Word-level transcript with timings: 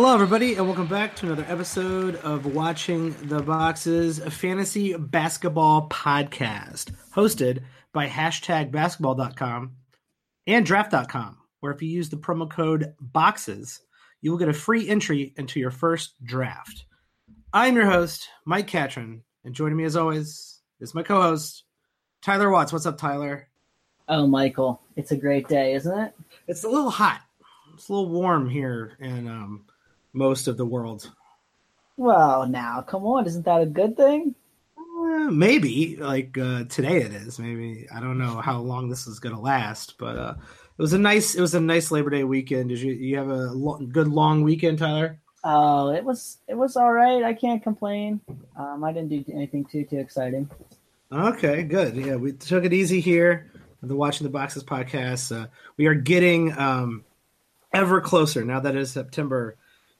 Hello, 0.00 0.14
everybody, 0.14 0.54
and 0.54 0.64
welcome 0.64 0.86
back 0.86 1.16
to 1.16 1.26
another 1.26 1.44
episode 1.48 2.14
of 2.22 2.54
Watching 2.54 3.16
the 3.26 3.42
Boxes, 3.42 4.20
a 4.20 4.30
fantasy 4.30 4.94
basketball 4.96 5.88
podcast 5.88 6.94
hosted 7.12 7.64
by 7.92 8.06
hashtag 8.06 8.70
basketball.com 8.70 9.72
and 10.46 10.64
draft.com, 10.64 11.38
where 11.58 11.72
if 11.72 11.82
you 11.82 11.88
use 11.88 12.10
the 12.10 12.16
promo 12.16 12.48
code 12.48 12.94
BOXES, 13.12 13.80
you 14.20 14.30
will 14.30 14.38
get 14.38 14.48
a 14.48 14.52
free 14.52 14.88
entry 14.88 15.34
into 15.36 15.58
your 15.58 15.72
first 15.72 16.12
draft. 16.24 16.84
I'm 17.52 17.74
your 17.74 17.90
host, 17.90 18.28
Mike 18.44 18.68
Catron, 18.68 19.24
and 19.44 19.52
joining 19.52 19.78
me 19.78 19.82
as 19.82 19.96
always 19.96 20.60
is 20.78 20.94
my 20.94 21.02
co 21.02 21.20
host, 21.20 21.64
Tyler 22.22 22.50
Watts. 22.50 22.72
What's 22.72 22.86
up, 22.86 22.98
Tyler? 22.98 23.48
Oh, 24.08 24.28
Michael, 24.28 24.80
it's 24.94 25.10
a 25.10 25.16
great 25.16 25.48
day, 25.48 25.74
isn't 25.74 25.98
it? 25.98 26.14
It's 26.46 26.62
a 26.62 26.68
little 26.68 26.88
hot. 26.88 27.22
It's 27.74 27.88
a 27.88 27.92
little 27.92 28.10
warm 28.10 28.48
here 28.48 28.96
in 29.00 29.26
um, 29.26 29.64
most 30.18 30.48
of 30.48 30.56
the 30.56 30.66
world. 30.66 31.10
Well, 31.96 32.46
now, 32.46 32.82
come 32.82 33.04
on, 33.04 33.26
isn't 33.26 33.44
that 33.44 33.62
a 33.62 33.66
good 33.66 33.96
thing? 33.96 34.34
Uh, 34.76 35.30
maybe 35.30 35.96
like 35.96 36.36
uh, 36.36 36.64
today 36.64 36.98
it 36.98 37.12
is. 37.12 37.38
Maybe 37.38 37.86
I 37.94 38.00
don't 38.00 38.18
know 38.18 38.40
how 38.40 38.58
long 38.60 38.88
this 38.88 39.06
is 39.06 39.20
going 39.20 39.34
to 39.34 39.40
last, 39.40 39.96
but 39.98 40.16
uh, 40.16 40.34
it 40.36 40.82
was 40.82 40.92
a 40.92 40.98
nice. 40.98 41.34
It 41.34 41.40
was 41.40 41.54
a 41.54 41.60
nice 41.60 41.90
Labor 41.90 42.10
Day 42.10 42.24
weekend. 42.24 42.68
Did 42.68 42.80
you 42.80 42.92
you 42.92 43.16
have 43.16 43.28
a 43.28 43.52
lo- 43.52 43.78
good 43.78 44.08
long 44.08 44.42
weekend, 44.42 44.78
Tyler? 44.78 45.18
Oh, 45.44 45.90
it 45.90 46.04
was 46.04 46.38
it 46.48 46.54
was 46.54 46.76
all 46.76 46.92
right. 46.92 47.22
I 47.22 47.32
can't 47.32 47.62
complain. 47.62 48.20
Um, 48.56 48.82
I 48.84 48.92
didn't 48.92 49.08
do 49.08 49.24
anything 49.32 49.64
too 49.64 49.84
too 49.84 49.98
exciting. 49.98 50.50
Okay, 51.10 51.62
good. 51.62 51.96
Yeah, 51.96 52.16
we 52.16 52.32
took 52.32 52.64
it 52.64 52.72
easy 52.72 53.00
here. 53.00 53.50
The 53.82 53.96
Watching 53.96 54.26
the 54.26 54.32
Boxes 54.32 54.64
podcast. 54.64 55.34
Uh, 55.34 55.46
we 55.76 55.86
are 55.86 55.94
getting 55.94 56.56
um, 56.58 57.04
ever 57.72 58.00
closer 58.00 58.44
now 58.44 58.60
that 58.60 58.74
it 58.74 58.80
is 58.80 58.90
September 58.90 59.56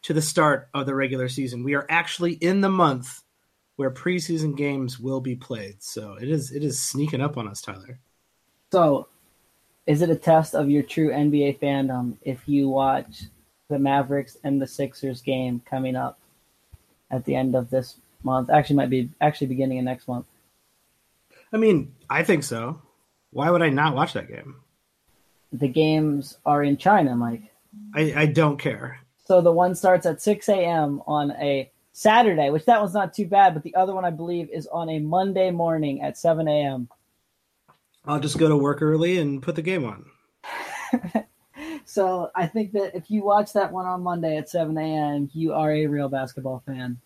to 0.08 0.14
the 0.14 0.22
start 0.22 0.70
of 0.72 0.86
the 0.86 0.94
regular 0.94 1.28
season. 1.28 1.62
We 1.62 1.74
are 1.74 1.84
actually 1.90 2.32
in 2.32 2.62
the 2.62 2.70
month 2.70 3.22
where 3.76 3.90
preseason 3.90 4.56
games 4.56 4.98
will 4.98 5.20
be 5.20 5.36
played. 5.36 5.82
So 5.82 6.14
it 6.14 6.30
is 6.30 6.50
it 6.50 6.64
is 6.64 6.80
sneaking 6.80 7.20
up 7.20 7.36
on 7.36 7.46
us, 7.46 7.60
Tyler. 7.60 8.00
So, 8.72 9.06
is 9.86 10.00
it 10.00 10.08
a 10.08 10.16
test 10.16 10.54
of 10.54 10.70
your 10.70 10.82
true 10.82 11.10
NBA 11.10 11.58
fandom 11.58 12.16
if 12.22 12.48
you 12.48 12.70
watch 12.70 13.24
the 13.68 13.78
Mavericks 13.78 14.38
and 14.42 14.62
the 14.62 14.66
Sixers 14.66 15.20
game 15.20 15.60
coming 15.68 15.94
up 15.94 16.18
at 17.10 17.26
the 17.26 17.34
end 17.34 17.54
of 17.54 17.68
this 17.68 18.00
month? 18.22 18.48
Actually, 18.48 18.76
might 18.76 18.88
be 18.88 19.10
actually 19.20 19.48
beginning 19.48 19.78
of 19.78 19.84
next 19.84 20.08
month. 20.08 20.24
I 21.52 21.58
mean, 21.58 21.94
I 22.08 22.22
think 22.22 22.44
so. 22.44 22.80
Why 23.30 23.50
would 23.50 23.60
I 23.60 23.68
not 23.68 23.94
watch 23.94 24.14
that 24.14 24.28
game? 24.28 24.56
The 25.52 25.68
games 25.68 26.38
are 26.46 26.62
in 26.62 26.78
China, 26.78 27.14
Mike. 27.14 27.42
I, 27.94 28.14
I 28.16 28.24
don't 28.24 28.56
care. 28.56 29.00
So 29.28 29.42
the 29.42 29.52
one 29.52 29.74
starts 29.74 30.06
at 30.06 30.22
6 30.22 30.48
a.m. 30.48 31.02
on 31.06 31.32
a 31.32 31.70
Saturday, 31.92 32.48
which 32.48 32.64
that 32.64 32.80
one's 32.80 32.94
not 32.94 33.12
too 33.12 33.26
bad, 33.26 33.52
but 33.52 33.62
the 33.62 33.74
other 33.74 33.94
one 33.94 34.06
I 34.06 34.10
believe 34.10 34.48
is 34.48 34.66
on 34.68 34.88
a 34.88 35.00
Monday 35.00 35.50
morning 35.50 36.00
at 36.00 36.16
7 36.16 36.48
a.m. 36.48 36.88
I'll 38.06 38.20
just 38.20 38.38
go 38.38 38.48
to 38.48 38.56
work 38.56 38.80
early 38.80 39.18
and 39.18 39.42
put 39.42 39.54
the 39.54 39.60
game 39.60 39.84
on. 39.84 40.06
so 41.84 42.30
I 42.34 42.46
think 42.46 42.72
that 42.72 42.94
if 42.94 43.10
you 43.10 43.22
watch 43.22 43.52
that 43.52 43.70
one 43.70 43.84
on 43.84 44.02
Monday 44.02 44.38
at 44.38 44.48
7 44.48 44.74
a.m., 44.78 45.28
you 45.34 45.52
are 45.52 45.72
a 45.72 45.86
real 45.88 46.08
basketball 46.08 46.62
fan. 46.64 46.98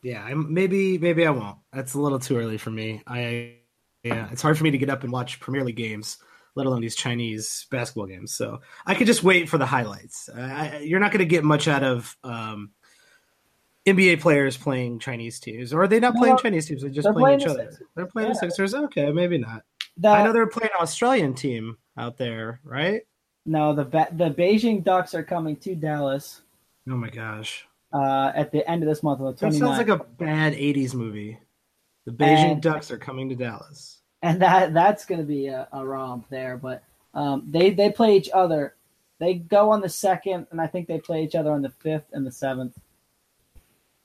Yeah, 0.00 0.24
I'm, 0.24 0.54
maybe 0.54 0.96
maybe 0.96 1.26
I 1.26 1.30
won't. 1.30 1.58
That's 1.70 1.92
a 1.92 2.00
little 2.00 2.18
too 2.18 2.38
early 2.38 2.56
for 2.56 2.70
me. 2.70 3.02
I 3.06 3.56
yeah, 4.02 4.28
it's 4.32 4.40
hard 4.40 4.56
for 4.56 4.64
me 4.64 4.70
to 4.70 4.78
get 4.78 4.88
up 4.88 5.02
and 5.02 5.12
watch 5.12 5.38
Premier 5.38 5.64
League 5.64 5.76
games, 5.76 6.16
let 6.58 6.66
alone 6.66 6.82
these 6.82 6.94
Chinese 6.96 7.66
basketball 7.70 8.06
games. 8.06 8.34
So 8.34 8.60
I 8.84 8.94
could 8.94 9.06
just 9.06 9.22
wait 9.22 9.48
for 9.48 9.56
the 9.56 9.64
highlights. 9.64 10.28
I, 10.28 10.80
you're 10.80 11.00
not 11.00 11.12
going 11.12 11.20
to 11.20 11.24
get 11.24 11.44
much 11.44 11.68
out 11.68 11.82
of 11.82 12.14
um, 12.22 12.72
NBA 13.86 14.20
players 14.20 14.56
playing 14.58 14.98
Chinese 14.98 15.40
teams, 15.40 15.72
or 15.72 15.82
are 15.82 15.88
they 15.88 16.00
not 16.00 16.14
No, 16.14 16.20
playing 16.20 16.36
Chinese 16.38 16.66
teams? 16.66 16.82
They're 16.82 16.90
just 16.90 17.04
they're 17.04 17.12
playing, 17.14 17.38
playing 17.38 17.40
each 17.40 17.56
the 17.56 17.62
other. 17.70 17.78
They're 17.94 18.06
playing 18.06 18.28
the 18.30 18.34
Sixers. 18.34 18.74
Okay, 18.74 19.10
maybe 19.12 19.38
not. 19.38 19.62
The, 19.96 20.08
I 20.08 20.24
know 20.24 20.32
they're 20.32 20.46
playing 20.46 20.70
an 20.76 20.82
Australian 20.82 21.34
team 21.34 21.78
out 21.96 22.18
there, 22.18 22.60
right? 22.64 23.02
no, 23.46 23.74
the 23.74 23.84
the 23.84 24.30
Beijing 24.30 24.84
Ducks 24.84 25.14
are 25.14 25.22
coming 25.22 25.56
to 25.56 25.74
Dallas 25.74 26.42
Oh 26.90 26.96
my 26.96 27.08
gosh, 27.08 27.66
uh, 27.92 28.32
at 28.34 28.52
the 28.52 28.68
end 28.68 28.82
of 28.82 28.88
this 28.88 29.02
month 29.02 29.20
on 29.20 29.26
the 29.26 29.32
that 29.32 29.52
sounds 29.54 29.78
like 29.78 29.88
a 29.88 29.98
bad 29.98 30.52
'80s 30.54 30.94
movie. 30.94 31.38
The 32.04 32.12
Beijing 32.12 32.52
And- 32.52 32.62
Ducks 32.62 32.90
are 32.90 32.98
coming 32.98 33.28
to 33.30 33.34
Dallas. 33.34 33.97
And 34.22 34.42
that 34.42 34.74
that's 34.74 35.04
going 35.04 35.20
to 35.20 35.26
be 35.26 35.46
a, 35.48 35.68
a 35.72 35.84
romp 35.84 36.28
there. 36.28 36.56
But 36.56 36.82
um, 37.14 37.44
they 37.48 37.70
they 37.70 37.90
play 37.90 38.16
each 38.16 38.30
other. 38.32 38.74
They 39.18 39.34
go 39.34 39.70
on 39.70 39.80
the 39.80 39.88
second, 39.88 40.46
and 40.50 40.60
I 40.60 40.66
think 40.66 40.86
they 40.86 40.98
play 40.98 41.24
each 41.24 41.34
other 41.34 41.50
on 41.50 41.62
the 41.62 41.70
fifth 41.70 42.06
and 42.12 42.26
the 42.26 42.30
seventh 42.30 42.78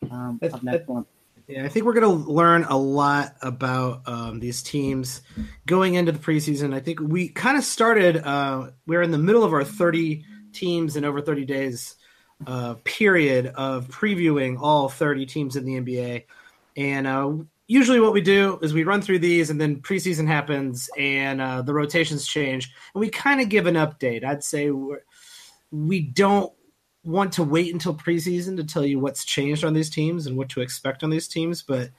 um, 0.10 0.40
of 0.42 0.64
next 0.64 0.88
month. 0.88 1.08
Yeah, 1.48 1.66
I 1.66 1.68
think 1.68 1.86
we're 1.86 1.94
going 1.94 2.26
to 2.26 2.32
learn 2.32 2.64
a 2.64 2.78
lot 2.78 3.36
about 3.42 4.08
um, 4.08 4.40
these 4.40 4.64
teams 4.64 5.22
going 5.66 5.96
into 5.96 6.14
the 6.14 6.20
preseason. 6.20 6.74
I 6.74 6.80
think 6.80 7.02
we 7.02 7.28
kind 7.28 7.58
of 7.58 7.66
started, 7.66 8.18
uh, 8.18 8.72
we're 8.88 9.02
in 9.02 9.12
the 9.12 9.18
middle 9.18 9.44
of 9.44 9.52
our 9.52 9.66
30 9.66 10.24
teams 10.54 10.96
in 10.96 11.04
over 11.04 11.22
30 11.22 11.44
days 11.44 11.96
uh, 12.48 12.76
period 12.86 13.48
of 13.48 13.90
previewing 13.90 14.58
all 14.60 14.88
30 14.88 15.26
teams 15.26 15.56
in 15.58 15.66
the 15.66 15.80
NBA. 15.80 16.24
And 16.78 17.08
uh, 17.08 17.34
usually 17.68 18.00
what 18.00 18.14
we 18.14 18.22
do 18.22 18.60
is 18.62 18.74
we 18.74 18.84
run 18.84 19.02
through 19.02 19.20
these 19.20 19.50
and 19.50 19.60
then 19.60 19.82
preseason 19.82 20.28
happens 20.28 20.90
and 20.98 21.42
uh, 21.42 21.62
the 21.62 21.74
rotations 21.74 22.28
change. 22.28 22.72
And 22.94 23.00
we 23.00 23.10
kind 23.10 23.42
of 23.42 23.50
give 23.50 23.68
an 23.68 23.76
update. 23.76 24.24
I'd 24.24 24.44
say 24.44 24.70
we're, 24.70 25.04
we 25.72 26.02
don't 26.02 26.52
want 27.04 27.34
to 27.34 27.44
wait 27.44 27.74
until 27.74 27.94
preseason 27.96 28.58
to 28.58 28.64
tell 28.64 28.86
you 28.86 29.00
what's 29.00 29.26
changed 29.26 29.64
on 29.64 29.74
these 29.74 29.90
teams 29.90 30.28
and 30.28 30.38
what 30.38 30.50
to 30.50 30.62
expect 30.62 31.04
on 31.04 31.10
these 31.10 31.28
teams, 31.28 31.62
but 31.62 31.90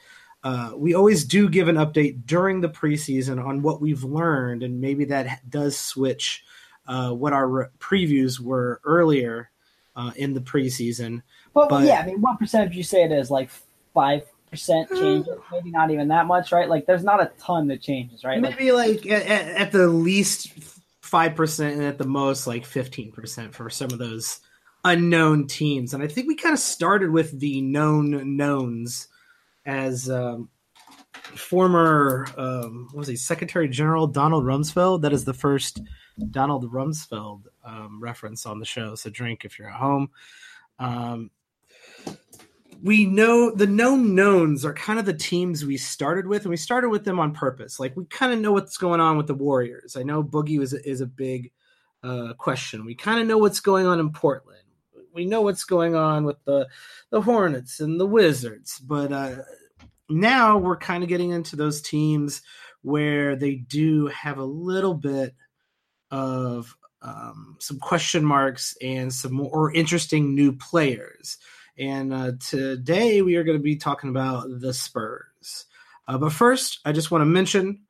uh, 0.44 0.72
we 0.76 0.94
always 0.94 1.24
do 1.24 1.48
give 1.48 1.68
an 1.68 1.76
update 1.76 2.26
during 2.26 2.60
the 2.60 2.68
preseason 2.68 3.42
on 3.42 3.62
what 3.62 3.80
we've 3.80 4.04
learned, 4.04 4.62
and 4.62 4.78
maybe 4.78 5.06
that 5.06 5.40
does 5.48 5.76
switch 5.76 6.44
uh, 6.86 7.10
what 7.10 7.32
our 7.32 7.48
re- 7.48 7.66
previews 7.78 8.38
were 8.38 8.78
earlier 8.84 9.50
uh, 9.96 10.12
in 10.16 10.34
the 10.34 10.40
preseason. 10.40 11.22
But, 11.54 11.70
but- 11.70 11.84
yeah, 11.84 12.00
I 12.00 12.06
mean, 12.06 12.20
what 12.20 12.38
percentage 12.38 12.76
you 12.76 12.82
say 12.82 13.04
it 13.04 13.12
is? 13.12 13.30
Like 13.30 13.48
five 13.94 14.26
percent 14.54 14.88
changes, 14.90 15.36
maybe 15.52 15.70
not 15.70 15.90
even 15.90 16.08
that 16.08 16.26
much, 16.26 16.52
right? 16.52 16.68
Like, 16.68 16.86
there's 16.86 17.04
not 17.04 17.22
a 17.22 17.30
ton 17.38 17.68
that 17.68 17.80
changes, 17.82 18.24
right? 18.24 18.40
Maybe 18.40 18.72
like 18.72 19.06
at, 19.06 19.26
at 19.26 19.48
at 19.48 19.72
the 19.72 19.88
least 19.88 20.52
five 21.00 21.34
percent, 21.34 21.76
and 21.76 21.84
at 21.84 21.98
the 21.98 22.06
most 22.06 22.46
like 22.46 22.64
fifteen 22.64 23.12
percent 23.12 23.54
for 23.54 23.68
some 23.70 23.90
of 23.90 23.98
those 23.98 24.40
unknown 24.84 25.46
teams. 25.46 25.94
And 25.94 26.02
I 26.02 26.06
think 26.06 26.28
we 26.28 26.36
kind 26.36 26.52
of 26.52 26.58
started 26.58 27.10
with 27.10 27.38
the 27.40 27.60
known 27.60 28.36
knowns 28.36 29.08
as 29.66 30.10
um, 30.10 30.48
former 31.12 32.26
um, 32.36 32.88
what 32.92 33.00
was 33.00 33.08
he 33.08 33.16
Secretary 33.16 33.68
General 33.68 34.06
Donald 34.06 34.44
Rumsfeld. 34.44 35.02
That 35.02 35.12
is 35.12 35.24
the 35.24 35.34
first 35.34 35.80
Donald 36.30 36.70
Rumsfeld 36.70 37.42
um, 37.64 38.00
reference 38.00 38.46
on 38.46 38.58
the 38.58 38.66
show. 38.66 38.94
So 38.94 39.10
drink 39.10 39.44
if 39.44 39.58
you're 39.58 39.68
at 39.68 39.74
home. 39.74 40.10
Um, 40.78 41.30
we 42.84 43.06
know 43.06 43.50
the 43.50 43.66
known 43.66 44.14
knowns 44.14 44.62
are 44.62 44.74
kind 44.74 44.98
of 44.98 45.06
the 45.06 45.14
teams 45.14 45.64
we 45.64 45.78
started 45.78 46.26
with, 46.26 46.42
and 46.42 46.50
we 46.50 46.56
started 46.58 46.90
with 46.90 47.02
them 47.02 47.18
on 47.18 47.32
purpose. 47.32 47.80
Like 47.80 47.96
we 47.96 48.04
kind 48.04 48.30
of 48.30 48.40
know 48.40 48.52
what's 48.52 48.76
going 48.76 49.00
on 49.00 49.16
with 49.16 49.26
the 49.26 49.34
Warriors. 49.34 49.96
I 49.96 50.02
know 50.02 50.22
Boogie 50.22 50.58
was 50.58 50.74
is 50.74 51.00
a 51.00 51.06
big 51.06 51.50
uh, 52.02 52.34
question. 52.34 52.84
We 52.84 52.94
kind 52.94 53.20
of 53.20 53.26
know 53.26 53.38
what's 53.38 53.60
going 53.60 53.86
on 53.86 54.00
in 54.00 54.12
Portland. 54.12 54.60
We 55.14 55.24
know 55.24 55.40
what's 55.40 55.64
going 55.64 55.94
on 55.94 56.24
with 56.24 56.36
the 56.44 56.68
the 57.08 57.22
Hornets 57.22 57.80
and 57.80 57.98
the 57.98 58.06
Wizards, 58.06 58.78
but 58.80 59.12
uh, 59.12 59.36
now 60.10 60.58
we're 60.58 60.76
kind 60.76 61.02
of 61.02 61.08
getting 61.08 61.30
into 61.30 61.56
those 61.56 61.80
teams 61.80 62.42
where 62.82 63.34
they 63.34 63.54
do 63.54 64.08
have 64.08 64.36
a 64.36 64.44
little 64.44 64.92
bit 64.92 65.34
of 66.10 66.76
um, 67.00 67.56
some 67.60 67.78
question 67.78 68.26
marks 68.26 68.76
and 68.82 69.10
some 69.10 69.32
more 69.32 69.72
interesting 69.72 70.34
new 70.34 70.52
players. 70.52 71.38
And 71.78 72.12
uh, 72.12 72.32
today 72.38 73.22
we 73.22 73.36
are 73.36 73.44
going 73.44 73.58
to 73.58 73.62
be 73.62 73.76
talking 73.76 74.10
about 74.10 74.46
the 74.48 74.72
Spurs. 74.72 75.66
Uh, 76.06 76.18
but 76.18 76.32
first, 76.32 76.80
I 76.84 76.92
just 76.92 77.10
want 77.10 77.22
to 77.22 77.26
mention 77.26 77.80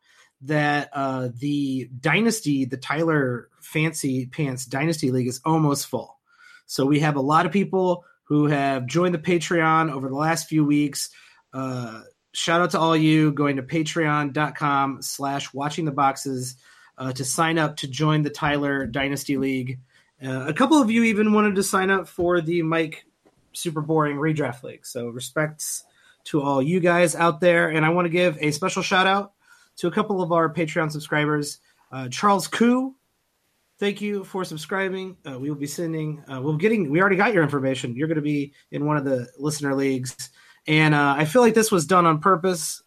that 0.42 0.90
uh, 0.92 1.28
the 1.38 1.90
Dynasty, 2.00 2.64
the 2.64 2.76
Tyler 2.76 3.48
Fancy 3.60 4.26
Pants 4.26 4.66
Dynasty 4.66 5.10
League, 5.10 5.28
is 5.28 5.40
almost 5.44 5.86
full. 5.86 6.19
So 6.66 6.86
we 6.86 7.00
have 7.00 7.16
a 7.16 7.20
lot 7.20 7.46
of 7.46 7.52
people 7.52 8.04
who 8.25 8.46
have 8.46 8.86
joined 8.86 9.14
the 9.14 9.19
Patreon 9.19 9.92
over 9.92 10.08
the 10.08 10.14
last 10.14 10.48
few 10.48 10.64
weeks. 10.64 11.10
Uh, 11.52 12.02
shout 12.32 12.60
out 12.60 12.70
to 12.70 12.78
all 12.78 12.96
you 12.96 13.32
going 13.32 13.56
to 13.56 13.62
patreon.com 13.62 15.02
slash 15.02 15.52
watching 15.52 15.84
the 15.84 15.92
boxes 15.92 16.56
uh, 16.96 17.12
to 17.12 17.25
sign 17.25 17.58
up 17.58 17.76
to 17.76 17.88
join 17.88 18.22
the 18.22 18.31
Tyler 18.31 18.86
Dynasty 18.86 19.36
League. 19.36 19.81
Uh, 20.25 20.46
a 20.46 20.54
couple 20.54 20.81
of 20.81 20.90
you 20.90 21.04
even 21.04 21.32
wanted 21.32 21.56
to 21.56 21.62
sign 21.62 21.90
up 21.90 22.08
for 22.08 22.40
the 22.40 22.62
Mike 22.62 23.04
Super 23.54 23.80
Boring 23.80 24.16
Redraft 24.16 24.62
League. 24.62 24.86
So 24.86 25.08
respects 25.08 25.84
to 26.24 26.42
all 26.42 26.62
you 26.62 26.80
guys 26.80 27.14
out 27.14 27.40
there. 27.40 27.68
And 27.68 27.84
I 27.84 27.90
want 27.90 28.06
to 28.06 28.10
give 28.10 28.38
a 28.40 28.50
special 28.50 28.82
shout 28.82 29.06
out 29.06 29.32
to 29.76 29.88
a 29.88 29.90
couple 29.90 30.22
of 30.22 30.32
our 30.32 30.52
Patreon 30.52 30.90
subscribers 30.90 31.58
uh, 31.94 32.08
Charles 32.08 32.48
Koo, 32.48 32.96
thank 33.78 34.00
you 34.00 34.24
for 34.24 34.44
subscribing. 34.44 35.16
Uh, 35.24 35.38
we 35.38 35.48
will 35.48 35.56
be 35.56 35.68
sending. 35.68 36.24
Uh, 36.28 36.40
we're 36.42 36.56
getting. 36.56 36.90
We 36.90 37.00
already 37.00 37.14
got 37.14 37.32
your 37.32 37.44
information. 37.44 37.94
You're 37.94 38.08
going 38.08 38.16
to 38.16 38.22
be 38.22 38.52
in 38.72 38.84
one 38.84 38.96
of 38.96 39.04
the 39.04 39.28
listener 39.38 39.76
leagues, 39.76 40.30
and 40.66 40.92
uh, 40.92 41.14
I 41.16 41.24
feel 41.24 41.40
like 41.40 41.54
this 41.54 41.70
was 41.70 41.86
done 41.86 42.04
on 42.04 42.18
purpose. 42.18 42.82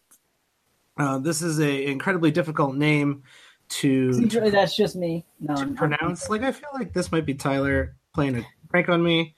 Uh, 0.98 1.18
this 1.18 1.40
is 1.40 1.58
a 1.58 1.86
incredibly 1.86 2.30
difficult 2.30 2.74
name 2.74 3.22
to, 3.68 4.12
that's 4.50 4.76
just 4.76 4.94
me. 4.94 5.24
No, 5.40 5.56
to 5.56 5.68
pronounce. 5.68 6.28
Like 6.28 6.42
I 6.42 6.52
feel 6.52 6.70
like 6.74 6.92
this 6.92 7.10
might 7.10 7.24
be 7.24 7.32
Tyler 7.32 7.96
playing 8.12 8.36
a 8.36 8.46
prank 8.68 8.90
on 8.90 9.02
me, 9.02 9.36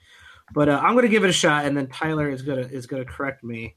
but 0.52 0.68
uh, 0.68 0.80
I'm 0.82 0.94
going 0.94 1.02
to 1.02 1.08
give 1.08 1.24
it 1.24 1.30
a 1.30 1.34
shot, 1.34 1.64
and 1.64 1.76
then 1.76 1.88
Tyler 1.88 2.28
is 2.28 2.42
gonna 2.42 2.62
is 2.62 2.86
gonna 2.86 3.04
correct 3.04 3.42
me. 3.44 3.76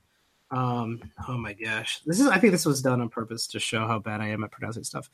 Um, 0.51 1.01
oh 1.27 1.37
my 1.37 1.53
gosh, 1.53 2.01
this 2.05 2.19
is. 2.19 2.27
I 2.27 2.37
think 2.37 2.51
this 2.51 2.65
was 2.65 2.81
done 2.81 3.01
on 3.01 3.09
purpose 3.09 3.47
to 3.47 3.59
show 3.59 3.87
how 3.87 3.99
bad 3.99 4.21
I 4.21 4.27
am 4.27 4.43
at 4.43 4.51
pronouncing 4.51 4.83
stuff. 4.83 5.09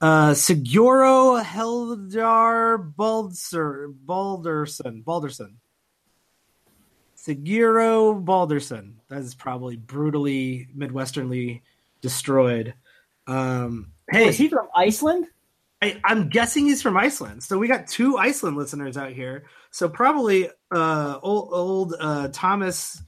Uh, 0.00 0.30
Siguro 0.32 1.42
Heldar 1.42 2.78
Baldser 2.78 3.94
Balderson 4.06 5.02
Balderson. 5.02 5.56
Siguro 7.16 8.22
Balderson. 8.22 8.94
That 9.08 9.20
is 9.20 9.34
probably 9.34 9.76
brutally 9.76 10.68
Midwesternly 10.76 11.62
destroyed. 12.00 12.74
Um, 13.26 13.92
hey, 14.10 14.28
is 14.28 14.36
he 14.36 14.48
from 14.48 14.68
Iceland? 14.76 15.26
I, 15.80 16.00
I'm 16.04 16.28
guessing 16.28 16.66
he's 16.66 16.82
from 16.82 16.96
Iceland. 16.96 17.42
So 17.42 17.58
we 17.58 17.68
got 17.68 17.86
two 17.86 18.18
Iceland 18.18 18.56
listeners 18.56 18.96
out 18.96 19.12
here. 19.12 19.44
So 19.74 19.88
probably 19.88 20.48
uh, 20.70 21.18
old, 21.20 21.48
old 21.50 21.94
uh, 21.98 22.28
Thomas, 22.32 23.02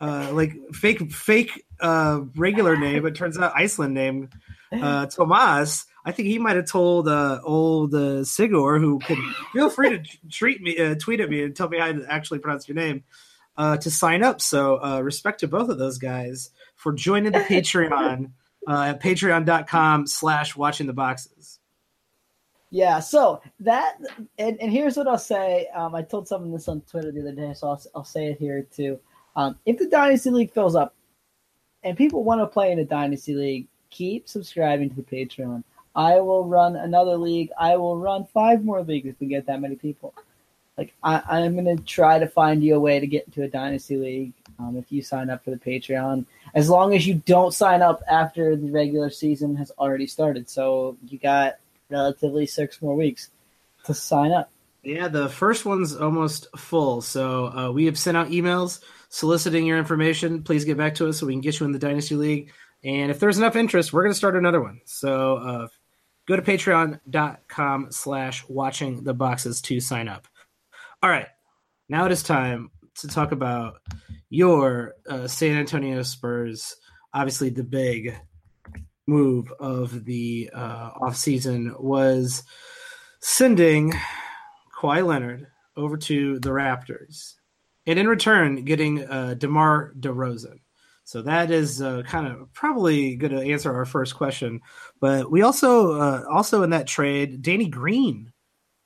uh, 0.00 0.30
like 0.32 0.52
fake 0.72 1.12
fake 1.12 1.64
uh, 1.80 2.22
regular 2.34 2.76
name, 2.76 3.04
but 3.04 3.14
turns 3.14 3.38
out 3.38 3.52
Iceland 3.54 3.94
name, 3.94 4.28
uh, 4.72 5.06
Tomas. 5.06 5.86
I 6.04 6.10
think 6.10 6.26
he 6.26 6.40
might 6.40 6.56
have 6.56 6.66
told 6.66 7.06
uh, 7.06 7.38
old 7.44 7.94
uh, 7.94 8.24
Sigor, 8.24 8.80
who 8.80 8.98
could 8.98 9.16
feel 9.52 9.70
free 9.70 9.90
to 9.90 10.02
treat 10.28 10.60
me, 10.60 10.76
uh, 10.76 10.96
tweet 10.96 11.20
at 11.20 11.30
me, 11.30 11.44
and 11.44 11.54
tell 11.54 11.68
me 11.68 11.78
how 11.78 11.92
to 11.92 12.04
actually 12.08 12.40
pronounce 12.40 12.66
your 12.66 12.74
name, 12.74 13.04
uh, 13.56 13.76
to 13.76 13.88
sign 13.88 14.24
up. 14.24 14.40
So 14.40 14.82
uh, 14.82 15.00
respect 15.00 15.38
to 15.40 15.46
both 15.46 15.68
of 15.68 15.78
those 15.78 15.98
guys 15.98 16.50
for 16.74 16.92
joining 16.92 17.30
the 17.30 17.38
Patreon 17.48 18.32
uh, 18.66 18.82
at 18.82 19.00
patreon.com 19.00 20.08
slash 20.08 20.56
watching 20.56 20.88
the 20.88 20.92
boxes. 20.92 21.37
Yeah, 22.70 23.00
so 23.00 23.40
that 23.60 23.98
and, 24.38 24.60
and 24.60 24.70
here's 24.70 24.96
what 24.96 25.08
I'll 25.08 25.18
say. 25.18 25.68
Um, 25.74 25.94
I 25.94 26.02
told 26.02 26.28
someone 26.28 26.52
this 26.52 26.68
on 26.68 26.82
Twitter 26.82 27.10
the 27.10 27.20
other 27.20 27.32
day, 27.32 27.54
so 27.54 27.68
I'll, 27.68 27.82
I'll 27.94 28.04
say 28.04 28.26
it 28.26 28.38
here 28.38 28.66
too. 28.74 28.98
Um, 29.36 29.58
if 29.64 29.78
the 29.78 29.86
Dynasty 29.86 30.30
League 30.30 30.52
fills 30.52 30.74
up 30.74 30.94
and 31.82 31.96
people 31.96 32.24
want 32.24 32.40
to 32.40 32.46
play 32.46 32.72
in 32.72 32.78
a 32.78 32.84
Dynasty 32.84 33.34
League, 33.34 33.68
keep 33.90 34.28
subscribing 34.28 34.90
to 34.90 34.96
the 34.96 35.02
Patreon. 35.02 35.64
I 35.96 36.20
will 36.20 36.44
run 36.44 36.76
another 36.76 37.16
league. 37.16 37.50
I 37.58 37.76
will 37.76 37.96
run 37.98 38.26
five 38.26 38.64
more 38.64 38.82
leagues 38.82 39.08
if 39.08 39.18
we 39.18 39.26
get 39.26 39.46
that 39.46 39.60
many 39.60 39.76
people. 39.76 40.14
Like 40.76 40.92
I, 41.02 41.22
I'm 41.26 41.56
gonna 41.56 41.76
try 41.76 42.18
to 42.18 42.28
find 42.28 42.62
you 42.62 42.76
a 42.76 42.80
way 42.80 43.00
to 43.00 43.06
get 43.06 43.24
into 43.26 43.42
a 43.42 43.48
Dynasty 43.48 43.96
League. 43.96 44.32
Um, 44.58 44.76
if 44.76 44.92
you 44.92 45.02
sign 45.02 45.30
up 45.30 45.42
for 45.42 45.50
the 45.50 45.56
Patreon, 45.56 46.26
as 46.54 46.68
long 46.68 46.94
as 46.94 47.06
you 47.06 47.14
don't 47.14 47.54
sign 47.54 47.80
up 47.80 48.02
after 48.08 48.56
the 48.56 48.70
regular 48.70 49.08
season 49.08 49.56
has 49.56 49.72
already 49.78 50.06
started. 50.06 50.50
So 50.50 50.96
you 51.08 51.18
got 51.18 51.56
relatively 51.90 52.46
six 52.46 52.80
more 52.82 52.94
weeks 52.94 53.30
to 53.84 53.94
sign 53.94 54.32
up. 54.32 54.50
Yeah, 54.82 55.08
the 55.08 55.28
first 55.28 55.64
one's 55.64 55.94
almost 55.94 56.46
full. 56.56 57.00
So 57.02 57.46
uh, 57.46 57.72
we 57.72 57.86
have 57.86 57.98
sent 57.98 58.16
out 58.16 58.28
emails 58.28 58.80
soliciting 59.08 59.66
your 59.66 59.78
information. 59.78 60.42
Please 60.42 60.64
get 60.64 60.76
back 60.76 60.94
to 60.96 61.08
us 61.08 61.18
so 61.18 61.26
we 61.26 61.32
can 61.32 61.40
get 61.40 61.58
you 61.60 61.66
in 61.66 61.72
the 61.72 61.78
Dynasty 61.78 62.14
League. 62.14 62.52
And 62.84 63.10
if 63.10 63.18
there's 63.18 63.38
enough 63.38 63.56
interest, 63.56 63.92
we're 63.92 64.02
going 64.02 64.12
to 64.12 64.18
start 64.18 64.36
another 64.36 64.60
one. 64.60 64.80
So 64.84 65.36
uh, 65.36 65.68
go 66.26 66.36
to 66.36 66.42
patreon.com 66.42 67.88
slash 67.90 68.44
watching 68.48 69.02
the 69.02 69.14
boxes 69.14 69.60
to 69.62 69.80
sign 69.80 70.08
up. 70.08 70.28
All 71.02 71.10
right. 71.10 71.26
Now 71.88 72.06
it 72.06 72.12
is 72.12 72.22
time 72.22 72.70
to 72.96 73.08
talk 73.08 73.32
about 73.32 73.80
your 74.30 74.94
uh, 75.08 75.26
San 75.26 75.56
Antonio 75.56 76.02
Spurs. 76.02 76.76
Obviously, 77.12 77.50
the 77.50 77.64
big 77.64 78.14
move 79.08 79.50
of 79.58 80.04
the 80.04 80.50
uh, 80.52 80.92
offseason 80.92 81.78
was 81.80 82.44
sending 83.20 83.92
Kawhi 84.76 85.04
Leonard 85.04 85.48
over 85.76 85.96
to 85.96 86.38
the 86.40 86.50
Raptors, 86.50 87.34
and 87.86 87.98
in 87.98 88.06
return, 88.06 88.64
getting 88.64 89.04
uh, 89.04 89.34
DeMar 89.34 89.94
DeRozan. 89.98 90.60
So 91.04 91.22
that 91.22 91.50
is 91.50 91.80
uh, 91.80 92.02
kind 92.02 92.26
of 92.26 92.52
probably 92.52 93.16
going 93.16 93.32
to 93.32 93.40
answer 93.40 93.74
our 93.74 93.86
first 93.86 94.14
question. 94.14 94.60
But 95.00 95.30
we 95.30 95.40
also 95.40 95.98
uh, 95.98 96.24
also 96.30 96.62
in 96.62 96.70
that 96.70 96.86
trade, 96.86 97.40
Danny 97.40 97.66
Green 97.66 98.30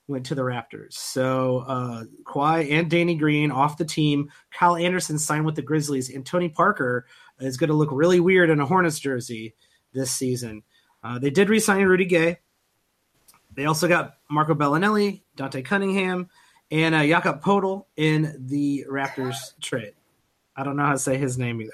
went 0.07 0.27
to 0.27 0.37
the 0.37 0.43
Raptors. 0.43 0.93
So 0.93 1.65
uh, 1.67 2.05
Kawhi 2.25 2.71
and 2.71 2.89
Danny 2.89 3.17
Green 3.17 3.51
off 3.51 3.77
the 3.77 3.85
team. 3.85 4.31
Kyle 4.53 4.77
Anderson 4.77 5.19
signed 5.19 5.45
with 5.45 5.57
the 5.57 5.63
Grizzlies, 5.63 6.11
and 6.11 6.25
Tony 6.25 6.49
Parker 6.49 7.07
is 7.41 7.57
going 7.57 7.71
to 7.71 7.75
look 7.75 7.91
really 7.91 8.21
weird 8.21 8.51
in 8.51 8.61
a 8.61 8.67
Hornets 8.67 9.01
jersey 9.01 9.55
this 9.93 10.11
season. 10.11 10.63
Uh, 11.05 11.19
they 11.19 11.31
did 11.31 11.49
re-sign 11.49 11.85
Rudy 11.85 12.05
Gay. 12.05 12.39
They 13.55 13.67
also 13.67 13.89
got 13.89 14.17
Marco 14.31 14.55
Belinelli, 14.55 15.23
Dante 15.37 15.63
Cunningham, 15.63 16.29
and 16.71 16.95
uh, 16.95 17.05
Jakob 17.05 17.43
Podol 17.43 17.85
in 17.97 18.35
the 18.49 18.87
Raptors 18.91 19.59
trade. 19.61 19.93
I 20.57 20.65
don't 20.65 20.77
know 20.77 20.87
how 20.87 20.93
to 20.93 20.99
say 20.99 21.17
his 21.19 21.37
name 21.39 21.61
either. 21.61 21.73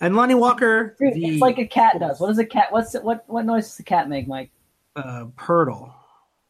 And 0.00 0.16
Lonnie 0.16 0.34
Walker, 0.34 0.96
Dude, 0.98 1.14
the 1.14 1.24
it's 1.26 1.40
like 1.40 1.58
a 1.58 1.66
cat 1.66 1.98
does. 2.00 2.20
What 2.20 2.28
does 2.28 2.38
a 2.38 2.44
cat? 2.44 2.66
What's 2.70 2.94
it, 2.94 3.02
what? 3.02 3.24
What 3.28 3.46
noise 3.46 3.68
does 3.68 3.80
a 3.80 3.82
cat 3.84 4.08
make, 4.08 4.28
Mike? 4.28 4.50
uh, 4.96 5.26
Pirtle, 5.36 5.92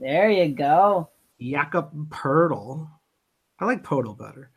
There 0.00 0.30
you 0.30 0.48
go. 0.54 1.10
Jakob 1.40 1.90
Pirtle. 2.08 2.88
I 3.58 3.64
like 3.64 3.82
Podol 3.84 4.16
better. 4.18 4.50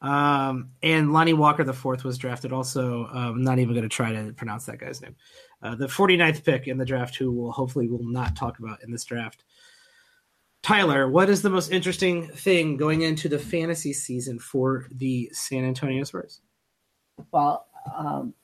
Um, 0.00 0.70
and 0.82 1.12
Lonnie 1.12 1.34
Walker, 1.34 1.62
the 1.62 1.72
fourth, 1.72 2.04
was 2.04 2.16
drafted. 2.16 2.52
Also, 2.52 3.06
I'm 3.06 3.42
not 3.42 3.58
even 3.58 3.74
going 3.74 3.88
to 3.88 3.94
try 3.94 4.12
to 4.12 4.32
pronounce 4.32 4.66
that 4.66 4.78
guy's 4.78 5.02
name. 5.02 5.14
Uh, 5.62 5.74
the 5.74 5.86
49th 5.86 6.44
pick 6.44 6.68
in 6.68 6.78
the 6.78 6.86
draft, 6.86 7.16
who 7.16 7.30
will 7.30 7.52
hopefully 7.52 7.88
will 7.88 8.02
not 8.02 8.34
talk 8.34 8.58
about 8.58 8.82
in 8.82 8.90
this 8.90 9.04
draft. 9.04 9.44
Tyler, 10.62 11.08
what 11.08 11.30
is 11.30 11.42
the 11.42 11.50
most 11.50 11.70
interesting 11.70 12.28
thing 12.28 12.76
going 12.76 13.02
into 13.02 13.28
the 13.28 13.38
fantasy 13.38 13.92
season 13.92 14.38
for 14.38 14.86
the 14.92 15.30
San 15.32 15.64
Antonio 15.64 16.04
Spurs? 16.04 16.40
Well, 17.32 17.66
um, 17.96 18.34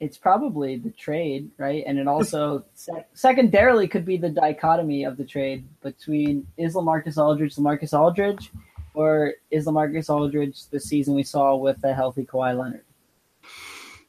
it's 0.00 0.16
probably 0.16 0.76
the 0.76 0.90
trade, 0.90 1.50
right? 1.58 1.82
And 1.86 1.98
it 1.98 2.06
also 2.06 2.64
sec- 2.74 3.08
secondarily 3.12 3.88
could 3.88 4.04
be 4.04 4.16
the 4.16 4.28
dichotomy 4.28 5.04
of 5.04 5.16
the 5.16 5.24
trade 5.24 5.66
between 5.82 6.46
is 6.56 6.74
Lamarcus 6.74 7.18
Aldridge 7.18 7.56
Lamarcus 7.56 7.96
Aldridge, 7.98 8.52
or 8.98 9.34
is 9.48 9.66
Lamarcus 9.66 10.10
Aldridge 10.10 10.66
the 10.70 10.80
season 10.80 11.14
we 11.14 11.22
saw 11.22 11.54
with 11.54 11.84
a 11.84 11.94
healthy 11.94 12.24
Kawhi 12.24 12.58
Leonard? 12.58 12.84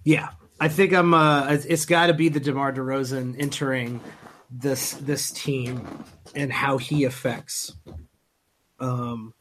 Yeah, 0.04 0.30
I 0.60 0.68
think 0.68 0.94
I'm. 0.94 1.14
Uh, 1.14 1.54
it's- 1.54 1.86
got 1.86 2.08
to 2.08 2.16
be 2.16 2.28
the 2.28 2.40
DeMar 2.40 2.74
DeRozan 2.74 3.40
entering 3.40 4.02
this 4.50 4.94
this 4.94 5.30
team 5.30 6.04
and 6.34 6.52
how 6.52 6.80
he 6.80 7.04
affects 7.04 7.72
um, 8.80 9.36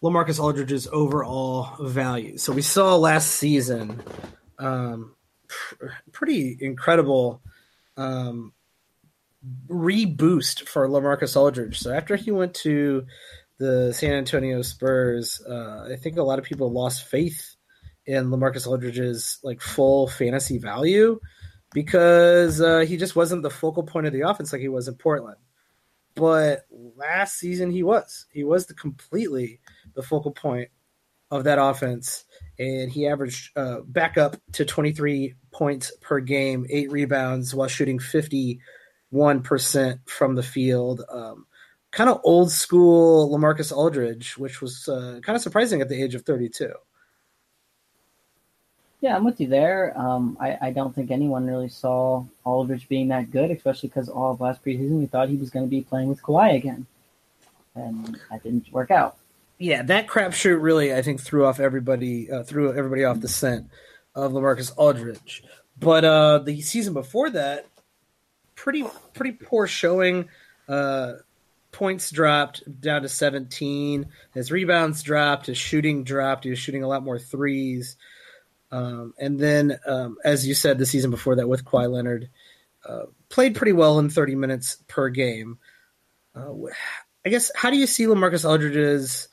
Lamarcus 0.00 0.38
Aldridge's 0.38 0.86
overall 0.86 1.74
value. 1.84 2.38
So 2.38 2.52
we 2.52 2.62
saw 2.62 2.94
last 2.94 3.32
season 3.32 4.04
um, 4.60 5.16
pr- 5.48 5.86
pretty 6.12 6.56
incredible 6.60 7.42
um, 7.96 8.52
reboost 9.66 10.68
for 10.68 10.88
Lamarcus 10.88 11.36
Aldridge. 11.36 11.80
So 11.80 11.92
after 11.92 12.14
he 12.14 12.30
went 12.30 12.54
to 12.54 13.04
the 13.58 13.92
San 13.92 14.12
Antonio 14.12 14.62
Spurs, 14.62 15.40
uh, 15.48 15.88
I 15.92 15.96
think 15.96 16.16
a 16.16 16.22
lot 16.22 16.38
of 16.38 16.44
people 16.44 16.72
lost 16.72 17.04
faith 17.04 17.54
in 18.06 18.26
Lamarcus 18.26 18.66
Aldridge's 18.66 19.38
like 19.42 19.60
full 19.60 20.08
fantasy 20.08 20.58
value 20.58 21.18
because 21.72 22.60
uh, 22.60 22.80
he 22.80 22.96
just 22.96 23.16
wasn't 23.16 23.42
the 23.42 23.50
focal 23.50 23.82
point 23.82 24.06
of 24.06 24.12
the 24.12 24.22
offense 24.22 24.52
like 24.52 24.62
he 24.62 24.68
was 24.68 24.88
in 24.88 24.94
Portland. 24.94 25.36
But 26.14 26.66
last 26.70 27.38
season 27.38 27.70
he 27.70 27.82
was. 27.82 28.26
He 28.32 28.44
was 28.44 28.66
the 28.66 28.74
completely 28.74 29.60
the 29.94 30.02
focal 30.02 30.30
point 30.30 30.68
of 31.30 31.44
that 31.44 31.58
offense, 31.58 32.24
and 32.58 32.90
he 32.90 33.08
averaged 33.08 33.50
uh, 33.56 33.80
back 33.80 34.16
up 34.16 34.36
to 34.52 34.64
23 34.64 35.34
points 35.52 35.92
per 36.00 36.20
game, 36.20 36.66
eight 36.70 36.92
rebounds 36.92 37.54
while 37.54 37.66
shooting 37.66 37.98
51 37.98 39.42
percent 39.42 40.00
from 40.06 40.36
the 40.36 40.42
field. 40.42 41.02
Um, 41.08 41.46
kind 41.94 42.10
of 42.10 42.20
old 42.24 42.50
school 42.50 43.30
Lamarcus 43.30 43.72
Aldridge, 43.72 44.36
which 44.36 44.60
was 44.60 44.88
uh, 44.88 45.20
kind 45.22 45.36
of 45.36 45.42
surprising 45.42 45.80
at 45.80 45.88
the 45.88 46.02
age 46.02 46.14
of 46.14 46.22
32. 46.22 46.72
Yeah, 49.00 49.14
I'm 49.14 49.24
with 49.24 49.40
you 49.40 49.46
there. 49.46 49.96
Um, 49.98 50.36
I, 50.40 50.58
I 50.60 50.70
don't 50.70 50.94
think 50.94 51.10
anyone 51.10 51.46
really 51.46 51.68
saw 51.68 52.24
Aldridge 52.44 52.88
being 52.88 53.08
that 53.08 53.30
good, 53.30 53.50
especially 53.50 53.90
because 53.90 54.08
all 54.08 54.32
of 54.32 54.40
last 54.40 54.64
preseason 54.64 54.98
we 54.98 55.06
thought 55.06 55.28
he 55.28 55.36
was 55.36 55.50
going 55.50 55.64
to 55.64 55.70
be 55.70 55.82
playing 55.82 56.08
with 56.08 56.22
Kawhi 56.22 56.56
again, 56.56 56.86
and 57.74 58.18
that 58.30 58.42
didn't 58.42 58.72
work 58.72 58.90
out. 58.90 59.16
yeah, 59.58 59.82
that 59.82 60.06
crapshoot 60.08 60.60
really, 60.60 60.92
I 60.92 61.02
think, 61.02 61.20
threw 61.20 61.44
off 61.44 61.60
everybody, 61.60 62.30
uh, 62.30 62.42
threw 62.42 62.76
everybody 62.76 63.04
off 63.04 63.20
the 63.20 63.28
scent 63.28 63.68
of 64.14 64.32
Lamarcus 64.32 64.72
Aldridge. 64.76 65.44
But 65.78 66.04
uh, 66.04 66.38
the 66.38 66.60
season 66.62 66.92
before 66.94 67.30
that, 67.30 67.66
pretty 68.56 68.84
pretty 69.12 69.32
poor 69.32 69.66
showing. 69.66 70.28
uh, 70.68 71.14
points 71.74 72.10
dropped 72.10 72.62
down 72.80 73.02
to 73.02 73.08
17. 73.08 74.06
His 74.32 74.52
rebounds 74.52 75.02
dropped. 75.02 75.46
His 75.46 75.58
shooting 75.58 76.04
dropped. 76.04 76.44
He 76.44 76.50
was 76.50 76.58
shooting 76.58 76.84
a 76.84 76.88
lot 76.88 77.02
more 77.02 77.18
threes. 77.18 77.96
Um, 78.70 79.12
and 79.18 79.38
then, 79.38 79.78
um, 79.86 80.16
as 80.24 80.46
you 80.46 80.54
said, 80.54 80.78
the 80.78 80.86
season 80.86 81.10
before 81.10 81.36
that 81.36 81.48
with 81.48 81.64
Kawhi 81.64 81.90
Leonard, 81.90 82.30
uh, 82.88 83.06
played 83.28 83.56
pretty 83.56 83.72
well 83.72 83.98
in 83.98 84.08
30 84.08 84.36
minutes 84.36 84.78
per 84.86 85.08
game. 85.08 85.58
Uh, 86.34 86.52
I 87.26 87.28
guess, 87.28 87.50
how 87.54 87.70
do 87.70 87.76
you 87.76 87.86
see 87.86 88.04
Lamarcus 88.04 88.48
Aldridge's 88.48 89.28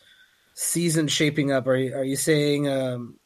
season 0.55 1.07
shaping 1.07 1.51
up? 1.51 1.67
Are 1.67 1.75
you, 1.75 1.95
are 1.95 2.03
you 2.03 2.15
saying 2.15 2.67
um, 2.67 3.19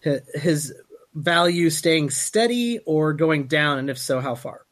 his 0.00 0.74
value 1.14 1.70
staying 1.70 2.10
steady 2.10 2.78
or 2.86 3.12
going 3.12 3.48
down? 3.48 3.78
And 3.78 3.90
if 3.90 3.98
so, 3.98 4.20
how 4.20 4.34
far? 4.34 4.62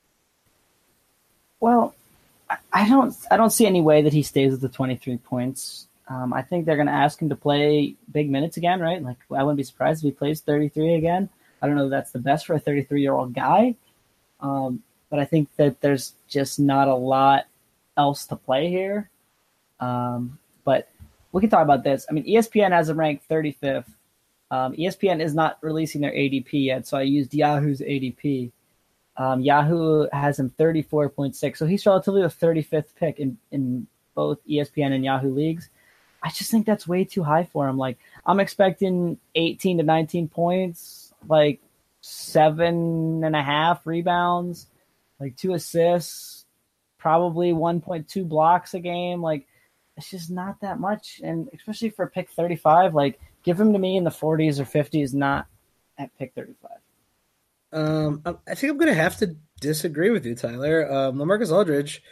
Well, 1.61 1.95
I 2.73 2.89
don't 2.89 3.15
I 3.31 3.37
don't 3.37 3.51
see 3.51 3.67
any 3.67 3.81
way 3.81 4.03
that 4.03 4.13
he 4.13 4.23
stays 4.23 4.53
with 4.53 4.61
the 4.61 4.69
23 4.69 5.19
points. 5.19 5.89
Um, 6.09 6.33
I 6.33 6.43
think 6.43 6.67
they're 6.67 6.77
going 6.77 6.89
to 6.89 6.93
ask 6.93 7.21
him 7.21 7.31
to 7.31 7.37
play 7.37 7.95
big 8.13 8.31
minutes 8.31 8.57
again, 8.59 8.81
right? 8.81 9.03
Like 9.03 9.17
I 9.31 9.43
wouldn't 9.43 9.57
be 9.57 9.63
surprised 9.63 10.05
if 10.05 10.09
he 10.09 10.13
plays 10.13 10.41
33 10.41 10.95
again. 10.95 11.29
I 11.63 11.67
don't 11.67 11.77
know 11.77 11.85
if 11.85 11.91
that's 11.91 12.13
the 12.13 12.19
best 12.19 12.47
for 12.47 12.55
a 12.55 12.59
33 12.59 13.01
year 13.01 13.15
old 13.15 13.33
guy, 13.33 13.75
um, 14.41 14.83
but 15.09 15.19
I 15.19 15.25
think 15.25 15.49
that 15.57 15.81
there's 15.81 16.15
just 16.29 16.61
not 16.61 16.89
a 16.89 16.95
lot 16.95 17.47
else 17.97 18.27
to 18.27 18.37
play 18.37 18.69
here. 18.69 19.09
Um, 19.81 20.39
but 20.65 20.91
we 21.33 21.41
can 21.41 21.51
talk 21.51 21.63
about 21.63 21.85
this. 21.85 22.07
I 22.09 22.13
mean, 22.13 22.27
ESPN 22.27 22.73
has 22.73 22.89
him 22.89 22.99
ranked 22.99 23.29
35th. 23.29 23.87
Um, 24.51 24.75
ESPN 24.75 25.21
is 25.21 25.35
not 25.35 25.59
releasing 25.63 26.01
their 26.01 26.13
ADP 26.13 26.53
yet, 26.53 26.87
so 26.87 26.97
I 26.97 27.03
used 27.03 27.35
Yahoo's 27.35 27.81
ADP. 27.81 28.53
Um, 29.17 29.41
Yahoo 29.41 30.09
has 30.13 30.39
him 30.39 30.51
34.6, 30.51 31.57
so 31.57 31.67
he's 31.67 31.87
relatively 31.87 32.23
the 32.23 32.29
35th 32.29 32.95
pick 32.97 33.21
in, 33.21 33.39
in 33.51 33.87
both 34.15 34.39
ESPN 34.49 34.93
and 34.93 35.05
Yahoo 35.05 35.33
leagues. 35.33 35.69
I 36.23 36.31
just 36.31 36.51
think 36.51 36.67
that's 36.67 36.89
way 36.89 37.05
too 37.05 37.23
high 37.23 37.45
for 37.45 37.69
him. 37.69 37.77
Like, 37.77 37.99
I'm 38.25 38.41
expecting 38.41 39.19
18 39.35 39.79
to 39.79 39.85
19 39.85 40.29
points, 40.29 41.13
like 41.29 41.61
seven 42.01 43.23
and 43.23 43.37
a 43.37 43.43
half 43.43 43.87
rebounds, 43.87 44.67
like 45.21 45.37
two 45.37 45.53
assists, 45.53 46.47
probably 46.99 47.53
1.2 47.53 48.27
blocks 48.27 48.75
a 48.75 48.81
game. 48.81 49.23
Like, 49.23 49.47
it's 49.97 50.11
just 50.11 50.31
not 50.31 50.61
that 50.63 50.81
much. 50.81 51.21
And 51.23 51.49
especially 51.55 51.91
for 51.91 52.07
pick 52.07 52.31
35, 52.31 52.95
like, 52.95 53.21
give 53.43 53.61
him 53.61 53.73
to 53.75 53.79
me 53.79 53.97
in 53.97 54.05
the 54.05 54.11
40s 54.11 54.59
or 54.59 54.65
50s, 54.65 55.15
not 55.15 55.47
at 55.99 56.17
pick 56.19 56.33
35. 56.35 56.71
Um, 57.75 58.23
I 58.25 58.55
think 58.55 58.71
I'm 58.71 58.79
going 58.79 58.89
to 58.89 58.95
have 58.95 59.17
to 59.19 59.37
disagree 59.61 60.11
with 60.11 60.25
you, 60.25 60.37
Tyler. 60.37 60.91
Um, 60.91 61.17
Lamarcus 61.17 61.53
Aldridge 61.53 62.03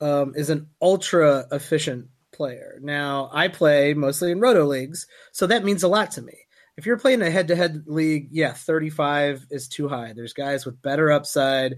um, 0.00 0.32
is 0.36 0.48
an 0.48 0.68
ultra 0.80 1.46
efficient 1.50 2.06
player. 2.32 2.78
Now, 2.80 3.28
I 3.32 3.48
play 3.48 3.94
mostly 3.94 4.30
in 4.30 4.40
roto 4.40 4.64
leagues, 4.64 5.06
so 5.32 5.46
that 5.48 5.64
means 5.64 5.82
a 5.82 5.88
lot 5.88 6.12
to 6.12 6.22
me. 6.22 6.38
If 6.76 6.86
you're 6.86 6.98
playing 6.98 7.22
a 7.22 7.30
head 7.30 7.48
to 7.48 7.56
head 7.56 7.82
league, 7.86 8.28
yeah, 8.30 8.52
35 8.52 9.46
is 9.50 9.66
too 9.66 9.88
high. 9.88 10.12
There's 10.14 10.32
guys 10.32 10.64
with 10.64 10.80
better 10.80 11.10
upside 11.10 11.74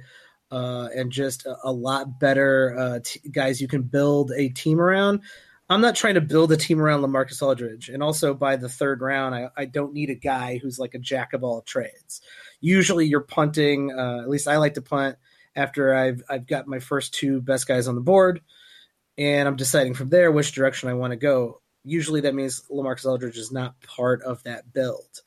uh, 0.50 0.88
and 0.94 1.10
just 1.10 1.46
a, 1.46 1.56
a 1.64 1.72
lot 1.72 2.20
better 2.20 2.76
uh, 2.78 3.00
t- 3.02 3.20
guys 3.30 3.62
you 3.62 3.68
can 3.68 3.82
build 3.82 4.32
a 4.36 4.50
team 4.50 4.78
around. 4.78 5.20
I'm 5.70 5.80
not 5.80 5.94
trying 5.94 6.14
to 6.14 6.20
build 6.20 6.52
a 6.52 6.56
team 6.56 6.80
around 6.80 7.00
Lamarcus 7.00 7.40
Aldridge. 7.40 7.88
And 7.88 8.02
also 8.02 8.34
by 8.34 8.56
the 8.56 8.68
third 8.68 9.00
round, 9.00 9.34
I, 9.34 9.48
I 9.56 9.64
don't 9.64 9.94
need 9.94 10.10
a 10.10 10.16
guy 10.16 10.58
who's 10.58 10.78
like 10.78 10.94
a 10.94 10.98
jack 10.98 11.32
of 11.32 11.44
all 11.44 11.62
trades 11.62 12.20
usually 12.60 13.06
you're 13.06 13.20
punting. 13.20 13.92
Uh, 13.92 14.20
at 14.22 14.28
least 14.28 14.48
I 14.48 14.58
like 14.58 14.74
to 14.74 14.82
punt 14.82 15.16
after 15.56 15.94
I've 15.94 16.22
I've 16.28 16.46
got 16.46 16.66
my 16.66 16.78
first 16.78 17.14
two 17.14 17.40
best 17.40 17.66
guys 17.66 17.88
on 17.88 17.94
the 17.94 18.00
board, 18.00 18.40
and 19.18 19.48
I'm 19.48 19.56
deciding 19.56 19.94
from 19.94 20.08
there 20.08 20.30
which 20.30 20.52
direction 20.52 20.88
I 20.88 20.94
want 20.94 21.12
to 21.12 21.16
go. 21.16 21.60
Usually 21.84 22.20
that 22.22 22.34
means 22.34 22.62
Lamarcus 22.70 23.06
Aldridge 23.06 23.38
is 23.38 23.50
not 23.50 23.80
part 23.80 24.22
of 24.22 24.42
that 24.44 24.72
build. 24.72 25.22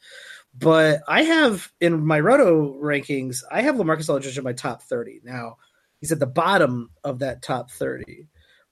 But 0.56 1.02
I 1.08 1.24
have 1.24 1.72
in 1.82 2.06
my 2.06 2.20
roto 2.20 2.74
rankings, 2.80 3.44
I 3.52 3.64
have 3.64 3.76
Lamarcus 3.76 4.10
Aldridge 4.10 4.38
in 4.38 4.44
my 4.44 4.54
top 4.54 4.84
30. 4.84 5.22
Now, 5.24 5.58
he's 6.00 6.12
at 6.12 6.20
the 6.20 6.28
bottom 6.28 6.92
of 7.04 7.20
that 7.20 7.42
top 7.42 7.72
30. 7.72 8.28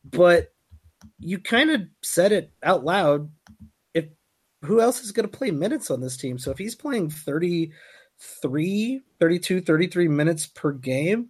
But 0.05 0.53
you 1.19 1.39
kind 1.39 1.71
of 1.71 1.81
said 2.03 2.31
it 2.31 2.51
out 2.61 2.85
loud. 2.85 3.31
If 3.95 4.05
who 4.63 4.79
else 4.79 5.01
is 5.01 5.11
going 5.11 5.27
to 5.27 5.37
play 5.37 5.49
minutes 5.49 5.89
on 5.89 6.01
this 6.01 6.17
team? 6.17 6.37
So 6.37 6.51
if 6.51 6.59
he's 6.59 6.75
playing 6.75 7.09
30 7.09 7.71
33, 8.21 9.01
32, 9.19 9.61
33 9.61 10.07
minutes 10.07 10.45
per 10.45 10.71
game. 10.71 11.29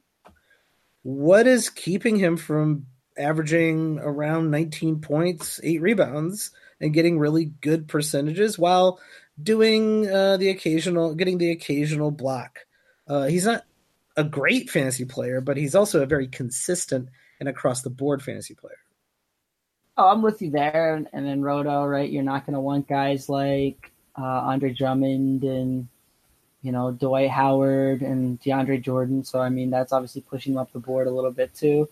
What 1.04 1.48
is 1.48 1.70
keeping 1.70 2.18
him 2.18 2.38
from 2.38 2.86
averaging 3.18 4.00
around 4.00 4.52
19 4.52 5.00
points, 5.00 5.60
eight 5.64 5.82
rebounds, 5.82 6.52
and 6.80 6.94
getting 6.94 7.18
really 7.18 7.46
good 7.46 7.88
percentages 7.88 8.60
while 8.60 9.00
doing 9.42 10.10
uh, 10.10 10.38
the 10.38 10.50
occasional, 10.50 11.16
getting 11.16 11.38
the 11.38 11.52
occasional 11.52 12.12
block? 12.12 12.60
Uh, 13.08 13.26
he's 13.26 13.46
not 13.46 13.64
a 14.18 14.24
great 14.24 14.70
fantasy 14.70 15.06
player, 15.06 15.42
but 15.42 15.58
he's 15.58 15.76
also 15.76 16.02
a 16.02 16.06
very 16.06 16.28
consistent 16.28 17.10
and 17.40 17.50
across 17.50 17.82
the 17.82 17.90
board 17.90 18.22
fantasy 18.22 18.54
player. 18.54 18.78
Oh, 19.98 20.10
I'm 20.10 20.22
with 20.22 20.42
you 20.42 20.52
there. 20.52 20.96
And 20.96 21.26
then 21.26 21.42
Roto, 21.42 21.86
right? 21.86 22.10
You're 22.10 22.24
not 22.24 22.46
going 22.46 22.54
to 22.54 22.60
want 22.60 22.88
guys 22.88 23.30
like 23.30 23.92
uh, 24.18 24.24
Andre 24.24 24.74
Drummond 24.74 25.44
and 25.44 25.88
you 26.62 26.72
know, 26.72 26.91
Dwight 26.91 27.30
Howard 27.30 28.01
and 28.01 28.39
DeAndre 28.41 28.82
Jordan. 28.82 29.24
So, 29.24 29.39
I 29.39 29.50
mean, 29.50 29.70
that's 29.70 29.91
obviously 29.91 30.22
pushing 30.22 30.58
up 30.58 30.72
the 30.72 30.80
board 30.80 31.08
a 31.08 31.12
little 31.12 31.32
bit 31.32 31.53
too. 31.53 31.89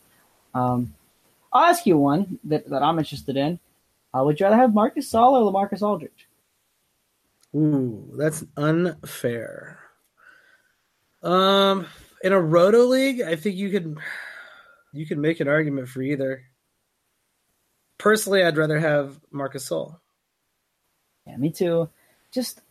Um, 0.53 0.93
I'll 1.51 1.65
ask 1.65 1.85
you 1.85 1.97
one 1.97 2.39
that, 2.45 2.69
that 2.69 2.83
I'm 2.83 2.99
interested 2.99 3.35
in. 3.35 3.59
Uh, 4.13 4.23
would 4.23 4.39
you 4.39 4.45
rather 4.45 4.57
have 4.57 4.73
Marcus 4.73 5.11
Gasol 5.11 5.31
or 5.31 5.51
Lamarcus 5.51 5.81
Aldridge? 5.81 6.27
Ooh, 7.55 8.11
that's 8.15 8.43
unfair. 8.57 9.79
Um, 11.23 11.87
in 12.23 12.31
a 12.31 12.39
roto 12.39 12.85
league, 12.85 13.21
I 13.21 13.35
think 13.35 13.55
you 13.55 13.69
could 13.71 13.97
you 14.93 15.05
could 15.05 15.17
make 15.17 15.39
an 15.39 15.47
argument 15.47 15.89
for 15.89 16.01
either. 16.01 16.43
Personally, 17.97 18.43
I'd 18.43 18.57
rather 18.57 18.79
have 18.79 19.19
Marcus 19.31 19.67
Gasol. 19.67 19.99
Yeah, 21.25 21.37
me 21.37 21.51
too. 21.51 21.89
Just 22.31 22.61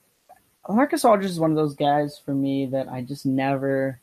Marcus 0.75 1.05
Aldridge 1.05 1.31
is 1.31 1.41
one 1.41 1.51
of 1.51 1.57
those 1.57 1.75
guys 1.75 2.19
for 2.19 2.35
me 2.35 2.67
that 2.67 2.89
I 2.89 3.03
just 3.03 3.25
never 3.25 4.01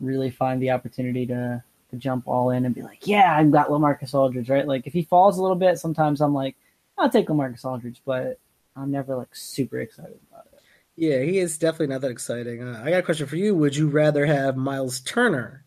really 0.00 0.30
find 0.30 0.60
the 0.60 0.70
opportunity 0.70 1.26
to 1.26 1.62
to 1.90 1.96
jump 1.96 2.26
all 2.26 2.50
in 2.50 2.64
and 2.64 2.74
be 2.74 2.82
like, 2.82 3.06
yeah, 3.06 3.36
I've 3.36 3.50
got 3.50 3.68
Lamarcus 3.68 4.14
Aldridge, 4.14 4.48
right? 4.50 4.66
Like 4.66 4.86
if 4.86 4.92
he 4.92 5.02
falls 5.02 5.38
a 5.38 5.42
little 5.42 5.56
bit, 5.56 5.78
sometimes 5.78 6.20
I'm 6.20 6.34
like, 6.34 6.56
I'll 6.98 7.10
take 7.10 7.28
Lamarcus 7.28 7.64
Aldridge, 7.64 8.00
but 8.04 8.38
I'm 8.76 8.90
never 8.90 9.16
like 9.16 9.34
super 9.34 9.80
excited 9.80 10.18
about 10.30 10.46
it. 10.52 10.60
Yeah, 10.96 11.20
he 11.20 11.38
is 11.38 11.58
definitely 11.58 11.88
not 11.88 12.02
that 12.02 12.10
exciting. 12.10 12.62
Uh, 12.62 12.80
I 12.84 12.90
got 12.90 12.98
a 12.98 13.02
question 13.02 13.26
for 13.26 13.36
you. 13.36 13.54
Would 13.54 13.76
you 13.76 13.88
rather 13.88 14.26
have 14.26 14.56
Miles 14.56 15.00
Turner, 15.00 15.64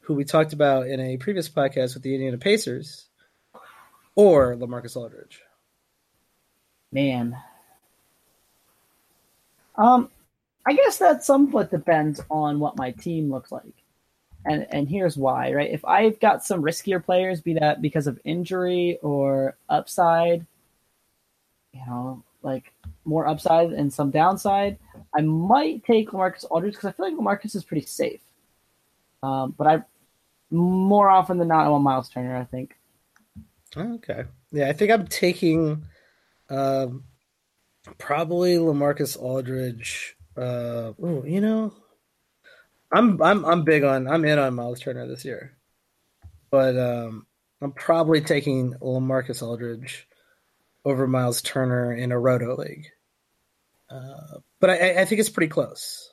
who 0.00 0.14
we 0.14 0.24
talked 0.24 0.52
about 0.52 0.86
in 0.86 1.00
a 1.00 1.16
previous 1.16 1.48
podcast 1.48 1.94
with 1.94 2.02
the 2.02 2.14
Indiana 2.14 2.38
Pacers, 2.38 3.06
or 4.14 4.54
Lamarcus 4.56 4.96
Aldridge? 4.96 5.40
Man, 6.92 7.36
um, 9.76 10.10
I 10.66 10.72
guess 10.74 10.98
that 10.98 11.24
somewhat 11.24 11.70
depends 11.70 12.20
on 12.30 12.60
what 12.60 12.76
my 12.76 12.90
team 12.92 13.30
looks 13.30 13.50
like. 13.50 13.74
And 14.46 14.66
and 14.70 14.88
here's 14.88 15.16
why, 15.16 15.52
right? 15.52 15.70
If 15.70 15.84
I've 15.84 16.18
got 16.20 16.44
some 16.44 16.62
riskier 16.62 17.04
players, 17.04 17.40
be 17.40 17.54
that 17.54 17.82
because 17.82 18.06
of 18.06 18.18
injury 18.24 18.98
or 19.02 19.56
upside, 19.68 20.46
you 21.72 21.80
know, 21.86 22.22
like 22.42 22.72
more 23.04 23.26
upside 23.26 23.72
and 23.72 23.92
some 23.92 24.10
downside, 24.10 24.78
I 25.14 25.20
might 25.20 25.84
take 25.84 26.10
Lamarcus 26.10 26.46
Aldridge 26.50 26.74
because 26.74 26.88
I 26.88 26.92
feel 26.92 27.06
like 27.06 27.14
Lamarcus 27.14 27.54
is 27.54 27.64
pretty 27.64 27.86
safe. 27.86 28.20
Um, 29.22 29.54
but 29.58 29.66
I 29.66 29.82
more 30.50 31.10
often 31.10 31.38
than 31.38 31.48
not 31.48 31.66
I 31.66 31.68
want 31.68 31.84
Miles 31.84 32.08
Turner, 32.08 32.36
I 32.36 32.44
think. 32.44 32.76
Okay. 33.76 34.24
Yeah, 34.52 34.68
I 34.68 34.72
think 34.72 34.90
I'm 34.90 35.06
taking 35.06 35.84
um, 36.48 37.04
Probably 37.98 38.56
Lamarcus 38.56 39.18
Aldridge. 39.18 40.16
Uh, 40.36 40.92
ooh, 41.02 41.24
you 41.26 41.40
know, 41.40 41.72
I'm 42.92 43.20
I'm 43.22 43.44
I'm 43.44 43.64
big 43.64 43.84
on 43.84 44.06
I'm 44.06 44.24
in 44.24 44.38
on 44.38 44.54
Miles 44.54 44.80
Turner 44.80 45.06
this 45.06 45.24
year, 45.24 45.56
but 46.50 46.78
um, 46.78 47.26
I'm 47.60 47.72
probably 47.72 48.20
taking 48.20 48.74
Lamarcus 48.74 49.42
Aldridge 49.42 50.06
over 50.84 51.06
Miles 51.06 51.42
Turner 51.42 51.92
in 51.92 52.12
a 52.12 52.18
roto 52.18 52.56
league. 52.56 52.86
Uh, 53.88 54.38
but 54.60 54.70
I, 54.70 55.00
I 55.00 55.04
think 55.04 55.20
it's 55.20 55.30
pretty 55.30 55.50
close, 55.50 56.12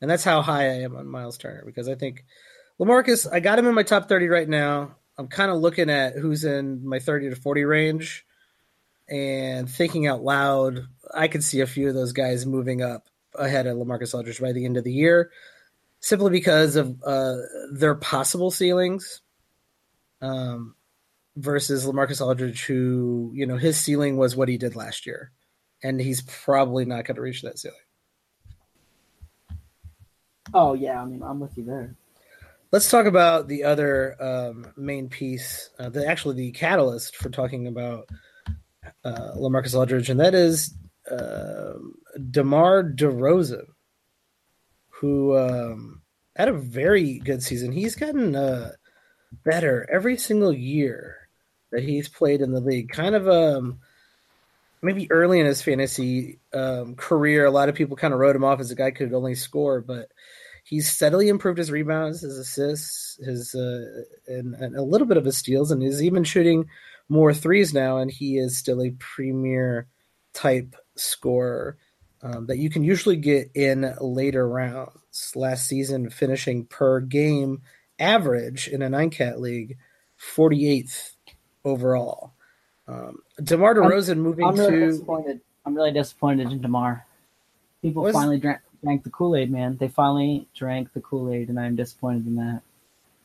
and 0.00 0.10
that's 0.10 0.24
how 0.24 0.40
high 0.40 0.64
I 0.64 0.80
am 0.82 0.96
on 0.96 1.06
Miles 1.06 1.36
Turner 1.36 1.62
because 1.66 1.88
I 1.88 1.94
think 1.94 2.24
Lamarcus. 2.80 3.30
I 3.30 3.40
got 3.40 3.58
him 3.58 3.66
in 3.66 3.74
my 3.74 3.82
top 3.82 4.08
thirty 4.08 4.28
right 4.28 4.48
now. 4.48 4.96
I'm 5.18 5.28
kind 5.28 5.50
of 5.50 5.58
looking 5.58 5.90
at 5.90 6.14
who's 6.14 6.44
in 6.44 6.86
my 6.86 7.00
thirty 7.00 7.28
to 7.28 7.36
forty 7.36 7.64
range 7.64 8.24
and 9.08 9.68
thinking 9.70 10.06
out 10.06 10.22
loud, 10.22 10.86
I 11.14 11.28
could 11.28 11.44
see 11.44 11.60
a 11.60 11.66
few 11.66 11.88
of 11.88 11.94
those 11.94 12.12
guys 12.12 12.46
moving 12.46 12.82
up 12.82 13.08
ahead 13.34 13.66
of 13.66 13.76
Lamarcus 13.76 14.14
Aldridge 14.14 14.40
by 14.40 14.52
the 14.52 14.64
end 14.64 14.76
of 14.76 14.84
the 14.84 14.92
year, 14.92 15.30
simply 16.00 16.30
because 16.30 16.76
of 16.76 17.02
uh, 17.04 17.36
their 17.72 17.94
possible 17.94 18.50
ceilings. 18.50 19.20
um, 20.22 20.74
versus 21.36 21.84
Lamarcus 21.84 22.24
Aldridge, 22.24 22.64
who 22.64 23.32
you 23.34 23.46
know 23.46 23.56
his 23.56 23.76
ceiling 23.76 24.16
was 24.16 24.36
what 24.36 24.48
he 24.48 24.56
did 24.56 24.76
last 24.76 25.06
year, 25.06 25.32
and 25.82 26.00
he's 26.00 26.22
probably 26.22 26.84
not 26.84 27.04
going 27.04 27.16
to 27.16 27.22
reach 27.22 27.42
that 27.42 27.58
ceiling. 27.58 27.76
Oh 30.54 30.74
yeah, 30.74 31.00
I 31.00 31.04
mean 31.04 31.22
I'm 31.22 31.40
with 31.40 31.56
you 31.58 31.64
there. 31.64 31.96
Let's 32.70 32.90
talk 32.90 33.06
about 33.06 33.48
the 33.48 33.64
other 33.64 34.16
um, 34.22 34.72
main 34.76 35.08
piece, 35.08 35.70
uh, 35.78 35.90
the 35.90 36.06
actually 36.06 36.36
the 36.36 36.52
catalyst 36.52 37.16
for 37.16 37.28
talking 37.28 37.66
about 37.66 38.08
uh, 39.04 39.32
Lamarcus 39.36 39.78
Aldridge, 39.78 40.10
and 40.10 40.20
that 40.20 40.34
is 40.34 40.74
uh, 41.10 41.74
DeMar 42.30 42.84
DeRozan, 42.84 43.66
who 44.88 45.36
um, 45.36 46.02
had 46.36 46.48
a 46.48 46.52
very 46.52 47.18
good 47.18 47.42
season. 47.42 47.72
He's 47.72 47.94
gotten 47.94 48.36
uh, 48.36 48.72
better 49.44 49.88
every 49.90 50.16
single 50.16 50.52
year 50.52 51.28
that 51.70 51.82
he's 51.82 52.08
played 52.08 52.40
in 52.40 52.52
the 52.52 52.60
league. 52.60 52.90
Kind 52.90 53.14
of 53.14 53.28
um, 53.28 53.80
maybe 54.82 55.10
early 55.10 55.40
in 55.40 55.46
his 55.46 55.62
fantasy 55.62 56.38
um, 56.52 56.94
career, 56.94 57.46
a 57.46 57.50
lot 57.50 57.68
of 57.68 57.74
people 57.74 57.96
kind 57.96 58.12
of 58.12 58.20
wrote 58.20 58.36
him 58.36 58.44
off 58.44 58.60
as 58.60 58.70
a 58.70 58.74
guy 58.74 58.90
who 58.90 58.96
could 58.96 59.14
only 59.14 59.34
score, 59.34 59.80
but 59.80 60.08
he's 60.64 60.90
steadily 60.90 61.28
improved 61.28 61.58
his 61.58 61.70
rebounds, 61.70 62.20
his 62.20 62.38
assists, 62.38 63.18
his 63.24 63.54
uh, 63.54 64.02
and, 64.26 64.54
and, 64.54 64.76
a 64.76 64.82
little 64.82 65.06
bit 65.06 65.16
of 65.16 65.24
his 65.24 65.38
steals, 65.38 65.70
and 65.70 65.82
he's 65.82 66.02
even 66.02 66.24
shooting 66.24 66.68
more 67.12 67.34
threes 67.34 67.74
now. 67.74 67.98
And 67.98 68.10
he 68.10 68.38
is 68.38 68.56
still 68.56 68.82
a 68.82 68.90
premier 68.98 69.86
type 70.32 70.74
scorer 70.96 71.76
um, 72.22 72.46
that 72.46 72.58
you 72.58 72.70
can 72.70 72.82
usually 72.82 73.16
get 73.16 73.50
in 73.54 73.94
later 74.00 74.48
rounds. 74.48 75.32
Last 75.34 75.66
season, 75.66 76.08
finishing 76.08 76.64
per 76.64 77.00
game 77.00 77.62
average 77.98 78.66
in 78.66 78.80
a 78.80 78.88
nine 78.88 79.10
cat 79.10 79.40
league, 79.40 79.76
forty 80.16 80.68
eighth 80.68 81.14
overall. 81.64 82.32
Um, 82.88 83.18
Demar 83.42 83.74
Derozan 83.74 84.12
I'm, 84.12 84.20
moving 84.20 84.46
I'm 84.46 84.56
really 84.56 84.70
to. 84.70 84.86
Disappointed. 84.86 85.40
I'm 85.66 85.74
really 85.74 85.92
disappointed 85.92 86.50
in 86.50 86.62
Demar. 86.62 87.06
People 87.82 88.10
finally 88.10 88.38
drank 88.38 88.60
drank 88.82 89.04
the 89.04 89.10
Kool 89.10 89.36
Aid, 89.36 89.50
man. 89.50 89.76
They 89.76 89.88
finally 89.88 90.48
drank 90.54 90.92
the 90.94 91.00
Kool 91.00 91.32
Aid, 91.32 91.50
and 91.50 91.60
I'm 91.60 91.76
disappointed 91.76 92.26
in 92.26 92.36
that. 92.36 92.62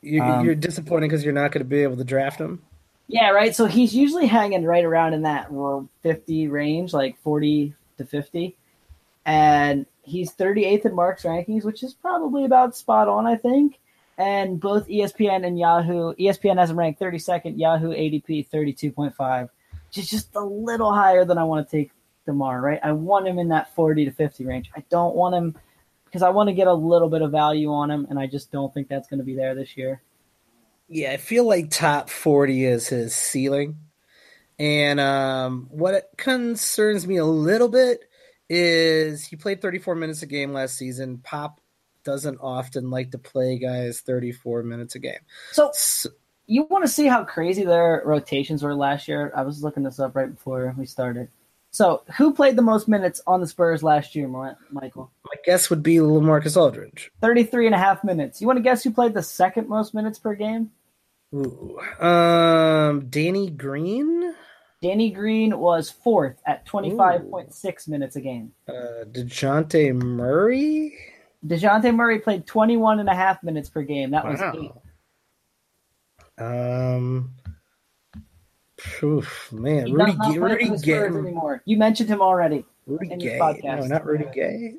You, 0.01 0.21
um, 0.21 0.45
you're 0.45 0.55
disappointed 0.55 1.09
because 1.09 1.23
you're 1.23 1.33
not 1.33 1.51
going 1.51 1.63
to 1.63 1.69
be 1.69 1.83
able 1.83 1.97
to 1.97 2.03
draft 2.03 2.39
him. 2.39 2.61
Yeah, 3.07 3.29
right. 3.29 3.55
So 3.55 3.65
he's 3.65 3.95
usually 3.95 4.27
hanging 4.27 4.65
right 4.65 4.83
around 4.83 5.13
in 5.13 5.21
that 5.21 5.49
50 6.03 6.47
range, 6.49 6.93
like 6.93 7.17
40 7.21 7.73
to 7.97 8.05
50, 8.05 8.55
and 9.25 9.85
he's 10.03 10.33
38th 10.33 10.85
in 10.85 10.95
Mark's 10.95 11.23
rankings, 11.23 11.63
which 11.63 11.83
is 11.83 11.93
probably 11.93 12.45
about 12.45 12.75
spot 12.75 13.07
on, 13.07 13.25
I 13.25 13.35
think. 13.35 13.79
And 14.17 14.59
both 14.59 14.87
ESPN 14.87 15.45
and 15.45 15.59
Yahoo, 15.59 16.13
ESPN 16.15 16.57
has 16.57 16.71
him 16.71 16.79
ranked 16.79 16.99
32nd, 16.99 17.59
Yahoo 17.59 17.89
ADP 17.89 18.49
32.5, 18.49 19.49
which 19.87 19.97
is 19.97 20.09
just 20.09 20.35
a 20.35 20.43
little 20.43 20.91
higher 20.91 21.23
than 21.23 21.37
I 21.37 21.43
want 21.43 21.67
to 21.67 21.71
take 21.71 21.91
DeMar, 22.25 22.59
right? 22.59 22.79
I 22.83 22.93
want 22.93 23.27
him 23.27 23.37
in 23.37 23.49
that 23.49 23.73
40 23.75 24.05
to 24.05 24.11
50 24.11 24.45
range. 24.45 24.71
I 24.75 24.83
don't 24.89 25.15
want 25.15 25.35
him 25.35 25.55
because 26.05 26.23
I 26.23 26.29
want 26.29 26.47
to 26.49 26.53
get 26.53 26.67
a 26.67 26.73
little 26.73 27.09
bit 27.09 27.21
of 27.21 27.31
value 27.31 27.71
on 27.71 27.91
him, 27.91 28.07
and 28.09 28.17
I 28.17 28.27
just 28.27 28.51
don't 28.51 28.73
think 28.73 28.87
that's 28.87 29.07
going 29.07 29.19
to 29.19 29.23
be 29.23 29.35
there 29.35 29.53
this 29.53 29.77
year. 29.77 30.01
Yeah, 30.89 31.11
I 31.11 31.17
feel 31.17 31.45
like 31.45 31.69
top 31.69 32.09
40 32.09 32.65
is 32.65 32.87
his 32.87 33.15
ceiling. 33.15 33.77
And 34.59 34.99
um, 34.99 35.67
what 35.69 36.09
concerns 36.17 37.05
me 37.05 37.17
a 37.17 37.25
little 37.25 37.69
bit 37.69 38.09
is 38.49 39.25
he 39.25 39.35
played 39.35 39.61
34 39.61 39.95
minutes 39.95 40.23
a 40.23 40.25
game 40.25 40.53
last 40.53 40.77
season. 40.77 41.19
Pop 41.19 41.59
doesn't 42.03 42.39
often 42.41 42.89
like 42.89 43.11
to 43.11 43.17
play 43.17 43.59
guys 43.59 43.99
34 43.99 44.63
minutes 44.63 44.95
a 44.95 44.99
game. 44.99 45.19
So, 45.51 45.69
so 45.73 46.09
you 46.47 46.63
want 46.63 46.85
to 46.85 46.87
see 46.89 47.05
how 47.05 47.25
crazy 47.25 47.65
their 47.65 48.01
rotations 48.05 48.63
were 48.63 48.73
last 48.73 49.07
year? 49.07 49.31
I 49.35 49.41
was 49.41 49.61
looking 49.61 49.83
this 49.83 49.99
up 49.99 50.15
right 50.15 50.33
before 50.33 50.73
we 50.77 50.85
started. 50.85 51.27
So, 51.71 52.01
who 52.17 52.33
played 52.33 52.55
the 52.55 52.61
most 52.61 52.87
minutes 52.87 53.21
on 53.27 53.41
the 53.41 53.45
Spurs 53.45 53.83
last 53.83 54.15
year, 54.15 54.27
Michael? 54.71 55.11
My 55.25 55.33
guess 55.43 55.69
would 55.69 55.83
be 55.83 55.97
Lamarcus 55.97 56.55
Aldridge. 56.55 57.11
33 57.21 57.67
and 57.67 57.75
a 57.75 57.77
half 57.77 58.03
minutes. 58.05 58.39
You 58.41 58.47
want 58.47 58.57
to 58.57 58.63
guess 58.63 58.83
who 58.83 58.91
played 58.91 59.13
the 59.13 59.21
second 59.21 59.67
most 59.67 59.93
minutes 59.93 60.17
per 60.17 60.33
game? 60.33 60.71
Ooh. 61.33 61.79
Um, 61.99 63.07
Danny 63.09 63.49
Green? 63.49 64.33
Danny 64.81 65.09
Green 65.09 65.57
was 65.57 65.89
fourth 65.89 66.39
at 66.45 66.65
25.6 66.65 67.87
minutes 67.87 68.15
a 68.15 68.21
game. 68.21 68.51
Uh, 68.67 69.05
DeJounte 69.05 69.95
Murray? 69.95 70.97
DeJounte 71.45 71.93
Murray 71.95 72.19
played 72.19 72.45
21 72.45 72.99
and 72.99 73.09
a 73.09 73.15
half 73.15 73.41
minutes 73.43 73.69
per 73.69 73.81
game. 73.81 74.11
That 74.11 74.25
wow. 74.25 74.31
was 74.31 74.41
eight. 76.39 76.43
Um, 76.43 77.33
Oof, 79.01 79.51
man, 79.51 79.87
He's 79.87 79.95
Rudy, 79.95 80.13
not, 80.13 80.35
not 80.35 80.37
Rudy 80.37 80.77
Gay. 80.77 81.05
Anymore. 81.05 81.63
You 81.65 81.77
mentioned 81.77 82.09
him 82.09 82.21
already. 82.21 82.63
Rudy 82.85 83.15
Gay. 83.17 83.39
No, 83.63 83.79
not 83.87 84.05
Rudy 84.05 84.27
Gay. 84.33 84.75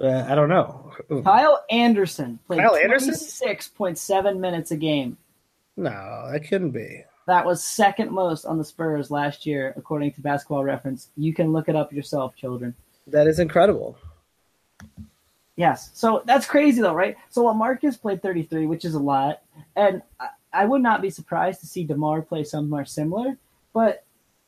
Uh, 0.00 0.26
I 0.28 0.34
don't 0.34 0.48
know. 0.48 0.92
Ooh. 1.10 1.22
Kyle 1.22 1.64
Anderson 1.70 2.38
played 2.46 2.60
Kyle 2.60 2.76
Anderson? 2.76 3.14
26.7 3.14 4.38
minutes 4.38 4.70
a 4.70 4.76
game. 4.76 5.16
No, 5.76 6.28
that 6.30 6.46
couldn't 6.48 6.70
be. 6.70 7.04
That 7.26 7.46
was 7.46 7.64
second 7.64 8.10
most 8.10 8.44
on 8.44 8.58
the 8.58 8.64
Spurs 8.64 9.10
last 9.10 9.46
year, 9.46 9.72
according 9.76 10.12
to 10.12 10.20
Basketball 10.20 10.64
Reference. 10.64 11.08
You 11.16 11.32
can 11.32 11.52
look 11.52 11.68
it 11.68 11.76
up 11.76 11.92
yourself, 11.92 12.36
children. 12.36 12.74
That 13.06 13.26
is 13.26 13.38
incredible. 13.38 13.96
Yes. 15.56 15.90
So 15.94 16.22
that's 16.26 16.46
crazy, 16.46 16.82
though, 16.82 16.94
right? 16.94 17.16
So 17.30 17.44
Lamarcus 17.44 18.00
played 18.00 18.22
33, 18.22 18.66
which 18.66 18.84
is 18.84 18.94
a 18.94 18.98
lot. 18.98 19.42
And 19.76 20.02
I 20.52 20.64
would 20.64 20.82
not 20.82 21.02
be 21.02 21.10
surprised 21.10 21.60
to 21.60 21.66
see 21.66 21.84
DeMar 21.84 22.22
play 22.22 22.44
somewhere 22.44 22.84
similar, 22.84 23.36
but 23.72 24.03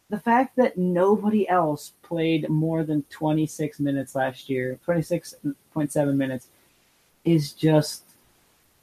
the 0.08 0.18
fact 0.18 0.56
that 0.56 0.78
nobody 0.78 1.48
else 1.48 1.92
played 2.02 2.48
more 2.48 2.84
than 2.84 3.02
26 3.10 3.80
minutes 3.80 4.14
last 4.14 4.48
year, 4.48 4.78
26.7 4.86 6.16
minutes, 6.16 6.48
is 7.24 7.52
just 7.52 8.04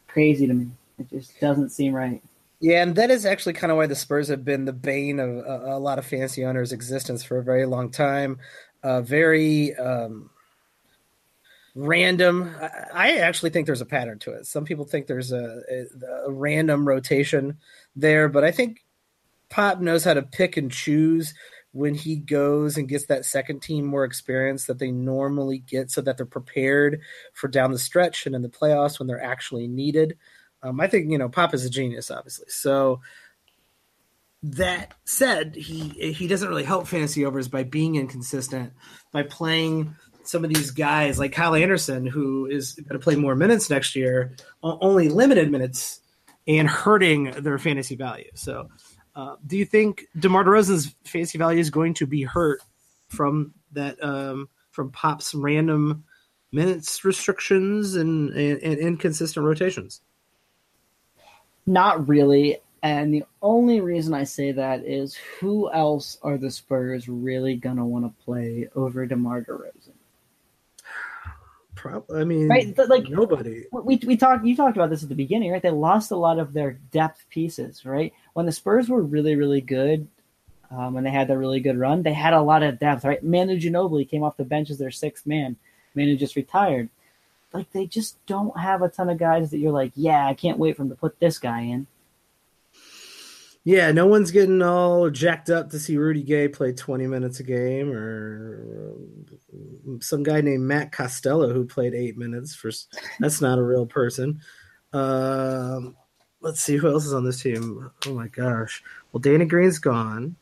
crazy 0.08 0.48
to 0.48 0.54
me. 0.54 0.68
It 1.00 1.10
just 1.10 1.40
doesn't 1.40 1.70
seem 1.70 1.94
right. 1.94 2.22
Yeah, 2.60 2.84
and 2.84 2.96
that 2.96 3.10
is 3.10 3.26
actually 3.26 3.54
kind 3.54 3.72
of 3.72 3.78
why 3.78 3.88
the 3.88 3.96
Spurs 3.96 4.28
have 4.28 4.46
been 4.46 4.66
the 4.66 4.74
bane 4.74 5.20
of 5.20 5.30
a, 5.30 5.76
a 5.76 5.80
lot 5.80 6.00
of 6.00 6.06
fantasy 6.06 6.46
owners' 6.46 6.72
existence 6.72 7.24
for 7.24 7.38
a 7.38 7.44
very 7.44 7.66
long 7.66 7.90
time. 7.90 8.40
Uh, 8.84 9.02
very 9.02 9.76
um, 9.76 10.30
random. 11.76 12.54
I 12.94 13.18
actually 13.18 13.50
think 13.50 13.66
there's 13.66 13.82
a 13.82 13.86
pattern 13.86 14.20
to 14.20 14.34
it. 14.34 14.46
Some 14.46 14.66
people 14.66 14.86
think 14.86 15.08
there's 15.08 15.32
a, 15.32 15.62
a, 15.70 16.28
a, 16.28 16.32
random 16.32 16.88
rotation 16.88 17.58
there, 17.96 18.30
but 18.30 18.44
I 18.44 18.52
think 18.52 18.83
Pop 19.50 19.80
knows 19.80 20.04
how 20.04 20.14
to 20.14 20.22
pick 20.22 20.58
and 20.58 20.72
choose 20.72 21.34
when 21.72 21.96
he 21.96 22.16
goes 22.16 22.78
and 22.78 22.88
gets 22.88 23.08
that 23.08 23.26
second 23.26 23.62
team 23.62 23.86
more 23.86 24.06
experience 24.06 24.66
that 24.66 24.80
they 24.80 24.92
normally 24.92 25.60
get 25.60 25.90
so 25.90 26.02
that 26.02 26.18
they're 26.18 26.26
prepared 26.26 27.02
for 27.34 27.48
down 27.48 27.72
the 27.72 27.80
stretch 27.80 28.26
and 28.26 28.36
in 28.36 28.42
the 28.42 28.50
playoffs 28.50 29.00
when 29.00 29.08
they're 29.08 29.24
actually 29.24 29.68
needed. 29.68 30.18
Um, 30.62 30.80
I 30.80 30.88
think, 30.88 31.10
you 31.10 31.18
know, 31.18 31.30
Pop 31.30 31.54
is 31.54 31.66
a 31.66 31.70
genius, 31.70 32.12
obviously. 32.12 32.46
So 32.50 33.02
that 34.44 34.94
said, 35.06 35.56
he 35.56 35.90
he 35.90 36.28
doesn't 36.28 36.50
really 36.50 36.64
help 36.64 36.88
fantasy 36.88 37.26
overs 37.26 37.48
by 37.48 37.64
being 37.64 37.96
inconsistent, 37.96 38.74
by 39.12 39.24
playing– 39.24 39.96
some 40.24 40.44
of 40.44 40.54
these 40.54 40.72
guys 40.72 41.20
like 41.20 41.34
Kyle 41.34 41.56
Anderson, 41.56 42.06
who 42.06 42.46
is 42.46 42.74
going 42.74 43.00
to 43.00 43.04
play 43.04 43.16
more 43.16 43.36
minutes 43.36 43.70
next 43.70 43.96
year, 43.96 44.36
only 44.64 45.10
limited 45.10 45.52
minutes, 45.52 46.00
and 46.48 46.68
hurting 46.68 47.32
their 47.32 47.58
fantasy 47.58 47.96
value. 47.96 48.30
So, 48.34 48.70
uh, 49.16 49.36
do 49.46 49.58
you 49.58 49.66
think 49.66 50.06
DeMar 50.20 50.44
DeRozan's 50.44 50.96
fantasy 51.06 51.38
value 51.38 51.60
is 51.60 51.70
going 51.70 51.94
to 51.96 52.08
be 52.08 52.24
hurt 52.24 52.62
from 53.08 53.54
that 53.74 54.04
um, 54.04 54.50
from 54.72 54.92
Pop's 54.92 55.36
random 55.36 56.04
minutes 56.52 57.04
restrictions 57.06 57.96
and, 57.96 58.32
and, 58.32 58.60
and 58.62 58.80
inconsistent 58.80 59.46
rotations? 59.46 60.02
Not 61.66 62.08
really. 62.08 62.58
And 62.82 63.14
the 63.14 63.24
only 63.42 63.80
reason 63.82 64.14
I 64.14 64.26
say 64.26 64.52
that 64.52 64.84
is 64.84 65.16
who 65.16 65.72
else 65.72 66.18
are 66.22 66.38
the 66.38 66.52
Spurs 66.52 67.08
really 67.08 67.56
going 67.56 67.78
to 67.78 67.86
want 67.86 68.06
to 68.06 68.24
play 68.24 68.68
over 68.76 69.06
DeMar 69.06 69.44
DeRozan? 69.44 69.83
Probably. 71.84 72.22
I 72.22 72.24
mean, 72.24 72.48
right? 72.48 72.78
Like 72.88 73.10
nobody. 73.10 73.66
We 73.74 74.00
we 74.08 74.16
talked. 74.16 74.46
You 74.46 74.56
talked 74.56 74.78
about 74.78 74.90
this 74.90 75.04
at 75.04 75.10
the 75.10 75.16
beginning, 75.16 75.52
right? 75.52 75.62
They 75.62 75.70
lost 75.70 76.12
a 76.12 76.16
lot 76.16 76.40
of 76.40 76.54
their 76.54 76.80
depth 76.94 77.26
pieces, 77.30 77.86
right? 77.86 78.14
When 78.32 78.46
the 78.46 78.54
Spurs 78.54 78.88
were 78.88 79.02
really, 79.02 79.36
really 79.36 79.60
good, 79.60 80.08
um, 80.72 80.94
when 80.94 81.04
they 81.04 81.12
had 81.12 81.28
their 81.28 81.38
really 81.38 81.60
good 81.60 81.78
run, 81.78 82.02
they 82.02 82.14
had 82.14 82.32
a 82.32 82.42
lot 82.42 82.64
of 82.64 82.80
depth, 82.80 83.04
right? 83.04 83.22
Manu 83.22 83.60
Ginobili 83.60 84.10
came 84.10 84.24
off 84.24 84.38
the 84.38 84.46
bench 84.46 84.70
as 84.70 84.78
their 84.78 84.92
sixth 84.92 85.28
man. 85.28 85.58
Manu 85.94 86.16
just 86.16 86.38
retired. 86.38 86.88
Like 87.52 87.70
they 87.74 87.86
just 87.86 88.16
don't 88.28 88.58
have 88.58 88.82
a 88.82 88.88
ton 88.88 89.10
of 89.10 89.18
guys 89.18 89.52
that 89.52 89.58
you're 89.58 89.74
like, 89.74 89.92
yeah, 89.94 90.26
I 90.26 90.36
can't 90.36 90.60
wait 90.60 90.78
for 90.78 90.84
them 90.84 90.90
to 90.90 90.96
put 90.96 91.20
this 91.20 91.38
guy 91.38 91.64
in. 91.64 91.86
Yeah, 93.66 93.92
no 93.94 94.08
one's 94.08 94.32
getting 94.32 94.62
all 94.62 95.10
jacked 95.10 95.50
up 95.50 95.70
to 95.70 95.80
see 95.80 95.98
Rudy 95.98 96.22
Gay 96.22 96.50
play 96.50 96.74
20 96.74 97.08
minutes 97.08 97.40
a 97.40 97.44
game, 97.44 97.94
or 97.94 98.94
some 100.02 100.22
guy 100.22 100.42
named 100.42 100.64
Matt 100.64 100.92
Costello 100.92 101.54
who 101.54 101.66
played 101.66 101.94
eight 101.94 102.18
minutes. 102.18 102.54
For 102.54 102.72
that's 103.20 103.42
not 103.42 103.60
a 103.60 103.64
real 103.64 103.86
person. 103.86 104.42
Um, 104.92 105.96
let's 106.42 106.60
see 106.62 106.76
who 106.76 106.90
else 106.90 107.06
is 107.06 107.14
on 107.14 107.24
this 107.24 107.42
team. 107.42 107.90
Oh 108.06 108.14
my 108.14 108.28
gosh. 108.28 108.84
Well, 109.12 109.22
Danny 109.22 109.46
Green's 109.46 109.80
gone. 109.80 110.36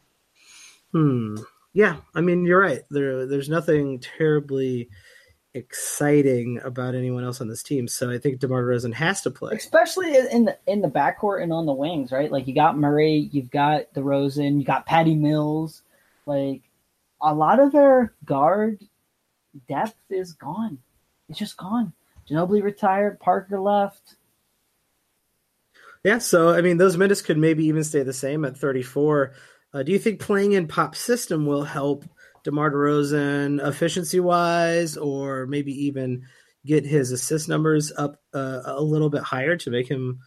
Hmm. 0.91 1.37
Yeah, 1.73 1.97
I 2.15 2.21
mean 2.21 2.43
you're 2.43 2.59
right. 2.59 2.81
There, 2.89 3.25
there's 3.27 3.49
nothing 3.49 3.99
terribly 3.99 4.89
exciting 5.53 6.59
about 6.63 6.95
anyone 6.95 7.23
else 7.23 7.41
on 7.41 7.47
this 7.47 7.63
team. 7.63 7.87
So 7.87 8.09
I 8.09 8.17
think 8.17 8.39
DeMar 8.39 8.63
DeRozan 8.63 8.93
has 8.93 9.21
to 9.21 9.31
play, 9.31 9.55
especially 9.55 10.15
in 10.15 10.45
the 10.45 10.57
in 10.65 10.81
the 10.81 10.89
backcourt 10.89 11.43
and 11.43 11.51
on 11.51 11.65
the 11.65 11.73
wings, 11.73 12.11
right? 12.11 12.31
Like 12.31 12.47
you 12.47 12.55
got 12.55 12.77
Murray, 12.77 13.29
you've 13.31 13.51
got 13.51 13.93
DeRozan, 13.93 14.59
you 14.59 14.65
got 14.65 14.85
Patty 14.85 15.15
Mills. 15.15 15.81
Like 16.25 16.61
a 17.21 17.33
lot 17.33 17.59
of 17.59 17.71
their 17.71 18.13
guard 18.25 18.79
depth 19.67 19.95
is 20.09 20.33
gone. 20.33 20.79
It's 21.29 21.39
just 21.39 21.57
gone. 21.57 21.93
Ginobili 22.29 22.63
retired, 22.63 23.19
Parker 23.19 23.59
left. 23.59 24.15
Yeah, 26.03 26.17
so 26.17 26.49
I 26.49 26.61
mean, 26.61 26.77
those 26.77 26.97
minutes 26.97 27.21
could 27.21 27.37
maybe 27.37 27.65
even 27.65 27.83
stay 27.83 28.03
the 28.03 28.13
same 28.13 28.45
at 28.45 28.57
34. 28.57 29.33
Uh, 29.73 29.83
do 29.83 29.91
you 29.91 29.99
think 29.99 30.19
playing 30.19 30.53
in 30.53 30.67
pop 30.67 30.95
system 30.95 31.45
will 31.45 31.63
help 31.63 32.05
DeMar 32.43 32.71
DeRozan 32.71 33.65
efficiency 33.67 34.19
wise, 34.19 34.97
or 34.97 35.45
maybe 35.47 35.71
even 35.85 36.23
get 36.65 36.85
his 36.85 37.11
assist 37.11 37.49
numbers 37.49 37.91
up 37.97 38.21
uh, 38.33 38.61
a 38.65 38.81
little 38.81 39.09
bit 39.09 39.23
higher 39.23 39.57
to 39.57 39.69
make 39.71 39.87
him 39.87 40.19